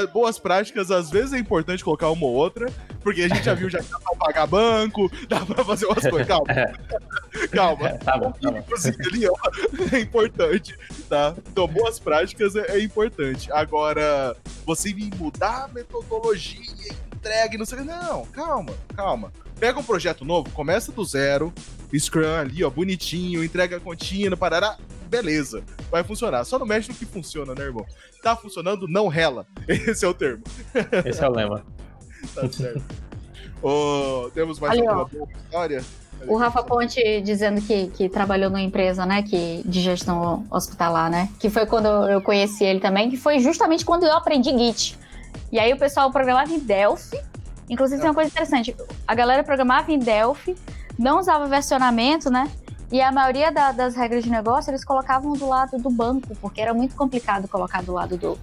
é. 0.02 0.06
boas 0.06 0.38
práticas, 0.38 0.90
às 0.90 1.10
vezes 1.10 1.32
é 1.32 1.38
importante 1.38 1.84
colocar 1.84 2.10
uma 2.10 2.26
ou 2.26 2.34
outra, 2.34 2.72
porque 3.00 3.22
a 3.22 3.28
gente 3.28 3.44
já 3.44 3.54
viu 3.54 3.70
já 3.70 3.78
que 3.78 3.90
dá 3.90 3.98
pra 4.00 4.16
pagar 4.16 4.46
banco, 4.46 5.10
dá 5.28 5.44
pra 5.44 5.64
fazer 5.64 5.86
umas 5.86 6.06
coisas. 6.06 6.26
Calma. 6.26 6.52
É. 6.52 7.48
Calma. 7.48 7.88
É, 7.88 7.98
tá 7.98 8.18
bom, 8.18 8.32
tá 8.32 8.50
bom. 8.50 8.64
Ali, 9.06 9.28
ó, 9.28 9.34
é 9.92 10.00
importante, 10.00 10.76
tá? 11.08 11.34
Então, 11.50 11.66
boas 11.66 11.98
práticas 11.98 12.56
é, 12.56 12.76
é 12.76 12.82
importante. 12.82 13.50
Agora, 13.52 14.36
você 14.64 14.94
mudar 15.16 15.64
a 15.64 15.68
metodologia 15.68 16.60
entregue, 17.22 17.56
não 17.56 17.64
sei 17.64 17.78
o 17.78 17.82
que. 17.82 17.86
Não, 17.86 18.26
calma, 18.26 18.74
calma. 18.94 19.32
Pega 19.58 19.78
um 19.78 19.84
projeto 19.84 20.24
novo, 20.24 20.50
começa 20.50 20.90
do 20.90 21.04
zero, 21.04 21.52
Scrum 21.98 22.34
ali, 22.34 22.64
ó, 22.64 22.70
bonitinho, 22.70 23.44
entrega 23.44 23.78
contínua, 23.78 24.36
parará, 24.36 24.76
beleza, 25.08 25.62
vai 25.90 26.02
funcionar. 26.02 26.44
Só 26.44 26.58
não 26.58 26.66
mexe 26.66 26.88
no 26.88 26.94
que 26.94 27.04
funciona, 27.04 27.54
né, 27.54 27.64
irmão? 27.64 27.84
Tá 28.22 28.34
funcionando, 28.36 28.88
não 28.88 29.08
rela. 29.08 29.46
Esse 29.68 30.04
é 30.04 30.08
o 30.08 30.14
termo. 30.14 30.42
Esse 31.04 31.22
é 31.22 31.28
o 31.28 31.32
lema. 31.32 31.64
tá 32.34 32.50
certo. 32.50 32.82
oh, 33.62 34.30
temos 34.34 34.58
mais 34.58 34.72
Ali, 34.72 34.82
uma 34.82 35.04
boa 35.04 35.28
história? 35.44 35.84
O 36.26 36.36
Rafa 36.36 36.62
Ponte 36.62 37.20
dizendo 37.20 37.60
que, 37.60 37.88
que 37.88 38.08
trabalhou 38.08 38.48
numa 38.48 38.62
empresa, 38.62 39.04
né, 39.04 39.22
que, 39.24 39.60
de 39.64 39.80
gestão 39.80 40.46
hospitalar, 40.50 41.10
né? 41.10 41.28
Que 41.40 41.50
foi 41.50 41.66
quando 41.66 41.88
eu 42.08 42.22
conheci 42.22 42.64
ele 42.64 42.78
também, 42.78 43.10
que 43.10 43.16
foi 43.16 43.40
justamente 43.40 43.84
quando 43.84 44.04
eu 44.04 44.16
aprendi 44.16 44.50
Git. 44.56 44.96
E 45.50 45.58
aí 45.58 45.72
o 45.72 45.76
pessoal 45.76 46.12
programava 46.12 46.52
em 46.52 46.60
Delphi, 46.60 47.18
Inclusive, 47.72 48.00
tem 48.02 48.10
uma 48.10 48.14
coisa 48.14 48.28
interessante: 48.28 48.76
a 49.06 49.14
galera 49.14 49.42
programava 49.42 49.90
em 49.90 49.98
Delphi, 49.98 50.54
não 50.98 51.18
usava 51.20 51.46
versionamento, 51.46 52.30
né? 52.30 52.50
E 52.90 53.00
a 53.00 53.10
maioria 53.10 53.50
da, 53.50 53.72
das 53.72 53.94
regras 53.94 54.22
de 54.22 54.30
negócio 54.30 54.70
eles 54.70 54.84
colocavam 54.84 55.32
do 55.32 55.48
lado 55.48 55.78
do 55.78 55.90
banco, 55.90 56.36
porque 56.40 56.60
era 56.60 56.74
muito 56.74 56.94
complicado 56.94 57.48
colocar 57.48 57.82
do 57.82 57.92
lado 57.92 58.16
do. 58.18 58.38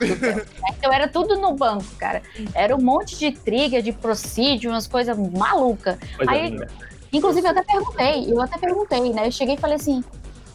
né? 0.00 0.44
Então 0.76 0.92
era 0.92 1.08
tudo 1.08 1.36
no 1.40 1.54
banco, 1.54 1.86
cara. 1.98 2.22
Era 2.54 2.76
um 2.76 2.80
monte 2.82 3.16
de 3.18 3.32
trigger, 3.32 3.80
de 3.82 3.92
procedure, 3.92 4.68
umas 4.68 4.86
coisas 4.86 5.16
malucas. 5.16 5.96
Aí- 6.26 6.50
linda. 6.50 6.68
Inclusive, 7.12 7.46
eu 7.46 7.52
até 7.52 7.62
perguntei, 7.62 8.32
eu 8.32 8.42
até 8.42 8.58
perguntei, 8.58 9.12
né? 9.12 9.28
Eu 9.28 9.32
cheguei 9.32 9.54
e 9.54 9.58
falei 9.58 9.76
assim: 9.76 10.02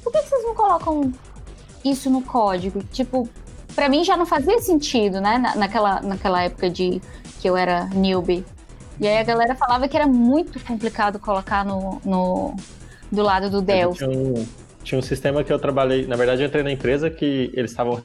por 0.04 0.12
que 0.12 0.22
que 0.22 0.28
vocês 0.30 0.44
não 0.44 0.54
colocam 0.54 1.12
isso 1.86 2.10
no 2.10 2.22
código? 2.22 2.84
Tipo, 2.84 3.28
pra 3.74 3.88
mim 3.88 4.04
já 4.04 4.18
não 4.18 4.26
fazia 4.26 4.60
sentido, 4.60 5.22
né? 5.22 5.38
Na- 5.38 5.56
naquela, 5.56 6.02
naquela 6.02 6.44
época 6.44 6.70
de 6.70 7.02
que 7.40 7.50
eu 7.50 7.56
era 7.56 7.86
newbie. 7.96 8.46
E 9.00 9.08
aí 9.08 9.18
a 9.18 9.24
galera 9.24 9.56
falava 9.56 9.88
que 9.88 9.96
era 9.96 10.08
muito 10.08 10.60
complicado 10.60 11.20
colocar 11.20 11.64
no, 11.64 12.02
no 12.04 12.56
do 13.12 13.24
lado 13.24 13.50
do 13.50 13.62
Delphi. 13.62 14.00
Tinha 14.00 14.10
um, 14.10 14.48
tinha 14.84 15.00
um 15.00 15.02
sistema 15.02 15.44
que 15.44 15.52
eu 15.52 15.60
trabalhei. 15.60 16.06
Na 16.06 16.16
verdade, 16.16 16.42
eu 16.42 16.48
entrei 16.48 16.64
na 16.64 16.72
empresa 16.72 17.10
que 17.10 17.50
eles 17.54 17.72
estavam 17.72 18.04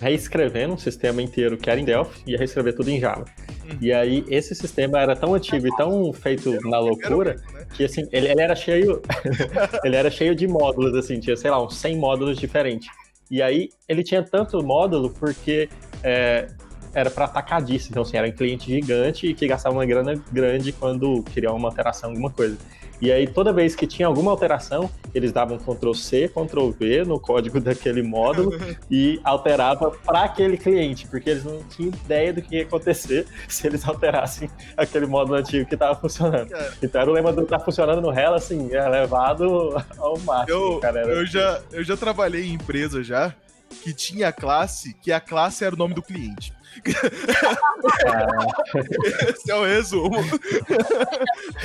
reescrevendo 0.00 0.74
um 0.74 0.78
sistema 0.78 1.22
inteiro 1.22 1.56
que 1.56 1.70
era 1.70 1.80
em 1.80 1.84
Delphi 1.84 2.22
e 2.26 2.32
ia 2.32 2.38
reescrever 2.38 2.74
tudo 2.74 2.90
em 2.90 2.98
Java. 2.98 3.24
Hum. 3.64 3.78
E 3.80 3.92
aí, 3.92 4.24
esse 4.28 4.54
sistema 4.54 5.00
era 5.00 5.14
tão 5.14 5.34
antigo 5.34 5.66
e 5.68 5.76
tão 5.76 6.12
feito 6.12 6.58
na 6.68 6.78
loucura 6.78 7.34
Né? 7.52 7.66
que, 7.74 7.84
assim, 7.84 8.06
ele, 8.10 8.28
ele 8.28 8.40
era 8.40 8.56
cheio. 8.56 9.00
ele 9.84 9.96
era 9.96 10.10
cheio 10.10 10.34
de 10.34 10.46
módulos, 10.46 10.94
assim, 10.96 11.20
tinha, 11.20 11.36
sei 11.36 11.50
lá, 11.50 11.64
uns 11.64 11.76
100 11.76 11.96
módulos 11.96 12.38
diferentes. 12.38 12.88
E 13.30 13.40
aí, 13.40 13.68
ele 13.88 14.02
tinha 14.02 14.22
tanto 14.22 14.62
módulo 14.62 15.10
porque. 15.10 15.68
é, 16.02 16.48
era 16.94 17.10
para 17.10 17.24
atacadista, 17.24 17.88
então 17.90 18.02
assim, 18.02 18.16
era 18.16 18.26
um 18.26 18.32
cliente 18.32 18.70
gigante 18.70 19.26
e 19.26 19.34
que 19.34 19.46
gastava 19.46 19.74
uma 19.74 19.86
grana 19.86 20.14
grande 20.32 20.72
quando 20.72 21.22
queria 21.24 21.52
uma 21.52 21.68
alteração, 21.68 22.10
alguma 22.10 22.30
coisa. 22.30 22.56
E 23.00 23.12
aí, 23.12 23.26
toda 23.26 23.52
vez 23.52 23.74
que 23.74 23.86
tinha 23.86 24.06
alguma 24.06 24.30
alteração, 24.30 24.88
eles 25.14 25.32
davam 25.32 25.58
Ctrl 25.58 25.92
C, 25.92 26.28
Ctrl 26.28 26.70
V 26.70 27.04
no 27.04 27.18
código 27.20 27.58
daquele 27.60 28.02
módulo 28.02 28.52
e 28.90 29.20
alterava 29.24 29.90
para 29.90 30.24
aquele 30.24 30.56
cliente, 30.56 31.06
porque 31.08 31.30
eles 31.30 31.44
não 31.44 31.62
tinham 31.64 31.90
ideia 31.90 32.32
do 32.32 32.40
que 32.40 32.56
ia 32.56 32.62
acontecer 32.62 33.26
se 33.48 33.66
eles 33.66 33.86
alterassem 33.86 34.48
aquele 34.76 35.06
módulo 35.06 35.38
antigo 35.38 35.66
que 35.66 35.74
estava 35.74 35.94
funcionando. 35.98 36.48
Cara. 36.48 36.72
Então 36.82 37.00
era 37.00 37.10
o 37.10 37.12
lema 37.12 37.32
do 37.32 37.44
tá 37.44 37.58
funcionando 37.58 38.00
no 38.00 38.10
Hell, 38.10 38.34
assim, 38.34 38.72
é 38.72 38.88
levado 38.88 39.76
ao 39.98 40.18
máximo, 40.20 40.48
Eu, 40.48 40.78
cara. 40.80 41.00
Era... 41.00 41.12
eu, 41.12 41.26
já, 41.26 41.60
eu 41.72 41.84
já 41.84 41.96
trabalhei 41.96 42.46
em 42.46 42.54
empresa 42.54 43.02
já 43.02 43.34
que 43.82 43.92
tinha 43.92 44.32
classe, 44.32 44.94
que 44.94 45.12
a 45.12 45.20
classe 45.20 45.64
era 45.64 45.74
o 45.74 45.78
nome 45.78 45.94
do 45.94 46.02
cliente. 46.02 46.52
Esse 49.28 49.50
é 49.50 49.54
o 49.54 49.64
resumo. 49.64 50.18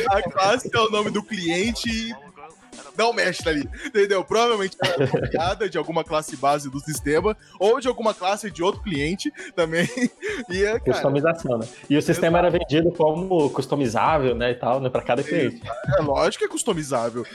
A 0.10 0.22
classe 0.22 0.70
é 0.74 0.80
o 0.80 0.89
nome 0.89 1.10
do 1.10 1.24
cliente 1.24 1.89
e 1.89 2.14
não 2.97 3.14
mexe 3.14 3.47
ali, 3.47 3.70
entendeu? 3.86 4.26
Provavelmente 4.26 4.76
copiada 4.78 5.70
de 5.70 5.78
alguma 5.78 6.03
classe 6.03 6.36
base 6.36 6.70
do 6.70 6.80
sistema 6.80 7.38
ou 7.57 7.80
de 7.80 7.88
alguma 7.88 8.14
classe 8.14 8.51
de 8.51 8.62
outro 8.62 8.82
cliente 8.82 9.32
também. 9.55 9.88
E 10.49 10.64
é, 10.64 10.80
cara, 10.80 10.82
customização, 10.82 11.57
né? 11.57 11.68
E 11.89 11.97
o 11.97 12.01
sistema 12.01 12.39
era 12.39 12.49
vendido 12.49 12.91
como 12.91 13.49
customizável, 13.51 14.36
né, 14.36 14.51
e 14.51 14.55
tal, 14.55 14.80
né, 14.80 14.89
para 14.89 15.01
cada 15.01 15.24
cliente. 15.24 15.62
é 15.97 16.01
lógico 16.01 16.39
que 16.39 16.45
é 16.45 16.49
customizável. 16.49 17.26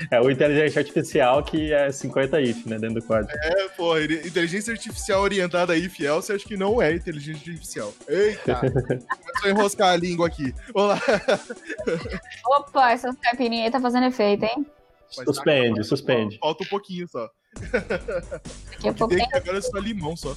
É 0.10 0.20
o 0.20 0.30
inteligência 0.30 0.80
artificial 0.80 1.42
que 1.42 1.72
é 1.72 1.90
50 1.90 2.40
if, 2.40 2.66
né, 2.66 2.78
dentro 2.78 3.00
do 3.00 3.06
código. 3.06 3.30
É, 3.42 3.68
pô, 3.68 3.98
inteligência 3.98 4.72
artificial 4.72 5.22
orientada 5.22 5.72
aí, 5.72 5.88
fiel, 5.88 6.20
você 6.20 6.34
acha 6.34 6.46
que 6.46 6.56
não 6.56 6.80
é 6.80 6.94
inteligência 6.94 7.50
artificial. 7.52 7.94
Eita! 8.08 8.60
Começou 8.60 9.44
a 9.44 9.48
enroscar 9.48 9.88
a 9.92 9.96
língua 9.96 10.26
aqui. 10.26 10.54
Vamos 10.74 10.90
lá. 10.90 11.00
Opa, 12.58 12.92
essa 12.92 13.14
caipirinha 13.16 13.64
aí 13.64 13.70
tá 13.70 13.80
fazendo 13.80 14.06
efeito, 14.06 14.44
hein? 14.44 14.66
Suspende, 15.08 15.76
tá- 15.78 15.84
suspende. 15.84 16.38
Falta 16.38 16.64
um 16.64 16.68
pouquinho 16.68 17.08
só. 17.08 17.30
Daqui 17.72 18.88
a 18.88 18.92
pouco 18.92 19.08
Tem 19.08 19.18
tem. 19.18 19.28
que 19.28 19.36
agora 19.36 19.58
é 19.58 19.60
só 19.62 19.78
limão 19.78 20.16
só. 20.16 20.36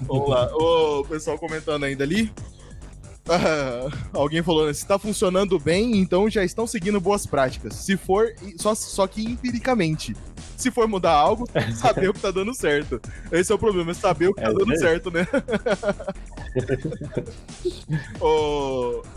Vamos 0.00 0.28
lá. 0.28 0.54
O 0.56 1.04
pessoal 1.04 1.38
comentando 1.38 1.84
ainda 1.84 2.04
ali. 2.04 2.32
Alguém 4.12 4.42
falou, 4.42 4.66
né? 4.66 4.72
Se 4.72 4.86
tá 4.86 4.98
funcionando 4.98 5.58
bem, 5.58 5.98
então 5.98 6.30
já 6.30 6.44
estão 6.44 6.66
seguindo 6.66 7.00
boas 7.00 7.26
práticas. 7.26 7.74
Se 7.74 7.96
for, 7.96 8.32
só, 8.56 8.74
só 8.74 9.06
que 9.06 9.22
empiricamente. 9.24 10.14
Se 10.56 10.70
for 10.70 10.88
mudar 10.88 11.12
algo, 11.12 11.46
saber 11.74 12.08
o 12.08 12.14
que 12.14 12.20
tá 12.20 12.30
dando 12.30 12.54
certo. 12.54 13.00
Esse 13.30 13.52
é 13.52 13.54
o 13.54 13.58
problema, 13.58 13.90
é 13.90 13.94
saber 13.94 14.28
o 14.28 14.34
que 14.34 14.40
É 14.40 14.44
tá 14.44 14.52
dando 14.52 14.78
certo, 14.78 15.10
né? 15.10 15.26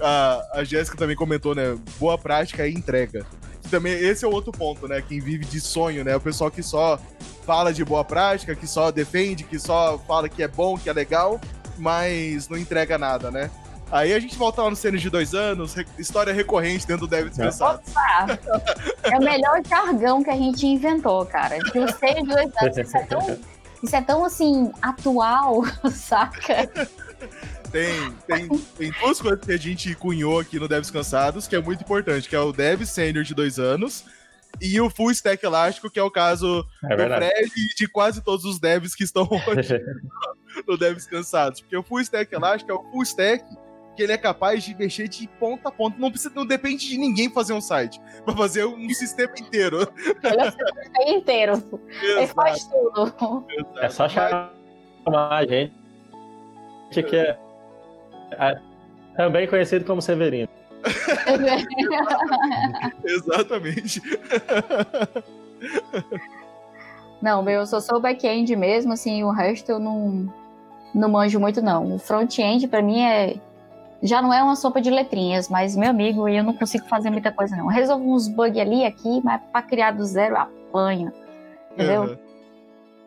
a 0.01 0.59
a 0.59 0.63
Jéssica 0.63 0.97
também 0.97 1.15
comentou, 1.15 1.55
né? 1.55 1.77
Boa 1.99 2.17
prática 2.17 2.67
e 2.67 2.73
entrega. 2.73 3.25
Também 3.69 3.93
esse 3.93 4.25
é 4.25 4.27
o 4.27 4.31
outro 4.31 4.51
ponto, 4.51 4.87
né? 4.87 5.01
Quem 5.01 5.19
vive 5.19 5.45
de 5.45 5.61
sonho, 5.61 6.03
né? 6.03 6.15
O 6.15 6.19
pessoal 6.21 6.49
que 6.51 6.63
só 6.63 6.99
fala 7.45 7.71
de 7.71 7.85
boa 7.85 8.03
prática, 8.03 8.55
que 8.55 8.67
só 8.67 8.91
defende, 8.91 9.43
que 9.43 9.59
só 9.59 9.97
fala 9.99 10.27
que 10.27 10.43
é 10.43 10.47
bom, 10.47 10.77
que 10.77 10.89
é 10.89 10.93
legal, 10.93 11.39
mas 11.77 12.49
não 12.49 12.57
entrega 12.57 12.97
nada, 12.97 13.31
né? 13.31 13.49
Aí 13.91 14.13
a 14.13 14.19
gente 14.19 14.35
volta 14.37 14.61
lá 14.61 14.69
no 14.69 14.75
Sênior 14.75 15.01
de 15.01 15.09
dois 15.09 15.33
anos, 15.33 15.73
re- 15.73 15.85
história 15.97 16.31
recorrente 16.31 16.85
dentro 16.85 17.07
do 17.07 17.09
Deve 17.09 17.29
Descansado. 17.29 17.81
Opa! 17.89 18.39
É 19.03 19.17
o 19.17 19.19
melhor 19.19 19.61
jargão 19.67 20.23
que 20.23 20.29
a 20.29 20.35
gente 20.35 20.65
inventou, 20.67 21.25
cara. 21.25 21.57
Que 21.59 21.91
sei 21.93 22.15
de 22.21 22.27
dois 22.27 22.51
anos. 22.61 22.77
Isso 22.77 22.97
é 22.97 23.03
tão, 23.05 23.39
isso 23.81 23.95
é 23.95 24.01
tão 24.01 24.25
assim, 24.25 24.71
atual, 24.81 25.63
saca? 25.91 26.69
Tem, 27.71 28.11
tem, 28.27 28.47
tem 28.77 28.91
duas 28.99 29.19
coisas 29.21 29.43
que 29.43 29.51
a 29.51 29.57
gente 29.57 29.93
cunhou 29.95 30.39
aqui 30.39 30.59
no 30.59 30.67
Devs 30.67 30.89
Cansados, 30.91 31.47
que 31.47 31.55
é 31.55 31.61
muito 31.61 31.81
importante, 31.81 32.27
que 32.29 32.35
é 32.35 32.39
o 32.39 32.51
Dev 32.51 32.83
Sênior 32.83 33.23
de 33.23 33.33
dois 33.33 33.57
anos 33.59 34.05
e 34.61 34.79
o 34.81 34.89
Full 34.89 35.11
Stack 35.11 35.43
Elástico, 35.45 35.89
que 35.89 35.99
é 35.99 36.03
o 36.03 36.09
caso 36.11 36.65
É 36.83 36.95
do. 36.95 37.03
Fred 37.15 37.51
e 37.55 37.75
de 37.75 37.87
quase 37.87 38.21
todos 38.21 38.45
os 38.45 38.59
devs 38.59 38.93
que 38.95 39.03
estão 39.03 39.23
hoje 39.47 39.79
no 40.67 40.77
Devs 40.77 41.05
Cansados. 41.05 41.61
Porque 41.61 41.77
o 41.77 41.83
Full 41.83 42.01
Stack 42.01 42.33
Elástico 42.33 42.71
é 42.71 42.73
o 42.75 42.83
Full 42.91 43.03
Stack 43.03 43.43
que 43.95 44.03
ele 44.03 44.11
é 44.11 44.17
capaz 44.17 44.63
de 44.63 44.75
mexer 44.75 45.07
de 45.07 45.27
ponta 45.39 45.69
a 45.69 45.71
ponta. 45.71 45.97
Não 45.99 46.09
precisa, 46.09 46.33
não 46.35 46.45
depende 46.45 46.87
de 46.87 46.97
ninguém 46.97 47.29
fazer 47.29 47.53
um 47.53 47.61
site, 47.61 47.99
pra 48.23 48.35
fazer 48.35 48.65
um 48.65 48.87
sistema 48.89 49.33
inteiro. 49.37 49.91
Ele 50.23 50.41
é 50.41 50.47
o 50.47 50.51
sistema 50.51 51.03
inteiro. 51.07 51.63
Ele 52.01 52.27
faz 52.27 52.65
tudo. 52.65 53.45
É 53.77 53.89
só 53.89 54.07
chamar 54.07 54.53
a 55.05 55.45
gente, 55.45 55.73
que 56.91 57.15
é, 57.15 57.37
é 58.31 58.59
também 59.15 59.47
conhecido 59.47 59.85
como 59.85 60.01
Severino. 60.01 60.49
Exatamente. 63.03 64.01
Não, 67.21 67.43
meu, 67.43 67.59
eu 67.59 67.65
só 67.65 67.81
sou 67.81 67.99
back-end 67.99 68.55
mesmo, 68.55 68.93
assim, 68.93 69.23
o 69.23 69.31
resto 69.31 69.69
eu 69.69 69.79
não, 69.79 70.33
não 70.95 71.09
manjo 71.09 71.39
muito, 71.39 71.61
não. 71.61 71.95
O 71.95 71.99
front-end, 71.99 72.67
pra 72.67 72.81
mim, 72.81 73.01
é. 73.01 73.35
Já 74.01 74.21
não 74.21 74.33
é 74.33 74.41
uma 74.41 74.55
sopa 74.55 74.79
de 74.79 74.89
letrinhas, 74.89 75.49
mas, 75.49 75.75
meu 75.75 75.89
amigo, 75.89 76.27
eu 76.29 76.43
não 76.43 76.53
consigo 76.53 76.85
fazer 76.87 77.09
muita 77.09 77.31
coisa, 77.31 77.55
não. 77.55 77.67
Resolvo 77.67 78.13
uns 78.13 78.27
bugs 78.27 78.57
ali 78.59 78.85
aqui, 78.85 79.19
mas 79.23 79.41
pra 79.51 79.61
criar 79.61 79.91
do 79.91 80.05
zero, 80.05 80.35
eu 80.35 80.39
apanho. 80.41 81.11
Entendeu? 81.73 82.01
Uhum. 82.03 82.07
Né, 82.07 82.17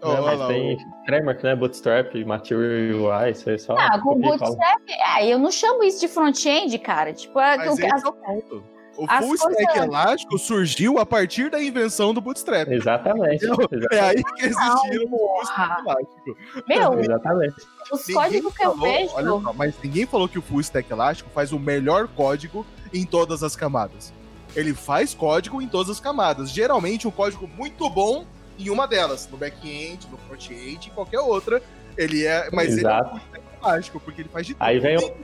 olha 0.02 0.20
mas 0.22 0.38
lá, 0.40 0.46
tem 0.48 0.78
framework, 1.06 1.44
né? 1.44 1.54
Bootstrap, 1.56 2.14
Material 2.24 3.00
UI, 3.22 3.30
isso 3.30 3.48
aí 3.48 3.58
só. 3.58 3.76
Ah, 3.78 3.98
com. 4.00 4.18
Bootstrap, 4.18 4.80
é, 5.18 5.26
eu 5.32 5.38
não 5.38 5.50
chamo 5.50 5.84
isso 5.84 6.00
de 6.00 6.08
front-end, 6.08 6.76
cara. 6.78 7.12
Tipo, 7.12 7.38
é, 7.38 7.56
Mas 7.56 7.78
esse 7.78 7.86
as- 7.86 8.04
é 8.04 8.08
o 8.08 8.12
ponto. 8.12 8.64
O 8.96 9.06
as 9.08 9.24
Full 9.24 9.34
Stack 9.36 9.54
coisas- 9.64 9.84
Elástico 9.84 10.38
surgiu 10.38 10.98
a 10.98 11.06
partir 11.06 11.50
da 11.50 11.62
invenção 11.62 12.12
do 12.12 12.20
Bootstrap. 12.20 12.68
Exatamente. 12.68 13.44
É 13.44 13.48
exatamente. 13.48 13.88
aí 13.98 14.22
que 14.22 14.50
Full 14.50 14.50
Stack 14.50 15.08
porra. 15.08 15.76
Elástico. 15.86 16.36
meu, 16.68 17.00
Exatamente. 17.00 17.54
os 17.90 18.00
Ninguém 18.06 18.14
códigos 18.14 18.54
que 18.54 18.62
eu 18.64 18.70
falou- 18.76 18.92
vejo. 18.92 19.14
olha 19.14 19.30
só, 19.44 19.52
mas 19.54 19.74
ninguém 19.82 20.06
falou 20.06 20.28
que 20.28 20.38
o 20.38 20.42
Full 20.42 20.60
Stack 20.60 20.90
Elástico 20.92 21.30
faz 21.30 21.52
o 21.52 21.58
melhor 21.58 22.06
código 22.08 22.66
em 22.92 23.04
todas 23.06 23.42
as 23.42 23.56
camadas. 23.56 24.12
Ele 24.54 24.74
faz 24.74 25.14
código 25.14 25.62
em 25.62 25.66
todas 25.68 25.88
as 25.90 25.98
camadas. 26.00 26.50
Geralmente 26.50 27.08
um 27.08 27.10
código 27.10 27.48
muito 27.48 27.88
bom 27.88 28.26
em 28.58 28.68
uma 28.68 28.86
delas, 28.86 29.26
no 29.30 29.38
back-end, 29.38 30.06
no 30.10 30.18
front-end, 30.18 30.88
em 30.88 30.92
qualquer 30.92 31.20
outra. 31.20 31.62
Ele 31.96 32.26
é, 32.26 32.50
mas 32.52 32.68
ele 32.76 32.76
é 32.86 32.90
Exato. 32.90 33.06
um 33.06 33.10
Full 33.18 33.18
Stack 33.28 33.44
Elástico, 33.62 34.00
porque 34.00 34.20
ele 34.20 34.28
faz 34.28 34.46
de 34.46 34.52
tudo. 34.54 34.62
Aí 34.62 34.78
vem 34.78 34.98
o- 34.98 35.14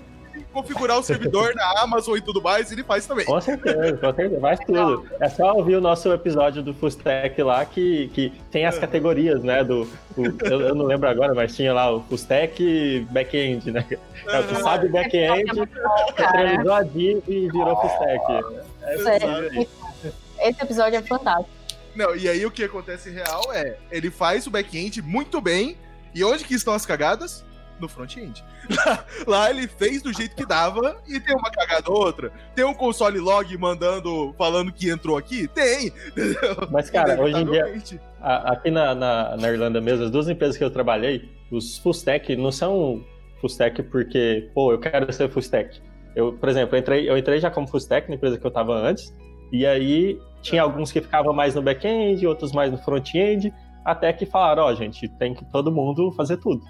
configurar 0.52 0.98
o 0.98 1.02
servidor 1.02 1.54
na 1.54 1.82
Amazon 1.82 2.16
e 2.16 2.20
tudo 2.20 2.40
mais, 2.42 2.70
ele 2.72 2.82
faz 2.84 3.06
também. 3.06 3.24
Com 3.26 3.40
certeza, 3.40 3.96
com 3.96 4.14
certeza, 4.14 4.40
faz 4.40 4.60
tudo. 4.60 5.06
É 5.20 5.28
só 5.28 5.52
ouvir 5.54 5.76
o 5.76 5.80
nosso 5.80 6.12
episódio 6.12 6.62
do 6.62 6.72
Full 6.74 6.88
Stack 6.90 7.42
lá 7.42 7.64
que, 7.64 8.08
que 8.14 8.32
tem 8.50 8.66
as 8.66 8.78
categorias, 8.78 9.42
né? 9.42 9.62
Do, 9.64 9.82
o- 10.16 10.26
eu, 10.46 10.60
eu 10.60 10.74
não 10.74 10.84
lembro 10.86 11.08
agora, 11.08 11.34
mas 11.34 11.54
tinha 11.54 11.72
lá 11.72 11.90
o 11.94 12.02
Full 12.02 12.16
Stack 12.16 13.06
back-end, 13.10 13.70
né? 13.70 13.84
É, 14.26 14.42
tu 14.42 14.60
sabe 14.62 14.86
o 14.86 14.92
back-end, 14.92 15.44
Cara, 16.16 16.40
atualizou 16.52 16.72
a 16.72 16.82
div 16.82 17.22
e 17.28 17.48
virou 17.50 17.76
Full 17.80 17.90
Stack. 17.90 18.44
É 18.82 19.64
é- 20.44 20.48
esse 20.50 20.62
episódio 20.62 20.98
é 20.98 21.02
fantástico. 21.02 21.50
Não, 21.94 22.14
e 22.14 22.28
aí 22.28 22.46
o 22.46 22.50
que 22.50 22.62
acontece 22.62 23.10
real 23.10 23.42
é, 23.52 23.76
ele 23.90 24.10
faz 24.10 24.46
o 24.46 24.50
back-end 24.50 25.02
muito 25.02 25.40
bem, 25.40 25.76
e 26.14 26.22
onde 26.22 26.44
que 26.44 26.54
estão 26.54 26.72
as 26.74 26.86
cagadas? 26.86 27.44
No 27.80 27.88
front-end. 27.88 28.44
Lá 29.26 29.50
ele 29.50 29.66
fez 29.66 30.02
do 30.02 30.12
jeito 30.12 30.34
que 30.34 30.46
dava 30.46 30.96
e 31.06 31.18
tem 31.20 31.34
uma 31.34 31.50
cagada 31.50 31.90
ou 31.90 31.98
outra. 31.98 32.32
Tem 32.54 32.64
um 32.64 32.74
console 32.74 33.18
log 33.18 33.56
mandando, 33.56 34.34
falando 34.36 34.72
que 34.72 34.88
entrou 34.88 35.16
aqui? 35.16 35.48
Tem! 35.48 35.92
Mas, 36.70 36.90
cara, 36.90 37.20
hoje 37.20 37.40
em 37.40 37.46
dia, 37.46 37.66
aqui 38.20 38.70
na, 38.70 38.94
na, 38.94 39.36
na, 39.36 39.48
Irlanda 39.50 39.80
mesmo, 39.80 40.04
as 40.04 40.10
duas 40.10 40.28
empresas 40.28 40.56
que 40.56 40.64
eu 40.64 40.70
trabalhei, 40.70 41.28
os 41.50 41.78
full 41.78 41.92
stack 41.92 42.34
não 42.36 42.52
são 42.52 43.04
full 43.40 43.48
stack 43.48 43.82
porque, 43.84 44.50
pô, 44.54 44.72
eu 44.72 44.78
quero 44.78 45.12
ser 45.12 45.28
full 45.28 45.40
stack. 45.40 45.80
Eu, 46.14 46.32
por 46.32 46.48
exemplo, 46.48 46.74
eu 46.74 46.80
entrei, 46.80 47.08
eu 47.08 47.16
entrei 47.16 47.40
já 47.40 47.50
como 47.50 47.66
full 47.66 47.78
stack 47.78 48.08
na 48.08 48.16
empresa 48.16 48.38
que 48.38 48.46
eu 48.46 48.50
tava 48.50 48.74
antes, 48.74 49.14
e 49.52 49.66
aí 49.66 50.20
tinha 50.42 50.62
alguns 50.62 50.92
que 50.92 51.00
ficavam 51.00 51.32
mais 51.32 51.54
no 51.54 51.62
back-end, 51.62 52.26
outros 52.26 52.52
mais 52.52 52.70
no 52.70 52.78
front-end, 52.78 53.52
até 53.84 54.12
que 54.12 54.26
falaram, 54.26 54.64
ó, 54.64 54.70
oh, 54.70 54.74
gente, 54.74 55.08
tem 55.08 55.34
que 55.34 55.44
todo 55.46 55.72
mundo 55.72 56.12
fazer 56.12 56.36
tudo. 56.36 56.62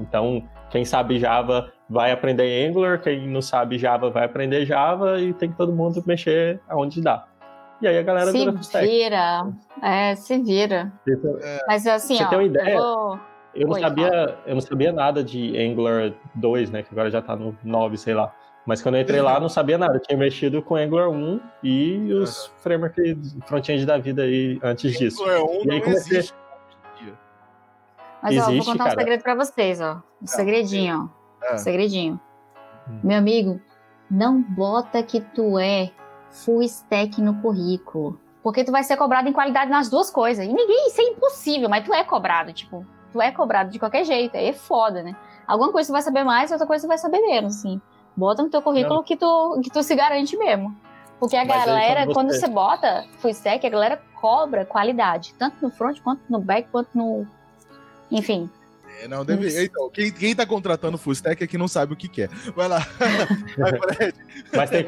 Então, 0.00 0.42
quem 0.70 0.84
sabe 0.84 1.18
Java 1.18 1.72
vai 1.88 2.12
aprender 2.12 2.68
Angular, 2.68 3.00
quem 3.00 3.28
não 3.28 3.42
sabe 3.42 3.78
Java 3.78 4.10
vai 4.10 4.24
aprender 4.24 4.64
Java 4.64 5.20
e 5.20 5.32
tem 5.34 5.50
que 5.50 5.56
todo 5.56 5.72
mundo 5.72 6.02
mexer 6.06 6.60
aonde 6.68 7.00
dá. 7.00 7.26
E 7.82 7.88
aí 7.88 7.98
a 7.98 8.02
galera 8.02 8.30
se 8.30 8.80
vira, 8.82 9.46
é, 9.82 10.14
se 10.14 10.38
vira. 10.38 10.92
É. 11.08 11.58
Mas 11.66 11.86
assim, 11.86 12.16
Você 12.16 12.24
ó, 12.24 12.28
tem 12.28 12.38
uma 12.38 12.44
ideia? 12.44 12.74
Eu, 12.74 12.78
vou... 12.78 13.20
eu 13.54 13.66
não 13.66 13.74
Oi, 13.74 13.80
sabia, 13.80 14.38
eu 14.46 14.54
não 14.54 14.60
sabia 14.60 14.92
nada 14.92 15.24
de 15.24 15.58
Angular 15.58 16.12
2, 16.34 16.70
né, 16.70 16.82
que 16.82 16.90
agora 16.92 17.10
já 17.10 17.22
tá 17.22 17.34
no 17.34 17.56
9, 17.64 17.96
sei 17.96 18.14
lá. 18.14 18.34
Mas 18.66 18.82
quando 18.82 18.96
eu 18.96 19.00
entrei 19.00 19.22
lá, 19.22 19.40
não 19.40 19.48
sabia 19.48 19.78
nada. 19.78 19.96
Eu 19.96 20.00
tinha 20.00 20.18
mexido 20.18 20.62
com 20.62 20.76
Angular 20.76 21.08
1 21.08 21.40
e 21.64 22.12
os 22.12 22.44
uhum. 22.44 22.52
frameworks 22.58 23.36
front-end 23.46 23.86
da 23.86 23.96
vida 23.96 24.22
aí 24.22 24.60
antes 24.62 24.98
disso. 24.98 25.22
Angular 25.24 25.42
1 25.42 25.64
e 25.64 25.70
aí 25.70 25.80
comecei... 25.80 26.18
existe. 26.18 26.39
Mas 28.22 28.32
Existe, 28.32 28.50
ó, 28.50 28.56
vou 28.56 28.64
contar 28.64 28.84
cara. 28.84 28.96
um 28.96 28.98
segredo 28.98 29.22
pra 29.22 29.34
vocês, 29.34 29.80
ó. 29.80 30.02
Um 30.22 30.26
segredinho, 30.26 31.10
ó. 31.42 31.54
Um 31.54 31.58
segredinho. 31.58 32.20
Hum. 32.88 33.00
Meu 33.02 33.18
amigo, 33.18 33.60
não 34.10 34.42
bota 34.42 35.02
que 35.02 35.20
tu 35.20 35.58
é 35.58 35.90
full 36.30 36.62
stack 36.62 37.20
no 37.20 37.40
currículo. 37.40 38.18
Porque 38.42 38.64
tu 38.64 38.72
vai 38.72 38.82
ser 38.82 38.96
cobrado 38.96 39.28
em 39.28 39.32
qualidade 39.32 39.70
nas 39.70 39.88
duas 39.88 40.10
coisas. 40.10 40.44
E 40.44 40.48
ninguém, 40.48 40.88
isso 40.88 41.00
é 41.00 41.04
impossível, 41.04 41.68
mas 41.68 41.84
tu 41.84 41.92
é 41.92 42.02
cobrado, 42.02 42.52
tipo, 42.52 42.86
tu 43.12 43.20
é 43.20 43.30
cobrado 43.30 43.70
de 43.70 43.78
qualquer 43.78 44.04
jeito. 44.04 44.36
Aí 44.36 44.48
é 44.48 44.52
foda, 44.52 45.02
né? 45.02 45.14
Alguma 45.46 45.72
coisa 45.72 45.88
tu 45.88 45.92
vai 45.92 46.02
saber 46.02 46.24
mais, 46.24 46.50
outra 46.50 46.66
coisa 46.66 46.86
tu 46.86 46.88
vai 46.88 46.98
saber 46.98 47.20
menos, 47.20 47.58
assim. 47.58 47.80
Bota 48.16 48.42
no 48.42 48.50
teu 48.50 48.62
currículo 48.62 49.02
que 49.02 49.16
tu, 49.16 49.60
que 49.62 49.70
tu 49.70 49.82
se 49.82 49.94
garante 49.94 50.36
mesmo. 50.36 50.74
Porque 51.18 51.36
a 51.36 51.44
mas 51.44 51.66
galera, 51.66 52.06
você... 52.06 52.14
quando 52.14 52.32
você 52.32 52.48
bota 52.48 53.04
full 53.18 53.30
stack, 53.30 53.66
a 53.66 53.70
galera 53.70 54.02
cobra 54.20 54.64
qualidade. 54.64 55.34
Tanto 55.34 55.56
no 55.60 55.70
front, 55.70 56.00
quanto 56.00 56.22
no 56.30 56.40
back, 56.40 56.68
quanto 56.70 56.96
no 56.96 57.26
enfim. 58.10 58.48
É, 59.02 59.08
não, 59.08 59.24
deve. 59.24 59.64
Então, 59.64 59.88
quem, 59.90 60.10
quem 60.12 60.34
tá 60.34 60.44
contratando 60.44 60.98
full 60.98 61.12
stack 61.12 61.42
é 61.42 61.46
que 61.46 61.56
não 61.56 61.68
sabe 61.68 61.94
o 61.94 61.96
que 61.96 62.08
quer. 62.08 62.28
Vai 62.54 62.68
lá. 62.68 62.80
Vai, 63.56 64.12
Mas 64.54 64.70
tem, 64.70 64.84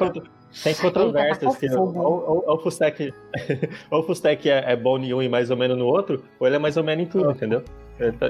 tem 0.62 0.74
controvérsias. 0.74 1.56
que, 1.56 1.70
ou, 1.70 1.96
ou, 1.96 2.44
ou, 2.46 2.56
o 2.56 2.58
full 2.58 2.70
stack, 2.70 3.12
ou 3.90 4.00
o 4.00 4.02
full 4.02 4.14
stack 4.14 4.50
é, 4.50 4.72
é 4.72 4.76
bom 4.76 4.98
em 4.98 5.14
um 5.14 5.22
e 5.22 5.28
mais 5.28 5.50
ou 5.50 5.56
menos 5.56 5.78
no 5.78 5.86
outro, 5.86 6.22
ou 6.38 6.46
ele 6.46 6.56
é 6.56 6.58
mais 6.58 6.76
ou 6.76 6.84
menos 6.84 7.04
em 7.04 7.08
tudo, 7.08 7.30
ah. 7.30 7.32
entendeu? 7.32 7.64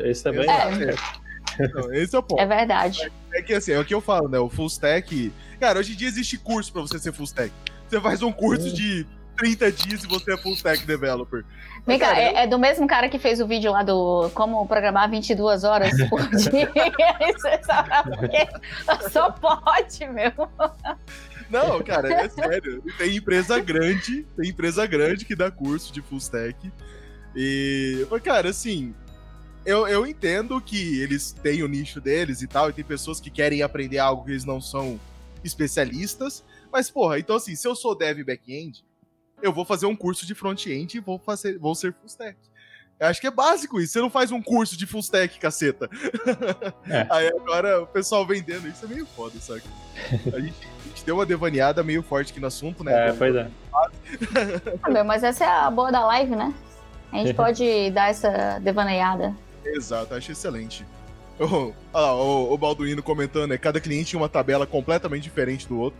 Esse 0.05 0.23
também 0.23 0.47
é. 0.49 0.95
Então, 1.61 1.93
esse 1.93 2.15
é 2.15 2.19
o 2.19 2.23
ponto. 2.23 2.41
É 2.41 2.47
verdade. 2.47 3.11
É, 3.33 3.39
é 3.39 3.43
que 3.43 3.53
assim, 3.53 3.73
é 3.73 3.79
o 3.79 3.85
que 3.85 3.95
eu 3.95 4.01
falo, 4.01 4.29
né? 4.29 4.39
O 4.39 4.49
full 4.49 4.69
stack. 4.69 5.33
Cara, 5.59 5.79
hoje 5.79 5.93
em 5.93 5.97
dia 5.97 6.09
existe 6.09 6.39
curso 6.39 6.73
pra 6.73 6.83
você 6.83 6.99
ser 6.99 7.13
full 7.13 7.25
stack. 7.25 7.53
Você 7.89 8.01
faz 8.01 8.23
um 8.23 8.33
curso 8.33 8.69
hum. 8.69 8.73
de 8.73 9.07
30 9.43 9.73
dias 9.73 10.05
e 10.05 10.07
você 10.07 10.35
é 10.35 10.37
full 10.37 10.53
stack 10.53 10.87
developer. 10.87 11.45
Vem 11.85 11.99
cá, 11.99 12.17
é, 12.17 12.45
é, 12.45 12.47
do 12.47 12.61
mesmo 12.61 12.87
cara 12.87 13.09
que 13.09 13.19
fez 13.19 13.41
o 13.41 13.47
vídeo 13.47 13.73
lá 13.73 13.83
do 13.83 14.31
como 14.35 14.65
programar 14.69 15.11
22 15.11 15.65
horas 15.65 15.91
por 16.09 16.23
dia. 16.31 16.71
Sabe 17.67 18.17
porque 18.17 18.47
só 19.11 19.33
pode, 19.33 20.07
meu. 20.07 20.33
Não, 21.51 21.83
cara, 21.83 22.23
é 22.23 22.29
sério. 22.29 22.85
Tem 22.97 23.17
empresa 23.17 23.59
grande, 23.59 24.25
tem 24.37 24.51
empresa 24.51 24.87
grande 24.87 25.25
que 25.25 25.35
dá 25.35 25.51
curso 25.51 25.93
de 25.93 26.01
full 26.01 26.19
stack. 26.19 26.73
E, 27.35 28.07
cara, 28.23 28.51
assim, 28.51 28.95
eu, 29.67 29.89
eu 29.89 30.07
entendo 30.07 30.61
que 30.61 31.01
eles 31.01 31.33
têm 31.33 31.65
o 31.65 31.69
nicho 31.69 32.01
deles 32.01 32.43
e 32.43 32.47
tal, 32.47 32.71
e 32.71 32.73
tem 32.73 32.85
pessoas 32.85 33.21
que 33.21 33.29
querem 33.29 33.61
aprender 33.61 33.99
algo 33.99 34.25
que 34.25 34.31
eles 34.31 34.45
não 34.45 34.61
são 34.61 35.01
especialistas. 35.43 36.45
Mas, 36.71 36.89
porra, 36.89 37.19
então 37.19 37.35
assim, 37.35 37.57
se 37.57 37.67
eu 37.67 37.75
sou 37.75 37.99
dev 37.99 38.23
back-end, 38.25 38.85
eu 39.43 39.53
vou 39.53 39.65
fazer 39.65 39.87
um 39.87 39.97
curso 39.97 40.25
de 40.25 40.35
front-end 40.35 40.97
e 40.97 41.01
vou, 41.01 41.19
fazer, 41.19 41.59
vou 41.59 41.75
ser 41.75 41.93
full 41.93 42.07
stack. 42.07 42.37
Eu 42.99 43.09
acho 43.09 43.21
que 43.21 43.27
é 43.27 43.31
básico 43.31 43.81
isso. 43.81 43.95
Você 43.95 44.01
não 44.01 44.09
faz 44.09 44.31
um 44.31 44.41
curso 44.41 44.77
de 44.77 44.87
full 44.87 45.01
stack, 45.01 45.39
caceta. 45.41 45.91
É. 46.89 47.07
Aí 47.11 47.29
agora 47.29 47.83
o 47.83 47.87
pessoal 47.87 48.25
vendendo 48.25 48.69
isso 48.69 48.85
é 48.85 48.89
meio 48.89 49.05
foda, 49.05 49.41
sabe? 49.41 49.63
A 50.33 50.39
gente, 50.39 50.55
a 50.85 50.89
gente 50.89 51.05
deu 51.05 51.17
uma 51.17 51.27
devaneada 51.27 51.83
meio 51.83 52.03
forte 52.03 52.31
aqui 52.31 52.41
no 52.41 52.47
assunto, 52.47 52.85
né? 52.85 53.09
É, 53.09 53.13
pois 53.13 53.35
é. 53.35 53.51
ah, 54.83 54.89
meu, 54.89 55.05
mas 55.05 55.25
essa 55.25 55.45
é 55.45 55.49
a 55.49 55.71
boa 55.71 55.91
da 55.91 56.07
live, 56.07 56.37
né? 56.37 56.55
A 57.13 57.17
gente 57.17 57.35
pode 57.35 57.91
dar 57.91 58.11
essa 58.11 58.61
devaneada. 58.61 59.35
Exato, 59.65 60.15
acho 60.15 60.31
excelente. 60.31 60.87
Oh, 61.41 61.73
ah, 61.93 62.15
o, 62.15 62.53
o 62.53 62.59
Balduino 62.59 63.03
comentando, 63.03 63.49
né? 63.49 63.59
Cada 63.59 63.81
cliente 63.81 64.11
tinha 64.11 64.21
uma 64.21 64.29
tabela 64.29 64.65
completamente 64.65 65.25
diferente 65.25 65.67
do 65.67 65.77
outro. 65.77 65.99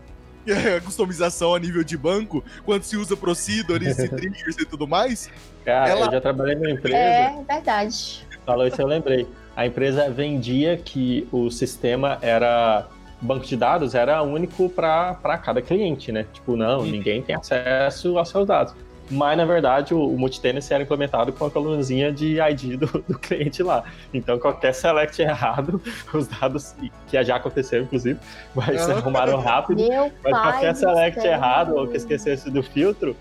A 0.51 0.81
customização 0.83 1.55
a 1.55 1.59
nível 1.59 1.85
de 1.85 1.97
banco, 1.97 2.43
quando 2.65 2.83
se 2.83 2.97
usa 2.97 3.17
procedures 3.17 3.99
e 3.99 4.09
triggers 4.11 4.57
e 4.59 4.65
tudo 4.65 4.87
mais. 4.87 5.31
Cara, 5.65 5.91
ela... 5.91 6.07
eu 6.07 6.13
já 6.13 6.21
trabalhei 6.21 6.55
numa 6.55 6.71
empresa. 6.71 6.97
É 6.97 7.45
verdade. 7.49 8.27
Falou 8.45 8.67
isso, 8.67 8.81
eu 8.81 8.87
lembrei. 8.87 9.27
A 9.55 9.67
empresa 9.67 10.11
vendia 10.11 10.77
que 10.77 11.29
o 11.31 11.51
sistema 11.51 12.19
era. 12.23 12.89
Banco 13.25 13.47
de 13.47 13.57
dados 13.57 13.95
era 13.95 14.21
único 14.21 14.69
para 14.69 15.39
cada 15.39 15.63
cliente, 15.63 16.11
né? 16.11 16.27
Tipo, 16.33 16.57
não, 16.57 16.85
ninguém 16.85 17.23
tem 17.23 17.37
acesso 17.37 18.19
aos 18.19 18.29
seus 18.29 18.49
dados. 18.49 18.75
Mas, 19.13 19.37
na 19.37 19.45
verdade, 19.45 19.93
o, 19.93 20.03
o 20.03 20.19
multitenancy 20.19 20.73
era 20.73 20.83
implementado 20.83 21.33
com 21.33 21.45
a 21.45 21.51
colunazinha 21.51 22.11
de 22.11 22.41
ID 22.41 22.79
do, 22.79 22.87
do, 23.07 23.19
cliente 23.19 23.63
lá. 23.63 23.85
Então, 24.13 24.39
qualquer 24.39 24.73
select 24.73 25.21
errado, 25.21 25.81
os 26.15 26.27
dados, 26.27 26.75
que 27.07 27.23
já 27.23 27.37
aconteceu, 27.37 27.83
inclusive, 27.83 28.19
mas 28.55 28.89
ah. 28.89 28.97
arrumaram 28.97 29.39
rápido. 29.39 29.87
Meu 29.87 30.11
mas 30.25 30.33
qualquer 30.33 30.75
select 30.75 31.21
errado 31.21 31.77
ou 31.77 31.87
que 31.87 31.97
esquecesse 31.99 32.51
do 32.51 32.63
filtro, 32.63 33.15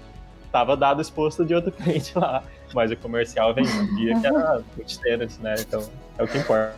estava 0.46 0.78
dado 0.78 1.02
exposto 1.02 1.44
de 1.46 1.54
outro 1.54 1.72
cliente 1.76 2.18
lá. 2.18 2.42
Mas 2.74 2.90
o 2.90 2.96
comercial 2.96 3.54
vendia 3.54 4.18
que 4.20 4.28
era 4.28 4.62
multitenancy, 4.78 5.42
né? 5.42 5.56
Então, 5.60 5.90
é 6.18 6.24
o 6.24 6.28
que 6.28 6.38
importa. 6.38 6.74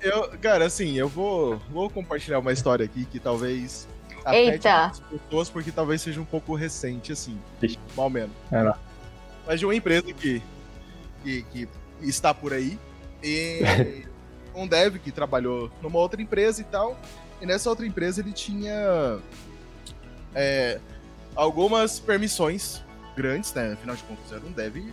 Eu, 0.00 0.28
cara, 0.40 0.66
assim, 0.66 0.96
eu 0.96 1.08
vou, 1.08 1.56
vou 1.70 1.90
compartilhar 1.90 2.38
uma 2.38 2.52
história 2.52 2.84
aqui 2.84 3.04
que 3.06 3.18
talvez 3.18 3.88
Eita. 4.26 4.86
as 4.86 5.00
pessoas, 5.00 5.50
porque 5.50 5.72
talvez 5.72 6.02
seja 6.02 6.20
um 6.20 6.24
pouco 6.24 6.54
recente, 6.54 7.12
assim. 7.12 7.38
Mal 7.96 8.10
menos. 8.10 8.32
É, 8.50 8.74
Mas 9.46 9.60
de 9.60 9.66
uma 9.66 9.74
empresa 9.74 10.12
que, 10.12 10.42
que, 11.22 11.42
que 11.42 11.68
está 12.02 12.32
por 12.32 12.52
aí. 12.52 12.78
E 13.22 14.04
um 14.54 14.66
dev 14.66 14.96
que 14.98 15.10
trabalhou 15.10 15.70
numa 15.80 15.98
outra 15.98 16.20
empresa 16.20 16.60
e 16.60 16.64
tal. 16.64 16.98
E 17.40 17.46
nessa 17.46 17.68
outra 17.68 17.86
empresa 17.86 18.20
ele 18.20 18.32
tinha 18.32 19.18
é, 20.34 20.80
algumas 21.34 21.98
permissões 21.98 22.82
grandes, 23.16 23.52
né? 23.52 23.72
Afinal 23.72 23.96
de 23.96 24.02
contas, 24.04 24.32
era 24.32 24.44
um 24.44 24.52
dev 24.52 24.92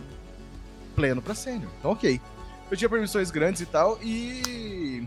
pleno 0.94 1.22
para 1.22 1.34
sênior. 1.34 1.70
Então, 1.78 1.92
ok. 1.92 2.20
Eu 2.70 2.76
tinha 2.76 2.88
permissões 2.88 3.30
grandes 3.30 3.60
e 3.60 3.66
tal, 3.66 3.98
e. 4.02 5.06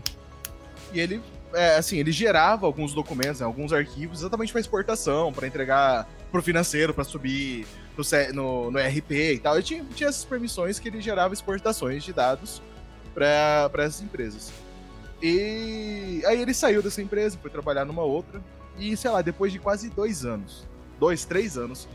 E 0.92 1.00
ele 1.00 1.20
é, 1.54 1.76
assim, 1.76 1.98
ele 1.98 2.12
gerava 2.12 2.66
alguns 2.66 2.92
documentos, 2.92 3.40
né, 3.40 3.46
alguns 3.46 3.72
arquivos 3.72 4.20
exatamente 4.20 4.52
para 4.52 4.60
exportação, 4.60 5.32
para 5.32 5.46
entregar 5.46 6.08
pro 6.30 6.42
financeiro, 6.42 6.92
para 6.92 7.04
subir 7.04 7.66
no, 7.96 8.32
no, 8.32 8.70
no, 8.72 8.78
RP 8.78 9.10
e 9.12 9.38
tal. 9.38 9.58
E 9.58 9.62
tinha, 9.62 9.84
tinha 9.94 10.08
essas 10.08 10.24
permissões 10.24 10.78
que 10.78 10.88
ele 10.88 11.00
gerava 11.00 11.32
exportações 11.32 12.02
de 12.02 12.12
dados 12.12 12.60
para 13.14 13.70
essas 13.78 14.02
empresas. 14.02 14.52
E 15.22 16.22
aí 16.26 16.40
ele 16.42 16.52
saiu 16.52 16.82
dessa 16.82 17.00
empresa, 17.00 17.38
foi 17.40 17.50
trabalhar 17.50 17.84
numa 17.84 18.02
outra. 18.02 18.42
E, 18.76 18.96
sei 18.96 19.10
lá, 19.10 19.22
depois 19.22 19.52
de 19.52 19.58
quase 19.58 19.88
dois 19.88 20.24
anos, 20.24 20.66
dois, 20.98 21.24
três 21.24 21.56
anos, 21.56 21.88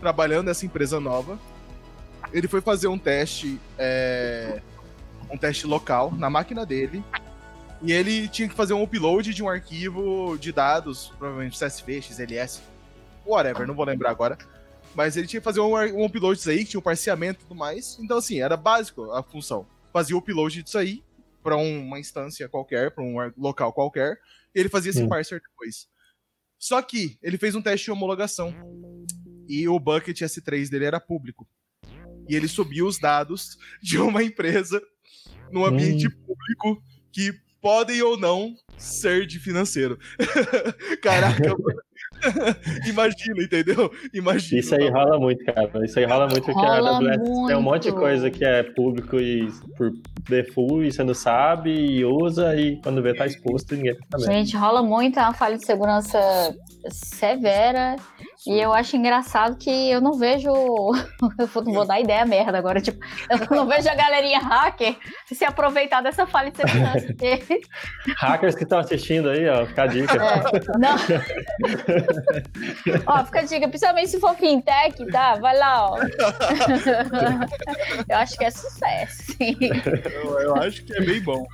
trabalhando 0.00 0.46
nessa 0.46 0.64
empresa 0.64 0.98
nova, 0.98 1.38
ele 2.32 2.48
foi 2.48 2.62
fazer 2.62 2.88
um 2.88 2.98
teste, 2.98 3.60
é, 3.78 4.62
um 5.30 5.36
teste 5.36 5.66
local 5.66 6.10
na 6.16 6.30
máquina 6.30 6.64
dele 6.64 7.04
e 7.82 7.92
ele 7.92 8.28
tinha 8.28 8.48
que 8.48 8.54
fazer 8.54 8.72
um 8.74 8.82
upload 8.82 9.32
de 9.32 9.42
um 9.42 9.48
arquivo 9.48 10.36
de 10.38 10.52
dados, 10.52 11.12
provavelmente 11.18 11.58
CSV, 11.58 12.02
XLS, 12.02 12.62
whatever, 13.26 13.66
não 13.66 13.74
vou 13.74 13.84
lembrar 13.84 14.10
agora. 14.10 14.38
Mas 14.94 15.16
ele 15.16 15.26
tinha 15.26 15.40
que 15.40 15.44
fazer 15.44 15.60
um, 15.60 15.74
um 15.74 16.04
upload 16.04 16.36
disso 16.36 16.50
aí, 16.50 16.58
que 16.58 16.70
tinha 16.70 16.80
um 16.80 16.82
parceamento 16.82 17.40
e 17.40 17.42
tudo 17.42 17.56
mais. 17.56 17.98
Então, 18.00 18.18
assim, 18.18 18.40
era 18.40 18.56
básico 18.56 19.10
a 19.10 19.22
função. 19.22 19.66
Fazia 19.92 20.14
o 20.14 20.18
upload 20.18 20.62
disso 20.62 20.78
aí 20.78 21.02
para 21.42 21.56
uma 21.56 21.98
instância 21.98 22.48
qualquer, 22.48 22.90
para 22.92 23.04
um 23.04 23.16
local 23.36 23.72
qualquer, 23.72 24.18
e 24.54 24.60
ele 24.60 24.70
fazia 24.70 24.90
esse 24.90 25.00
Sim. 25.00 25.08
parser 25.08 25.42
depois. 25.42 25.88
Só 26.58 26.80
que 26.80 27.18
ele 27.22 27.36
fez 27.36 27.54
um 27.54 27.60
teste 27.60 27.84
de 27.84 27.90
homologação. 27.90 28.54
E 29.46 29.68
o 29.68 29.78
bucket 29.78 30.18
S3 30.22 30.70
dele 30.70 30.86
era 30.86 30.98
público. 30.98 31.46
E 32.26 32.34
ele 32.34 32.48
subiu 32.48 32.86
os 32.86 32.98
dados 32.98 33.58
de 33.82 33.98
uma 33.98 34.22
empresa 34.22 34.82
num 35.50 35.66
ambiente 35.66 36.06
hum. 36.06 36.10
público 36.10 36.82
que 37.12 37.38
podem 37.64 38.02
ou 38.02 38.18
não 38.18 38.54
ser 38.76 39.26
de 39.26 39.38
financeiro. 39.38 39.98
Caraca, 41.00 41.56
Imagina, 42.86 43.42
entendeu? 43.42 43.90
Imagina. 44.12 44.60
Isso 44.60 44.74
aí 44.74 44.88
rola 44.90 45.18
muito, 45.18 45.42
cara. 45.46 45.70
Isso 45.82 45.98
aí 45.98 46.04
rola 46.04 46.28
muito 46.28 46.44
porque 46.44 46.60
rola 46.60 46.90
a 46.90 46.96
AWS 46.96 47.18
muito. 47.18 47.46
tem 47.46 47.56
um 47.56 47.62
monte 47.62 47.84
de 47.84 47.92
coisa 47.92 48.30
que 48.30 48.44
é 48.44 48.62
público 48.62 49.18
e 49.18 49.48
por 49.76 49.92
default 50.28 50.86
e 50.86 50.92
você 50.92 51.02
não 51.02 51.14
sabe 51.14 51.70
e 51.70 52.04
usa 52.04 52.54
e 52.54 52.76
quando 52.82 53.02
vê 53.02 53.14
tá 53.14 53.26
exposto 53.26 53.74
ninguém 53.74 53.96
tá 54.10 54.18
Gente, 54.18 54.56
rola 54.56 54.82
muito, 54.82 55.18
é 55.18 55.22
uma 55.22 55.34
falha 55.34 55.56
de 55.56 55.64
segurança 55.64 56.18
severa 56.90 57.96
e 58.46 58.60
eu 58.60 58.74
acho 58.74 58.96
engraçado 58.96 59.56
que 59.56 59.90
eu 59.90 60.00
não 60.00 60.18
vejo. 60.18 60.50
Eu 61.38 61.46
vou 61.46 61.86
dar 61.86 62.00
ideia 62.00 62.26
merda 62.26 62.58
agora. 62.58 62.80
Tipo, 62.80 63.04
eu 63.30 63.38
não 63.56 63.66
vejo 63.66 63.88
a 63.88 63.94
galerinha 63.94 64.38
hacker 64.38 64.96
se 65.26 65.44
aproveitar 65.44 66.00
dessa 66.02 66.26
falha 66.26 66.50
de 66.50 66.58
segurança. 66.58 67.06
Hackers 68.18 68.54
que 68.54 68.62
estão 68.64 68.78
assistindo 68.78 69.30
aí, 69.30 69.48
ó, 69.48 69.66
fica 69.66 69.82
a 69.82 69.86
dica. 69.86 70.14
É, 70.14 70.78
não. 70.78 70.96
ó, 73.06 73.24
fica 73.24 73.40
a 73.40 73.42
dica, 73.42 73.68
principalmente 73.68 74.10
se 74.10 74.20
for 74.20 74.34
fintech, 74.36 75.06
tá? 75.10 75.36
Vai 75.36 75.56
lá, 75.56 75.90
ó. 75.90 75.98
eu 78.08 78.16
acho 78.16 78.36
que 78.36 78.44
é 78.44 78.50
sucesso. 78.50 79.36
Eu, 79.40 80.40
eu 80.40 80.56
acho 80.56 80.84
que 80.84 80.94
é 80.94 81.00
bem 81.00 81.22
bom. 81.22 81.44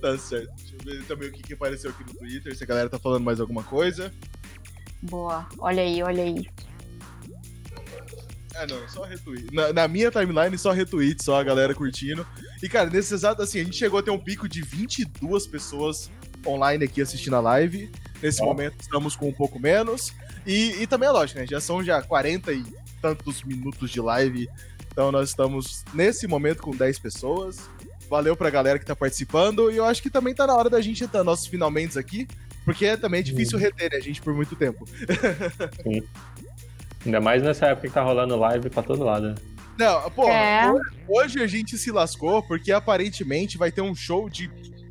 tá 0.00 0.18
certo. 0.18 0.69
Ver 0.84 1.04
também 1.04 1.28
o 1.28 1.32
que, 1.32 1.42
que 1.42 1.54
apareceu 1.54 1.90
aqui 1.90 2.04
no 2.04 2.14
Twitter, 2.14 2.56
se 2.56 2.64
a 2.64 2.66
galera 2.66 2.88
tá 2.88 2.98
falando 2.98 3.24
mais 3.24 3.40
alguma 3.40 3.62
coisa. 3.62 4.12
Boa. 5.02 5.46
Olha 5.58 5.82
aí, 5.82 6.02
olha 6.02 6.22
aí. 6.22 6.46
Ah, 8.54 8.66
não, 8.66 8.88
só 8.88 9.04
retweet. 9.04 9.54
Na, 9.54 9.72
na, 9.72 9.88
minha 9.88 10.10
timeline, 10.10 10.56
só 10.58 10.72
retweet, 10.72 11.22
só 11.22 11.40
a 11.40 11.44
galera 11.44 11.74
curtindo. 11.74 12.26
E, 12.62 12.68
cara, 12.68 12.90
nesse 12.90 13.14
exato, 13.14 13.42
assim, 13.42 13.60
a 13.60 13.64
gente 13.64 13.76
chegou 13.76 14.00
a 14.00 14.02
ter 14.02 14.10
um 14.10 14.18
pico 14.18 14.48
de 14.48 14.60
22 14.60 15.46
pessoas 15.46 16.10
online 16.46 16.84
aqui 16.84 17.00
assistindo 17.00 17.36
a 17.36 17.40
live. 17.40 17.90
Nesse 18.22 18.42
momento, 18.42 18.76
estamos 18.80 19.16
com 19.16 19.28
um 19.28 19.32
pouco 19.32 19.58
menos. 19.58 20.12
E, 20.46 20.82
e 20.82 20.86
também 20.86 21.08
é 21.08 21.12
lógico, 21.12 21.38
né? 21.38 21.46
Já 21.46 21.60
são 21.60 21.82
já 21.82 22.02
40 22.02 22.52
e 22.52 22.64
tantos 23.00 23.42
minutos 23.44 23.90
de 23.90 24.00
live. 24.00 24.48
Então, 24.92 25.10
nós 25.12 25.30
estamos, 25.30 25.84
nesse 25.94 26.26
momento, 26.26 26.62
com 26.62 26.72
10 26.72 26.98
pessoas. 26.98 27.70
Valeu 28.10 28.36
pra 28.36 28.50
galera 28.50 28.76
que 28.76 28.84
tá 28.84 28.96
participando. 28.96 29.70
E 29.70 29.76
eu 29.76 29.84
acho 29.84 30.02
que 30.02 30.10
também 30.10 30.34
tá 30.34 30.44
na 30.44 30.56
hora 30.56 30.68
da 30.68 30.80
gente 30.80 31.06
dar 31.06 31.22
nossos 31.22 31.46
finalmente 31.46 31.96
aqui. 31.96 32.26
Porque 32.64 32.96
também 32.96 33.20
é 33.20 33.22
difícil 33.22 33.56
uhum. 33.56 33.64
reter, 33.64 33.90
né, 33.90 33.96
a 33.96 34.00
gente, 34.00 34.20
por 34.20 34.34
muito 34.34 34.56
tempo. 34.56 34.84
Sim. 35.82 36.02
Ainda 37.06 37.20
mais 37.20 37.42
nessa 37.42 37.66
época 37.66 37.88
que 37.88 37.94
tá 37.94 38.02
rolando 38.02 38.36
live 38.36 38.68
pra 38.68 38.82
todo 38.82 39.04
lado. 39.04 39.34
Não, 39.78 40.10
pô, 40.10 40.28
é. 40.28 40.70
hoje 41.08 41.42
a 41.42 41.46
gente 41.46 41.78
se 41.78 41.90
lascou 41.90 42.42
porque 42.42 42.70
aparentemente 42.70 43.56
vai 43.56 43.72
ter 43.72 43.80
um 43.80 43.94
show 43.94 44.28
de 44.28 44.50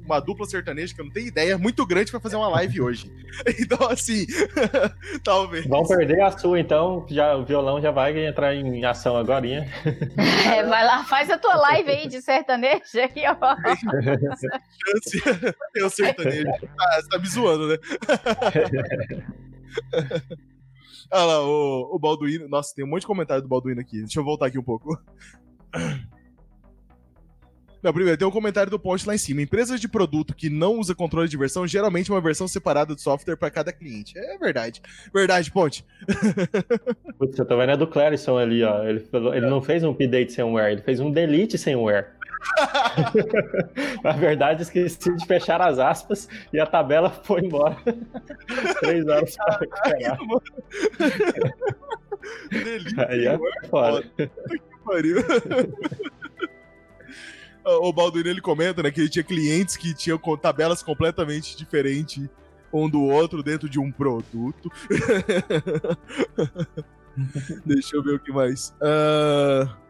uma 0.10 0.20
dupla 0.20 0.46
sertaneja 0.46 0.94
que 0.94 1.02
eu 1.02 1.06
não 1.06 1.12
tenho 1.12 1.28
ideia, 1.28 1.58
muito 1.58 1.86
grande 1.86 2.12
para 2.12 2.20
fazer 2.20 2.36
uma 2.36 2.50
live 2.50 2.82
hoje. 2.82 3.10
Então, 3.60 3.90
assim, 3.90 4.26
talvez. 5.24 5.66
Vão 5.66 5.86
perder 5.86 6.22
a 6.22 6.32
sua, 6.32 6.60
então. 6.60 7.06
Já, 7.10 7.36
o 7.36 7.46
violão 7.46 7.82
já 7.82 7.92
vai 7.92 8.26
entrar 8.26 8.56
em 8.56 8.84
ação 8.84 9.16
agora. 9.16 9.46
É, 9.48 10.64
vai 10.64 10.84
lá, 10.86 11.06
faz 11.06 11.30
a 11.30 11.38
tua 11.38 11.56
live 11.56 11.90
aí 11.90 12.08
de 12.08 12.22
sertanejo 12.22 12.82
aí, 12.96 13.24
ó. 13.28 13.38
É 15.76 15.84
o 15.84 15.90
sertanejo. 15.90 16.48
Ah, 16.80 17.02
você 17.02 17.10
tá 17.10 17.20
me 17.20 17.28
zoando, 17.28 17.68
né? 17.68 17.78
Olha 21.12 21.26
lá, 21.26 21.44
o, 21.44 21.96
o 21.96 22.00
Balduino. 22.00 22.48
Nossa, 22.48 22.74
tem 22.76 22.86
um 22.86 22.88
monte 22.88 23.02
de 23.02 23.08
comentário 23.08 23.42
do 23.42 23.50
Balduino 23.50 23.82
aqui. 23.82 24.00
Deixa 24.00 24.20
eu 24.20 24.24
voltar 24.24 24.46
aqui 24.48 24.60
um 24.60 24.64
pouco. 24.64 24.98
Não, 27.82 27.94
primeiro, 27.94 28.18
tem 28.18 28.28
um 28.28 28.32
comentário 28.32 28.70
do 28.70 28.80
Ponte 28.80 29.08
lá 29.08 29.16
em 29.16 29.18
cima. 29.18 29.42
Empresas 29.42 29.80
de 29.80 29.88
produto 29.88 30.36
que 30.36 30.50
não 30.50 30.78
usa 30.78 30.94
controle 30.94 31.30
de 31.30 31.38
versão, 31.38 31.66
geralmente 31.66 32.12
uma 32.12 32.20
versão 32.20 32.48
separada 32.48 32.94
do 32.94 33.02
software 33.02 33.38
para 33.38 33.50
cada 33.50 33.72
cliente. 33.72 34.18
É 34.18 34.38
verdade. 34.38 34.82
Verdade, 35.14 35.52
Ponte. 35.52 35.86
Putz, 37.18 37.40
eu 37.40 37.46
tô 37.46 37.58
vendo 37.58 37.72
a 37.72 37.76
do 37.76 37.88
Clarison 37.88 38.38
ali, 38.38 38.64
ó. 38.64 38.84
Ele, 38.84 39.00
falou, 39.00 39.34
ele 39.34 39.50
não 39.50 39.62
fez 39.62 39.84
um 39.84 39.92
update 39.92 40.34
sem 40.34 40.44
wear, 40.44 40.72
ele 40.72 40.82
fez 40.82 41.00
um 41.00 41.12
delete 41.12 41.58
sem 41.58 41.76
wear. 41.76 42.16
Na 44.04 44.12
verdade, 44.14 44.64
esqueci 44.64 45.16
de 45.16 45.26
fechar 45.26 45.62
as 45.62 45.80
aspas 45.80 46.28
e 46.52 46.60
a 46.60 46.66
tabela 46.66 47.10
foi 47.10 47.42
embora. 47.42 47.78
Três 48.80 49.08
horas 49.08 49.36
para 49.36 49.58
recuperar. 49.58 50.18
Delete 52.50 52.96
Aí 53.08 53.28
é 53.28 53.40
foda. 53.70 54.04
Que 54.16 54.30
pariu 54.86 55.18
o 57.82 57.94
Balduino 57.94 58.30
ele 58.30 58.42
comenta, 58.42 58.84
né, 58.84 58.92
que 58.92 59.02
ele 59.02 59.10
tinha 59.10 59.24
clientes 59.24 59.78
que 59.78 59.94
tinham 59.94 60.20
tabelas 60.42 60.84
completamente 60.84 61.56
diferentes 61.56 62.28
um 62.72 62.90
do 62.90 63.04
outro 63.04 63.42
dentro 63.42 63.68
de 63.68 63.80
um 63.80 63.92
produto. 63.92 64.72
Deixa 67.66 67.96
eu 67.96 68.04
ver 68.04 68.16
o 68.16 68.20
que 68.20 68.32
mais. 68.32 68.74
Uh... 68.82 69.90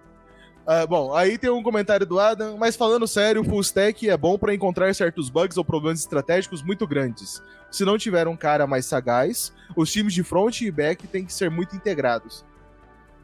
Uh, 0.70 0.88
bom, 0.88 1.16
aí 1.16 1.36
tem 1.36 1.50
um 1.50 1.64
comentário 1.64 2.06
do 2.06 2.20
Adam, 2.20 2.56
mas 2.56 2.76
falando 2.76 3.08
sério, 3.08 3.42
o 3.42 3.44
full 3.44 3.62
stack 3.62 4.08
é 4.08 4.16
bom 4.16 4.38
para 4.38 4.54
encontrar 4.54 4.94
certos 4.94 5.28
bugs 5.28 5.58
ou 5.58 5.66
problemas 5.66 6.00
estratégicos 6.00 6.62
muito 6.62 6.86
grandes. 6.86 7.42
Se 7.72 7.84
não 7.84 7.98
tiver 7.98 8.28
um 8.28 8.38
cara 8.38 8.68
mais 8.68 8.86
sagaz, 8.86 9.52
os 9.76 9.92
times 9.92 10.14
de 10.14 10.22
front 10.22 10.62
e 10.62 10.70
back 10.70 11.08
têm 11.08 11.26
que 11.26 11.34
ser 11.34 11.50
muito 11.50 11.76
integrados. 11.76 12.46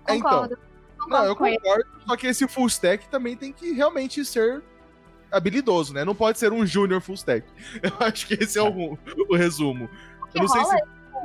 Concordo. 0.07 0.55
É, 0.55 0.57
então, 0.57 0.74
não, 1.07 1.25
eu 1.25 1.35
concordo, 1.35 1.85
só 2.07 2.15
que 2.15 2.27
esse 2.27 2.47
full 2.47 2.67
stack 2.67 3.07
também 3.09 3.35
tem 3.35 3.51
que 3.51 3.71
realmente 3.71 4.23
ser 4.25 4.63
habilidoso, 5.31 5.93
né? 5.93 6.05
Não 6.05 6.15
pode 6.15 6.39
ser 6.39 6.53
um 6.53 6.65
junior 6.65 7.01
full 7.01 7.15
stack. 7.15 7.45
Eu 7.83 7.93
acho 7.99 8.27
que 8.27 8.35
esse 8.35 8.57
é 8.57 8.63
o, 8.63 8.97
o 9.29 9.35
resumo. 9.35 9.89
Eu 10.33 10.41
não 10.41 10.47
sei 10.47 10.63
se 10.63 10.75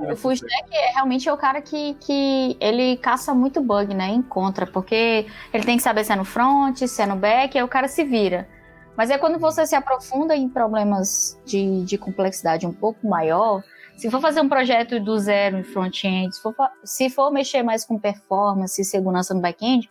o 0.09 0.17
full 0.17 0.33
stack 0.33 0.69
é 0.73 0.93
realmente 0.93 1.29
é 1.29 1.33
o 1.33 1.37
cara 1.37 1.61
que, 1.61 1.95
que 1.95 2.57
ele 2.61 2.97
caça 2.97 3.35
muito 3.35 3.61
bug, 3.61 3.95
né? 3.95 4.09
Encontra, 4.09 4.67
porque 4.67 5.27
ele 5.53 5.65
tem 5.65 5.77
que 5.77 5.83
saber 5.83 6.05
se 6.05 6.13
é 6.13 6.17
no 6.17 6.25
front, 6.25 6.79
se 6.79 7.03
é 7.03 7.07
no 7.07 7.17
back, 7.17 7.57
aí 7.57 7.65
o 7.65 7.69
cara 7.69 7.89
se 7.89 8.05
vira. 8.05 8.49
Mas 8.97 9.11
é 9.11 9.19
quando 9.19 9.39
você 9.39 9.67
se 9.67 9.75
aprofunda 9.75 10.37
em 10.37 10.49
problemas 10.49 11.39
de, 11.45 11.85
de 11.85 11.99
complexidade 11.99 12.67
um 12.67 12.73
pouco 12.73 13.07
maior, 13.09 13.63
se 14.01 14.11
for 14.11 14.19
fazer 14.19 14.41
um 14.41 14.49
projeto 14.49 14.99
do 14.99 15.19
zero 15.19 15.59
em 15.59 15.63
front-end, 15.63 16.35
se 16.35 16.41
for, 16.41 16.55
se 16.83 17.11
for 17.11 17.31
mexer 17.31 17.63
mais 17.63 17.85
com 17.85 17.99
performance 17.99 18.81
e 18.81 18.85
segurança 18.85 19.35
no 19.35 19.43
back-end, 19.43 19.91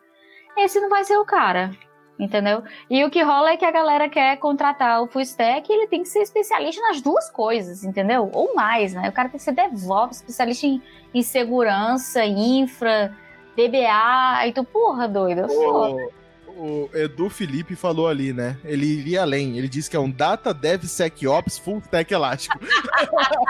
esse 0.58 0.80
não 0.80 0.90
vai 0.90 1.04
ser 1.04 1.16
o 1.18 1.24
cara, 1.24 1.70
entendeu? 2.18 2.64
E 2.90 3.06
o 3.06 3.12
que 3.12 3.22
rola 3.22 3.52
é 3.52 3.58
que 3.58 3.64
a 3.64 3.70
galera 3.70 4.10
quer 4.10 4.38
contratar 4.38 5.04
o 5.04 5.08
full 5.08 5.22
stack 5.22 5.72
e 5.72 5.76
ele 5.76 5.88
tem 5.88 6.02
que 6.02 6.10
ser 6.10 6.22
especialista 6.22 6.82
nas 6.82 7.02
duas 7.02 7.30
coisas, 7.30 7.84
entendeu? 7.84 8.32
Ou 8.34 8.56
mais, 8.56 8.96
né? 8.96 9.08
O 9.08 9.12
cara 9.12 9.30
tem 9.30 9.38
que 9.38 9.44
ser 9.44 9.52
DevOps, 9.52 10.18
especialista 10.18 10.66
em, 10.66 10.82
em 11.14 11.22
segurança, 11.22 12.26
infra, 12.26 13.16
DBA, 13.56 14.38
aí 14.38 14.52
tu, 14.52 14.64
porra, 14.64 15.08
doido, 15.08 15.48
foda 15.48 16.19
o 16.60 16.90
Edu 16.94 17.30
Felipe 17.30 17.74
falou 17.76 18.08
ali, 18.08 18.34
né? 18.34 18.58
Ele 18.66 18.86
iria 18.86 19.22
além. 19.22 19.58
Ele 19.58 19.68
disse 19.68 19.90
que 19.90 19.96
é 19.96 20.00
um 20.00 20.12
Data 20.12 20.54
DevSecOps 20.54 21.58
Full 21.58 21.82
Tech 21.90 22.14
Elástico. 22.14 22.60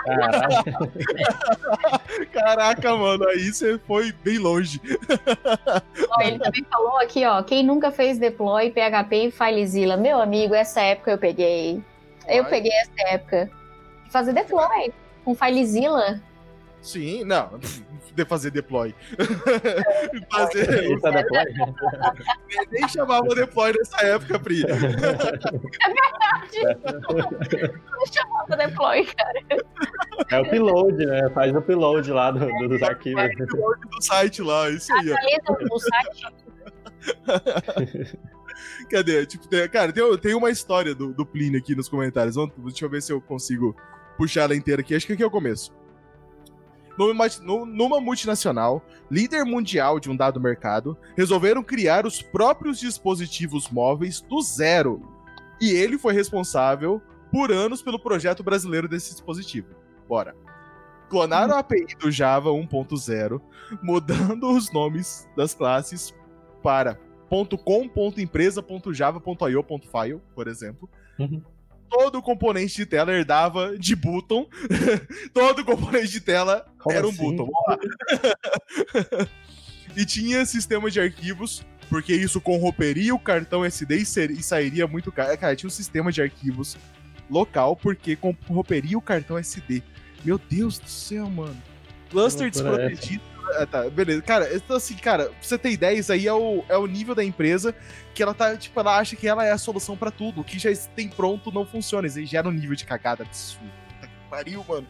Caraca. 0.05 0.91
Caraca, 2.31 2.95
mano, 2.95 3.27
aí 3.27 3.51
você 3.51 3.79
foi 3.79 4.11
bem 4.11 4.37
longe. 4.37 4.79
Ó, 6.09 6.21
ele 6.21 6.37
também 6.37 6.63
falou 6.69 6.99
aqui, 6.99 7.25
ó, 7.25 7.41
quem 7.41 7.63
nunca 7.63 7.91
fez 7.91 8.19
deploy 8.19 8.71
PHP 8.71 9.27
e 9.27 9.31
FileZilla? 9.31 9.97
Meu 9.97 10.21
amigo, 10.21 10.53
essa 10.53 10.81
época 10.81 11.11
eu 11.11 11.17
peguei. 11.17 11.81
Eu 12.27 12.45
peguei 12.45 12.71
essa 12.71 13.15
época. 13.15 13.49
Fazer 14.11 14.33
deploy 14.33 14.93
com 15.25 15.33
FileZilla. 15.33 16.21
Sim, 16.81 17.23
não 17.23 17.59
de 18.13 18.25
fazer 18.25 18.51
deploy. 18.51 18.93
fazer. 20.31 20.83
Eita, 20.83 21.11
deploy. 21.11 21.45
Nem 22.71 22.87
chamava 22.87 23.35
deploy 23.35 23.73
nessa 23.77 24.05
época, 24.05 24.39
Pri. 24.39 24.63
É 24.63 24.73
verdade. 24.75 24.99
Não 27.91 28.05
chamava 28.05 28.57
deploy, 28.57 29.05
cara. 29.05 29.39
É 30.29 30.39
o 30.39 30.43
upload, 30.43 31.05
né? 31.05 31.29
Faz 31.33 31.53
o 31.53 31.59
upload 31.59 32.11
lá 32.11 32.31
do, 32.31 32.39
do, 32.39 32.69
dos 32.69 32.81
arquivos. 32.83 33.21
Faz 33.21 33.39
o 33.39 33.43
upload 33.43 33.81
do 33.81 34.03
site 34.03 34.41
lá, 34.41 34.69
isso 34.69 34.93
aí. 34.93 35.15
Do 35.67 35.79
site. 35.79 36.27
Cadê? 38.91 39.25
Tipo, 39.25 39.47
tem, 39.47 39.69
cara, 39.69 39.93
tem, 39.93 40.17
tem 40.17 40.35
uma 40.35 40.49
história 40.49 40.93
do, 40.93 41.13
do 41.13 41.25
Plínio 41.25 41.59
aqui 41.59 41.75
nos 41.75 41.87
comentários. 41.87 42.35
Vamos, 42.35 42.53
deixa 42.57 42.85
eu 42.85 42.89
ver 42.89 43.01
se 43.01 43.13
eu 43.13 43.21
consigo 43.21 43.75
puxar 44.17 44.41
ela 44.43 44.55
inteira 44.55 44.81
aqui. 44.81 44.95
Acho 44.95 45.07
que 45.07 45.13
aqui 45.13 45.23
é 45.23 45.27
o 45.27 45.31
começo 45.31 45.78
numa, 47.07 47.25
numa 47.65 48.01
multinacional, 48.01 48.83
líder 49.09 49.45
mundial 49.45 49.99
de 49.99 50.09
um 50.09 50.15
dado 50.15 50.39
mercado, 50.39 50.97
resolveram 51.15 51.63
criar 51.63 52.05
os 52.05 52.21
próprios 52.21 52.79
dispositivos 52.79 53.69
móveis 53.69 54.21
do 54.21 54.41
zero. 54.41 55.01
E 55.61 55.71
ele 55.71 55.97
foi 55.97 56.13
responsável 56.13 57.01
por 57.31 57.51
anos 57.51 57.81
pelo 57.81 57.99
projeto 57.99 58.43
brasileiro 58.43 58.87
desse 58.87 59.11
dispositivo. 59.11 59.67
Bora. 60.07 60.35
Clonaram 61.09 61.55
a 61.55 61.59
API 61.59 61.87
do 61.99 62.11
Java 62.11 62.49
1.0, 62.49 63.41
mudando 63.81 64.51
os 64.51 64.71
nomes 64.71 65.27
das 65.35 65.55
classes 65.55 66.13
para 66.61 66.99
.com.empresa.java.io.file, 67.29 70.21
por 70.35 70.47
exemplo, 70.47 70.87
Uhum. 71.19 71.41
Todo 71.89 72.21
componente 72.21 72.75
de 72.75 72.85
tela 72.85 73.11
herdava 73.11 73.77
de 73.77 73.95
button. 73.95 74.47
Todo 75.33 75.65
componente 75.65 76.09
de 76.11 76.21
tela 76.21 76.65
Como 76.77 76.95
era 76.95 77.05
um 77.05 77.09
assim? 77.09 77.35
button. 77.35 77.49
E 79.97 80.05
tinha 80.05 80.45
sistema 80.45 80.89
de 80.91 80.99
arquivos, 81.01 81.65
porque 81.89 82.13
isso 82.13 82.39
corromperia 82.39 83.13
o 83.13 83.19
cartão 83.19 83.65
SD 83.65 83.97
e, 83.97 84.05
ser- 84.05 84.29
e 84.31 84.41
sairia 84.43 84.85
muito 84.87 85.11
caro. 85.11 85.35
Cara, 85.37 85.55
tinha 85.55 85.67
um 85.67 85.71
sistema 85.71 86.11
de 86.11 86.21
arquivos 86.21 86.77
local, 87.29 87.75
porque 87.75 88.15
corromperia 88.15 88.97
o 88.97 89.01
cartão 89.01 89.37
SD. 89.37 89.81
Meu 90.23 90.37
Deus 90.37 90.77
do 90.77 90.87
céu, 90.87 91.27
mano. 91.29 91.57
Cluster 92.11 92.47
é 92.47 92.49
desprotegido. 92.51 93.23
Ah, 93.57 93.65
tá, 93.65 93.89
beleza. 93.89 94.21
Cara, 94.21 94.53
então 94.55 94.75
assim, 94.75 94.95
cara, 94.95 95.25
pra 95.25 95.33
você 95.41 95.57
ter 95.57 95.71
ideia, 95.71 95.97
isso 95.97 96.11
aí 96.11 96.27
é 96.27 96.33
o, 96.33 96.63
é 96.69 96.77
o 96.77 96.85
nível 96.85 97.15
da 97.15 97.23
empresa 97.23 97.75
que 98.13 98.21
ela 98.21 98.33
tá, 98.33 98.55
tipo, 98.55 98.79
ela 98.79 98.97
acha 98.97 99.15
que 99.15 99.27
ela 99.27 99.45
é 99.45 99.51
a 99.51 99.57
solução 99.57 99.95
pra 99.97 100.11
tudo. 100.11 100.41
O 100.41 100.43
que 100.43 100.59
já 100.59 100.69
tem 100.95 101.07
pronto 101.07 101.51
não 101.51 101.65
funciona. 101.65 102.07
Isso 102.07 102.19
aí 102.19 102.25
gera 102.25 102.47
um 102.47 102.51
nível 102.51 102.75
de 102.75 102.85
cagada 102.85 103.23
absurdo. 103.23 103.71
Pariu, 104.29 104.63
mano. 104.67 104.87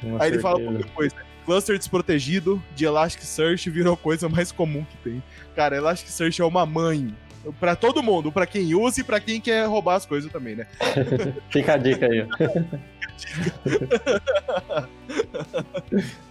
Com 0.00 0.20
Aí 0.20 0.30
ele 0.30 0.38
fala 0.38 0.56
certeza. 0.56 0.78
pouco 0.78 0.88
depois, 0.88 1.12
né? 1.14 1.22
Cluster 1.44 1.78
desprotegido 1.78 2.62
de 2.74 2.84
Elasticsearch 2.84 3.70
virou 3.70 3.94
a 3.94 3.96
coisa 3.96 4.28
mais 4.28 4.52
comum 4.52 4.84
que 4.84 4.96
tem. 4.98 5.22
Cara, 5.56 5.76
Elasticsearch 5.76 6.40
é 6.40 6.44
uma 6.44 6.66
mãe. 6.66 7.14
Pra 7.58 7.74
todo 7.74 8.02
mundo, 8.02 8.30
pra 8.30 8.46
quem 8.46 8.74
usa 8.74 9.00
e 9.00 9.04
pra 9.04 9.18
quem 9.20 9.40
quer 9.40 9.66
roubar 9.66 9.94
as 9.94 10.04
coisas 10.04 10.30
também, 10.30 10.56
né? 10.56 10.66
Fica 11.48 11.74
a 11.74 11.76
dica 11.76 12.06
aí. 12.06 12.26
ó. 14.68 14.84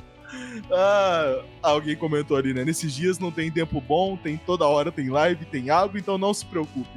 Ah, 0.72 1.43
alguém 1.62 1.95
comentou 1.95 2.38
ali, 2.38 2.53
né? 2.53 2.64
Nesses 2.66 2.93
dias 2.93 3.20
não 3.20 3.32
tem 3.32 3.51
tempo 3.51 3.80
bom, 3.82 4.16
tem 4.18 4.38
toda 4.38 4.66
hora 4.66 4.91
tem 4.91 5.10
live, 5.10 5.45
tem 5.45 5.70
algo, 5.70 5.97
então 5.97 6.18
não 6.18 6.34
se 6.34 6.45
preocupe. 6.45 6.89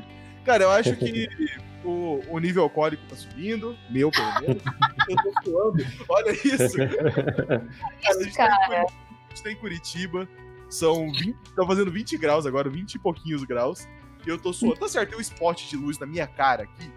Cara, 0.45 0.65
eu 0.65 0.71
acho 0.71 0.97
que 0.97 1.29
o, 1.85 2.21
o 2.29 2.39
nível 2.39 2.63
alcoólico 2.63 3.03
tá 3.09 3.17
subindo, 3.17 3.77
meu 3.91 4.11
pelo 4.11 4.41
menos. 4.41 4.63
Eu 5.09 5.17
tô 5.17 5.33
suando. 5.45 5.87
Olha 6.09 6.31
isso. 6.33 6.77
A 6.83 8.23
gente 8.23 8.37
tá 8.37 8.45
em 8.47 8.49
cara. 8.49 8.67
Curi- 8.67 8.77
a 8.77 9.35
gente 9.35 9.43
tá 9.45 9.53
em 9.53 9.57
Curitiba, 9.57 10.29
são 10.69 11.11
20, 11.13 11.37
tá 11.57 11.67
fazendo 11.67 11.91
20 11.91 12.17
graus 12.19 12.47
agora, 12.47 12.69
20 12.69 12.95
e 12.95 12.99
pouquinhos 12.99 13.45
graus. 13.45 13.89
E 14.27 14.29
eu 14.29 14.37
tô 14.39 14.53
suando. 14.53 14.77
Tá 14.77 14.89
certo, 14.89 15.11
tem 15.11 15.19
um 15.19 15.23
spot 15.23 15.69
de 15.69 15.77
luz 15.77 15.99
na 15.99 16.07
minha 16.07 16.27
cara 16.27 16.65
aqui. 16.65 16.91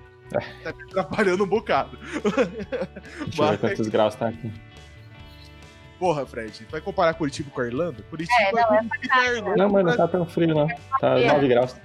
Tá 0.64 0.74
me 0.74 0.84
atrapalhando 0.84 1.44
um 1.44 1.48
bocado. 1.48 1.98
Deixa 2.02 3.44
eu 3.44 3.48
ver 3.52 3.58
quantos 3.60 3.88
graus 3.88 4.16
tá 4.16 4.30
aqui. 4.30 4.52
Porra, 6.00 6.26
Fred, 6.26 6.66
vai 6.70 6.82
comparar 6.82 7.14
Curitiba 7.14 7.50
com 7.52 7.62
a 7.62 7.66
Irlanda? 7.66 8.04
Curitiba 8.10 8.42
É, 8.42 8.52
não, 8.52 8.74
é 8.74 8.80
a 9.12 9.26
Irlanda. 9.34 9.56
Não, 9.56 9.70
mas 9.70 9.86
não 9.86 9.96
tá 9.96 10.08
tão 10.08 10.26
frio, 10.26 10.54
não. 10.54 10.68
Tá 11.00 11.20
É. 11.20 11.32
9 11.32 11.48
graus. 11.48 11.76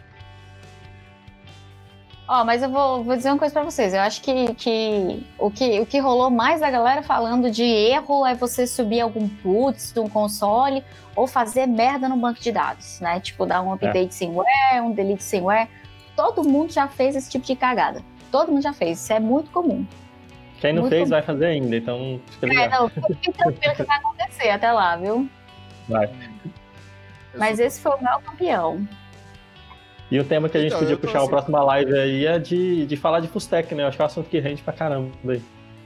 Ó, 2.29 2.45
mas 2.45 2.63
eu 2.63 2.69
vou, 2.69 3.03
vou 3.03 3.17
dizer 3.17 3.31
uma 3.31 3.39
coisa 3.39 3.55
pra 3.55 3.65
vocês. 3.65 3.95
Eu 3.95 4.01
acho 4.01 4.21
que, 4.21 4.55
que, 4.55 5.27
o 5.39 5.51
que 5.51 5.81
o 5.81 5.87
que 5.87 5.99
rolou 5.99 6.29
mais 6.29 6.61
da 6.61 6.71
galera 6.71 7.03
falando 7.03 7.51
de 7.51 7.63
erro 7.63 8.27
é 8.27 8.35
você 8.35 8.67
subir 8.67 9.01
algum 9.01 9.27
putz 9.27 9.93
de 9.93 10.01
um 10.01 10.11
console 10.11 10.85
ou 11.17 11.27
fazer 11.27 11.67
merda 11.67 12.07
no 12.07 12.19
banco 12.19 12.39
de 12.39 12.53
dados, 12.53 13.01
né? 13.01 13.19
Tipo, 13.19 13.47
dar 13.47 13.63
um 13.63 13.73
update 13.73 14.15
sem 14.15 14.31
ware, 14.35 14.83
um 14.83 14.93
delete 14.93 15.25
sem 15.25 15.41
ware. 15.41 15.71
Todo 16.15 16.45
mundo 16.45 16.71
já 16.71 16.87
fez 16.87 17.17
esse 17.17 17.31
tipo 17.31 17.47
de 17.47 17.57
cagada. 17.57 18.03
Todo 18.31 18.53
mundo 18.53 18.63
já 18.63 18.75
fez. 18.75 19.01
Isso 19.03 19.13
é 19.13 19.19
muito 19.19 19.51
comum. 19.51 19.87
Quem 20.61 20.73
não 20.73 20.83
Muito 20.83 20.93
fez 20.93 21.05
bom. 21.05 21.11
vai 21.11 21.23
fazer 21.23 21.47
ainda, 21.47 21.77
então 21.77 22.21
fica 22.41 22.47
É, 22.53 22.69
não, 22.69 22.89
fique 22.89 23.33
tranquilo 23.33 23.75
que 23.77 23.83
vai 23.85 23.99
acontecer 23.99 24.49
até 24.51 24.73
lá, 24.73 24.97
viu? 24.97 25.29
Vai. 25.89 26.11
Mas 27.37 27.57
sou- 27.59 27.67
esse 27.67 27.81
foi 27.81 27.93
o 27.93 28.03
meu 28.03 28.21
campeão. 28.21 28.89
E 30.11 30.19
o 30.19 30.25
tema 30.25 30.49
que 30.49 30.57
a 30.57 30.61
gente 30.61 30.71
Então, 30.71 30.81
podia 30.81 30.97
puxar 30.97 31.19
assim- 31.19 31.27
a 31.27 31.31
próxima 31.31 31.63
live 31.63 31.95
aí 31.99 32.27
é 32.27 32.39
de, 32.39 32.87
de 32.87 32.97
falar 32.97 33.21
de 33.21 33.29
full 33.29 33.39
stack, 33.41 33.75
né? 33.75 33.83
Eu 33.85 33.89
acho 33.89 33.97
que 33.97 34.03
é 34.03 34.05
um 34.05 34.07
assunto 34.07 34.29
que 34.29 34.39
rende 34.41 34.63
pra 34.63 34.73
caramba 34.73 35.13
aí. 35.29 35.43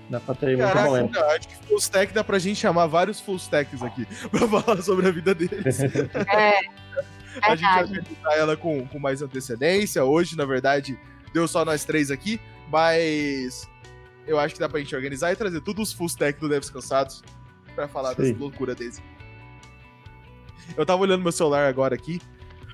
Dá 0.09 0.21
pra 0.21 0.35
ter 0.35 0.47
muito 0.57 0.61
Caraca, 0.61 0.87
momento. 0.89 1.13
cara, 1.13 1.37
acho 1.37 1.49
que 1.49 1.57
full 1.67 1.79
stack 1.79 2.13
dá 2.15 2.23
pra 2.25 2.39
gente 2.39 2.57
chamar 2.59 2.87
vários 2.87 3.21
full 3.21 3.37
stacks 3.37 3.83
aqui 3.83 4.07
pra 4.31 4.47
falar 4.49 4.81
sobre 4.83 5.09
a 5.09 5.11
vida 5.11 5.35
deles. 5.35 5.79
É, 6.33 6.61
a 7.43 7.57
gente 7.57 7.63
vai 7.65 7.83
organizar 7.83 8.37
ela 8.39 8.57
com, 8.57 8.87
com 8.87 8.99
mais 8.99 9.21
antecedência. 9.23 10.05
Hoje, 10.05 10.37
na 10.37 10.45
verdade, 10.45 10.99
deu 11.35 11.49
só 11.49 11.65
nós 11.65 11.85
três 11.85 12.11
aqui, 12.11 12.39
mas 12.71 13.69
eu 14.27 14.39
acho 14.39 14.55
que 14.55 14.61
dá 14.61 14.69
pra 14.69 14.81
gente 14.81 14.95
organizar 14.95 15.33
e 15.33 15.37
trazer 15.37 15.61
todos 15.61 15.89
os 15.89 15.95
full 15.95 16.07
stack 16.07 16.41
do 16.41 16.49
Devs 16.49 16.71
Cansados 16.71 17.23
pra 17.75 17.89
falar 17.89 18.15
Sim. 18.15 18.33
das 18.33 18.39
loucuras 18.39 18.77
desse. 18.77 19.03
Eu 20.77 20.87
tava 20.87 21.03
olhando 21.03 21.23
meu 21.23 21.33
celular 21.33 21.69
agora 21.69 21.95
aqui 21.95 22.21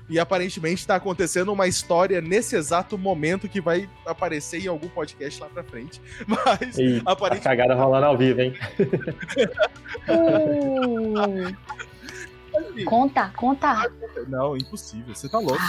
e 0.09 0.19
aparentemente 0.19 0.85
tá 0.87 0.95
acontecendo 0.95 1.53
uma 1.53 1.67
história 1.67 2.19
nesse 2.19 2.55
exato 2.55 2.97
momento 2.97 3.47
que 3.47 3.61
vai 3.61 3.87
aparecer 4.05 4.63
em 4.63 4.67
algum 4.67 4.89
podcast 4.89 5.39
lá 5.39 5.47
pra 5.47 5.63
frente. 5.63 6.01
Mas 6.27 6.77
E 6.77 7.01
a 7.05 7.11
aparentemente 7.11 7.43
cagada 7.43 7.75
rolando 7.75 8.05
ao 8.07 8.17
vivo, 8.17 8.41
hein? 8.41 8.53
Conta, 12.85 13.31
conta. 13.35 13.91
Não, 14.27 14.57
impossível. 14.57 15.13
Você 15.13 15.29
tá 15.29 15.37
louco. 15.37 15.61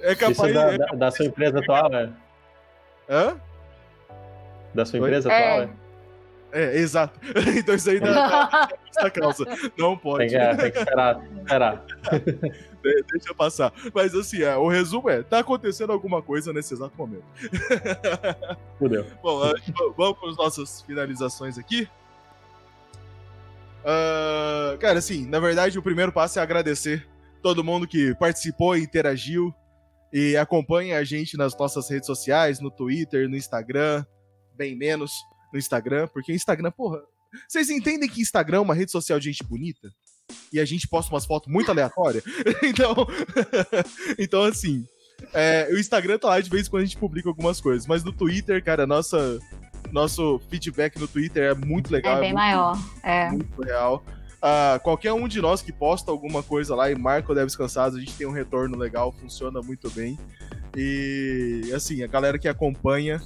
É 0.00 0.12
Isso 0.12 0.20
capaz. 0.20 0.54
da, 0.54 0.74
é 0.74 0.78
da, 0.78 0.86
da 0.86 1.10
sua 1.10 1.26
empresa 1.26 1.60
atual, 1.60 1.88
né? 1.88 2.12
Hã? 3.08 3.36
Da 4.74 4.84
sua 4.84 4.98
Oi? 5.00 5.06
empresa 5.08 5.30
É. 5.32 5.52
atual, 5.52 5.66
né? 5.66 5.74
É, 6.54 6.76
exato. 6.78 7.18
Então 7.58 7.74
isso 7.74 7.88
aí 7.90 7.98
dá 8.00 8.68
essa 8.96 9.10
causa. 9.10 9.44
Não 9.78 9.94
Tem 9.94 9.98
pode. 10.02 10.28
que, 10.28 10.36
é, 10.36 10.54
tem 10.54 10.70
que 10.70 10.78
esperar, 10.78 11.22
esperar. 11.38 11.84
De- 12.82 13.04
Deixa 13.12 13.30
eu 13.30 13.34
passar. 13.34 13.72
Mas 13.94 14.14
assim, 14.14 14.42
é, 14.42 14.56
o 14.56 14.68
resumo 14.68 15.08
é: 15.08 15.22
tá 15.22 15.38
acontecendo 15.38 15.92
alguma 15.92 16.20
coisa 16.20 16.52
nesse 16.52 16.74
exato 16.74 16.92
momento. 16.98 17.24
Fudeu. 18.78 19.06
Bom, 19.22 19.40
vamos 19.96 20.18
para 20.18 20.30
as 20.30 20.36
nossas 20.36 20.82
finalizações 20.82 21.56
aqui. 21.56 21.88
Ah, 23.84 24.76
cara, 24.80 24.98
assim, 24.98 25.26
na 25.26 25.38
verdade, 25.40 25.78
o 25.78 25.82
primeiro 25.82 26.12
passo 26.12 26.38
é 26.38 26.42
agradecer 26.42 27.06
todo 27.42 27.64
mundo 27.64 27.86
que 27.86 28.14
participou 28.16 28.76
e 28.76 28.82
interagiu 28.82 29.54
e 30.12 30.36
acompanha 30.36 30.98
a 30.98 31.04
gente 31.04 31.36
nas 31.36 31.56
nossas 31.56 31.88
redes 31.90 32.06
sociais, 32.06 32.60
no 32.60 32.70
Twitter, 32.70 33.28
no 33.28 33.36
Instagram, 33.36 34.04
bem 34.56 34.76
menos 34.76 35.12
no 35.52 35.58
Instagram, 35.58 36.08
porque 36.08 36.32
Instagram, 36.32 36.70
porra. 36.70 37.00
Vocês 37.48 37.70
entendem 37.70 38.08
que 38.08 38.20
Instagram 38.20 38.58
é 38.58 38.60
uma 38.60 38.74
rede 38.74 38.90
social 38.90 39.18
de 39.18 39.30
gente 39.30 39.42
bonita? 39.42 39.90
E 40.52 40.60
a 40.60 40.64
gente 40.64 40.86
posta 40.86 41.12
umas 41.12 41.24
fotos 41.24 41.50
muito 41.50 41.70
aleatórias? 41.70 42.22
então, 42.62 42.94
então, 44.18 44.42
assim, 44.44 44.86
é, 45.32 45.68
o 45.72 45.78
Instagram 45.78 46.18
tá 46.18 46.28
lá 46.28 46.40
de 46.40 46.50
vez 46.50 46.66
em 46.66 46.70
quando 46.70 46.82
a 46.82 46.86
gente 46.86 46.96
publica 46.96 47.28
algumas 47.28 47.60
coisas, 47.60 47.86
mas 47.86 48.04
no 48.04 48.12
Twitter, 48.12 48.62
cara, 48.62 48.86
nossa, 48.86 49.38
nosso 49.90 50.40
feedback 50.50 50.98
no 50.98 51.08
Twitter 51.08 51.50
é 51.50 51.54
muito 51.54 51.92
legal. 51.92 52.18
é 52.18 52.20
bem 52.20 52.32
muito, 52.32 52.42
maior. 52.42 52.78
É. 53.02 53.30
Muito 53.30 53.62
real. 53.62 54.04
Ah, 54.40 54.80
qualquer 54.82 55.12
um 55.12 55.28
de 55.28 55.40
nós 55.40 55.62
que 55.62 55.72
posta 55.72 56.10
alguma 56.10 56.42
coisa 56.42 56.74
lá 56.74 56.90
e 56.90 56.96
marca 56.96 57.30
o 57.30 57.34
Devs 57.34 57.54
Cansados, 57.54 57.96
a 57.96 58.00
gente 58.00 58.14
tem 58.14 58.26
um 58.26 58.32
retorno 58.32 58.76
legal, 58.76 59.12
funciona 59.12 59.62
muito 59.62 59.88
bem. 59.90 60.18
E, 60.76 61.70
assim, 61.74 62.02
a 62.02 62.06
galera 62.06 62.38
que 62.38 62.48
acompanha 62.48 63.20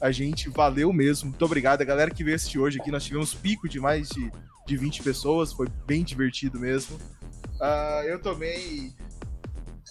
a 0.00 0.10
gente, 0.10 0.48
valeu 0.48 0.92
mesmo. 0.92 1.30
Muito 1.30 1.44
obrigado. 1.44 1.82
A 1.82 1.84
galera 1.84 2.10
que 2.10 2.24
veio 2.24 2.36
assistir 2.36 2.58
hoje 2.58 2.80
aqui, 2.80 2.90
nós 2.90 3.04
tivemos 3.04 3.34
pico 3.34 3.68
de 3.68 3.80
mais 3.80 4.08
de, 4.08 4.30
de 4.66 4.76
20 4.76 5.02
pessoas, 5.02 5.52
foi 5.52 5.68
bem 5.86 6.02
divertido 6.02 6.58
mesmo. 6.58 6.98
Ah, 7.60 8.02
eu 8.06 8.20
tomei 8.20 8.92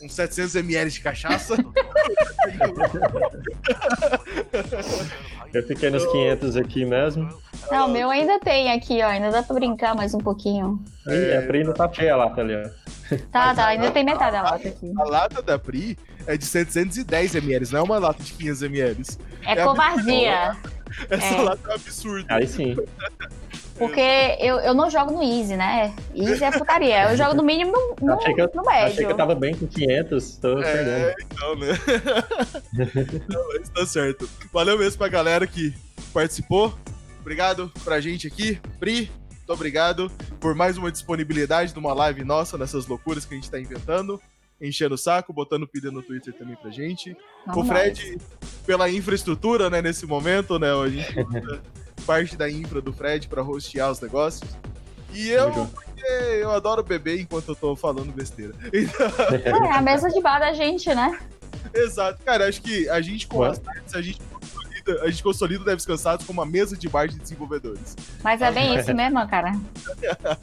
uns 0.02 0.14
700ml 0.14 0.90
de 0.90 1.02
cachaça. 1.02 1.56
Eu 5.54 5.66
fiquei 5.66 5.90
nos 5.90 6.06
500 6.06 6.56
aqui 6.58 6.86
mesmo. 6.86 7.30
Não, 7.72 7.88
o 7.88 7.92
meu 7.92 8.10
ainda 8.10 8.40
tem 8.40 8.72
aqui, 8.72 9.02
ó. 9.02 9.08
Ainda 9.08 9.32
dá 9.32 9.44
pra 9.44 9.56
brincar 9.56 9.96
mais 9.96 10.14
um 10.14 10.20
pouquinho. 10.20 10.84
E 11.08 11.36
a 11.36 11.42
Pri 11.42 11.60
ainda 11.60 11.74
tá 11.74 11.92
cheia 11.92 12.16
lá, 12.16 12.30
tá 12.30 12.42
ali, 12.42 12.56
ó. 12.56 12.70
Tá, 13.32 13.56
tá, 13.56 13.68
ainda 13.68 13.90
tem 13.92 14.04
metade 14.04 14.34
da 14.34 14.44
lata 14.44 14.68
aqui. 14.68 14.92
A 14.98 15.04
lata 15.04 15.42
da 15.42 15.58
Pri 15.58 15.98
é 16.28 16.38
de 16.38 16.46
710ml, 16.46 17.72
não 17.72 17.80
é 17.80 17.84
uma 17.84 17.98
lata 18.00 18.22
de 18.24 18.34
500ml. 18.34 19.18
É 19.44 19.54
É 19.54 19.62
a 19.62 19.66
covardia. 19.66 20.58
Essa 21.10 21.26
É. 21.36 21.42
lata 21.42 21.62
é 21.66 21.72
um 21.72 21.74
absurda. 21.76 22.36
Aí 22.36 22.48
sim. 22.48 22.76
Porque 23.78 24.02
eu, 24.40 24.58
eu 24.60 24.74
não 24.74 24.90
jogo 24.90 25.12
no 25.12 25.22
Easy, 25.22 25.56
né? 25.56 25.94
Easy 26.16 26.44
é 26.44 26.50
putaria. 26.52 27.12
Eu 27.12 27.18
jogo 27.18 27.36
no 27.36 27.44
mínimo 27.44 27.72
no, 27.72 28.08
no, 28.08 28.14
Achei 28.16 28.34
que 28.34 28.42
eu- 28.42 28.50
no 28.56 28.68
Achei 28.70 28.84
médio. 28.86 29.06
que 29.06 29.12
eu 29.14 29.18
tava 29.18 29.36
bem 29.36 29.54
com 29.56 29.68
500, 29.68 30.38
tô 30.38 30.56
perdendo. 30.56 30.90
É, 30.90 31.16
então, 31.32 31.56
né? 31.56 31.68
Não, 33.30 33.48
mas 33.50 33.70
tá 33.70 33.86
certo. 33.86 34.28
Valeu 34.52 34.78
mesmo 34.80 34.98
pra 34.98 35.08
galera 35.08 35.46
que 35.46 35.74
participou. 36.14 36.74
Obrigado 37.22 37.72
pra 37.84 38.00
gente 38.02 38.26
aqui. 38.28 38.60
Pri, 38.80 39.12
muito 39.30 39.54
obrigado 39.54 40.12
por 40.40 40.56
mais 40.56 40.76
uma 40.78 40.92
disponibilidade 40.92 41.72
de 41.72 41.78
uma 41.80 41.94
live 41.94 42.24
nossa 42.24 42.58
nessas 42.58 42.88
loucuras 42.88 43.26
que 43.26 43.34
a 43.34 43.38
gente 43.38 43.52
tá 43.52 43.60
inventando. 43.60 44.20
Enchendo 44.60 44.96
o 44.96 44.98
saco, 44.98 45.32
botando 45.32 45.68
pilha 45.68 45.92
no 45.92 46.02
Twitter 46.02 46.34
também 46.34 46.56
pra 46.56 46.72
gente. 46.72 47.16
Vamos 47.46 47.64
o 47.64 47.68
Fred, 47.68 48.18
pela 48.66 48.90
infraestrutura, 48.90 49.70
né, 49.70 49.82
nesse 49.82 50.06
momento, 50.06 50.58
né? 50.58 50.68
A 50.74 50.90
gente 50.90 51.20
usa 51.20 51.62
parte 52.08 52.36
da 52.36 52.50
infra 52.50 52.82
do 52.82 52.92
Fred 52.92 53.28
pra 53.28 53.44
hostear 53.44 53.92
os 53.92 54.00
negócios. 54.02 54.50
E 55.14 55.30
eu, 55.30 55.52
porque 55.52 56.04
eu 56.42 56.52
adoro 56.52 56.84
beber 56.84 57.20
enquanto 57.20 57.50
eu 57.50 57.56
tô 57.56 57.76
falando 57.76 58.12
besteira. 58.12 58.54
Então, 58.74 59.60
nós. 59.60 59.70
É 59.70 59.78
a 59.78 59.82
mesa 59.82 60.10
de 60.10 60.22
bar 60.22 60.40
da 60.40 60.54
gente, 60.54 60.94
né? 60.94 61.20
Exato. 61.74 62.20
Cara, 62.24 62.48
acho 62.48 62.62
que 62.62 62.90
a 62.90 63.00
gente 63.02 63.28
com 63.28 63.40
Ué? 63.40 63.50
as 63.50 63.68
artes, 63.68 63.94
a 63.94 64.02
gente 64.02 64.20
consolida, 64.22 65.04
a 65.04 65.10
gente 65.10 65.24
consolida 65.24 65.62
o 65.62 65.66
Devs 65.66 65.86
Cansados 65.86 66.26
como 66.26 66.42
uma 66.42 66.50
mesa 66.50 66.76
de 66.76 66.90
bar 66.90 67.08
de 67.08 67.18
desenvolvedores. 67.20 67.96
Mas 68.24 68.42
é 68.42 68.52
bem 68.52 68.76
isso 68.76 68.94
mesmo, 68.94 69.28
cara. 69.28 69.52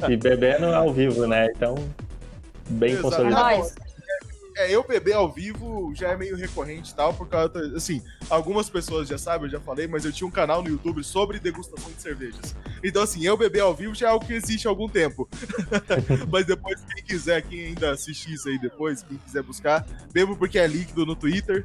E 0.09 0.17
bebendo 0.17 0.67
ao 0.67 0.93
vivo, 0.93 1.27
né? 1.27 1.49
Então, 1.55 1.75
bem 2.71 2.93
Exato. 2.93 3.07
É 3.07 3.11
consolidado. 3.11 3.84
É, 4.57 4.71
eu 4.71 4.85
beber 4.85 5.15
ao 5.15 5.31
vivo 5.31 5.93
já 5.95 6.11
é 6.11 6.17
meio 6.17 6.37
recorrente 6.37 6.93
e 6.93 6.95
tal, 6.95 7.13
por 7.13 7.29
causa, 7.29 7.53
assim, 7.77 8.03
algumas 8.31 8.71
pessoas 8.71 9.09
já 9.09 9.19
sabem, 9.19 9.47
eu 9.47 9.51
já 9.51 9.61
falei, 9.61 9.89
mas 9.89 10.05
eu 10.05 10.13
tinha 10.13 10.27
um 10.27 10.31
canal 10.31 10.63
no 10.63 10.69
YouTube 10.69 11.03
sobre 11.03 11.41
degustação 11.41 11.91
de 11.91 12.01
cervejas. 12.01 12.55
Então, 12.83 13.03
assim, 13.03 13.25
eu 13.27 13.37
beber 13.37 13.61
ao 13.61 13.75
vivo 13.75 13.95
já 13.95 14.07
é 14.07 14.11
algo 14.11 14.25
que 14.25 14.33
existe 14.33 14.69
há 14.69 14.71
algum 14.71 14.89
tempo. 14.89 15.29
mas 16.31 16.47
depois, 16.47 16.81
quem 16.95 17.03
quiser, 17.03 17.43
quem 17.43 17.67
ainda 17.67 17.91
assistir 17.91 18.35
isso 18.35 18.49
aí 18.49 18.59
depois, 18.59 19.03
quem 19.03 19.19
quiser 19.19 19.43
buscar, 19.43 19.85
bebo 20.13 20.37
porque 20.37 20.59
é 20.59 20.67
líquido 20.67 21.05
no 21.05 21.17
Twitter. 21.17 21.65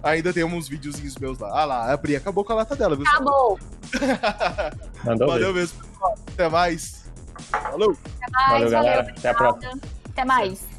Ainda 0.00 0.32
tem 0.32 0.44
uns 0.44 0.68
videozinhos 0.68 1.16
meus 1.16 1.40
lá. 1.40 1.50
Ah 1.52 1.64
lá, 1.64 1.92
a 1.92 1.98
Pri 1.98 2.14
acabou 2.14 2.44
com 2.44 2.52
a 2.52 2.56
lata 2.56 2.76
dela, 2.76 2.94
viu? 2.94 3.04
Acabou. 3.04 3.58
Mandou 5.04 5.26
Valeu 5.26 5.52
ver. 5.52 5.60
mesmo, 5.60 5.84
pessoal. 5.84 6.18
Até 6.28 6.48
mais. 6.48 7.04
Falou! 7.50 7.96
Até 8.20 8.30
mais. 8.30 8.52
Valeu, 8.52 8.70
galera. 8.70 9.10
Até 9.10 9.28
a 9.28 9.34
próxima. 9.34 9.80
Até 10.08 10.24
mais. 10.24 10.77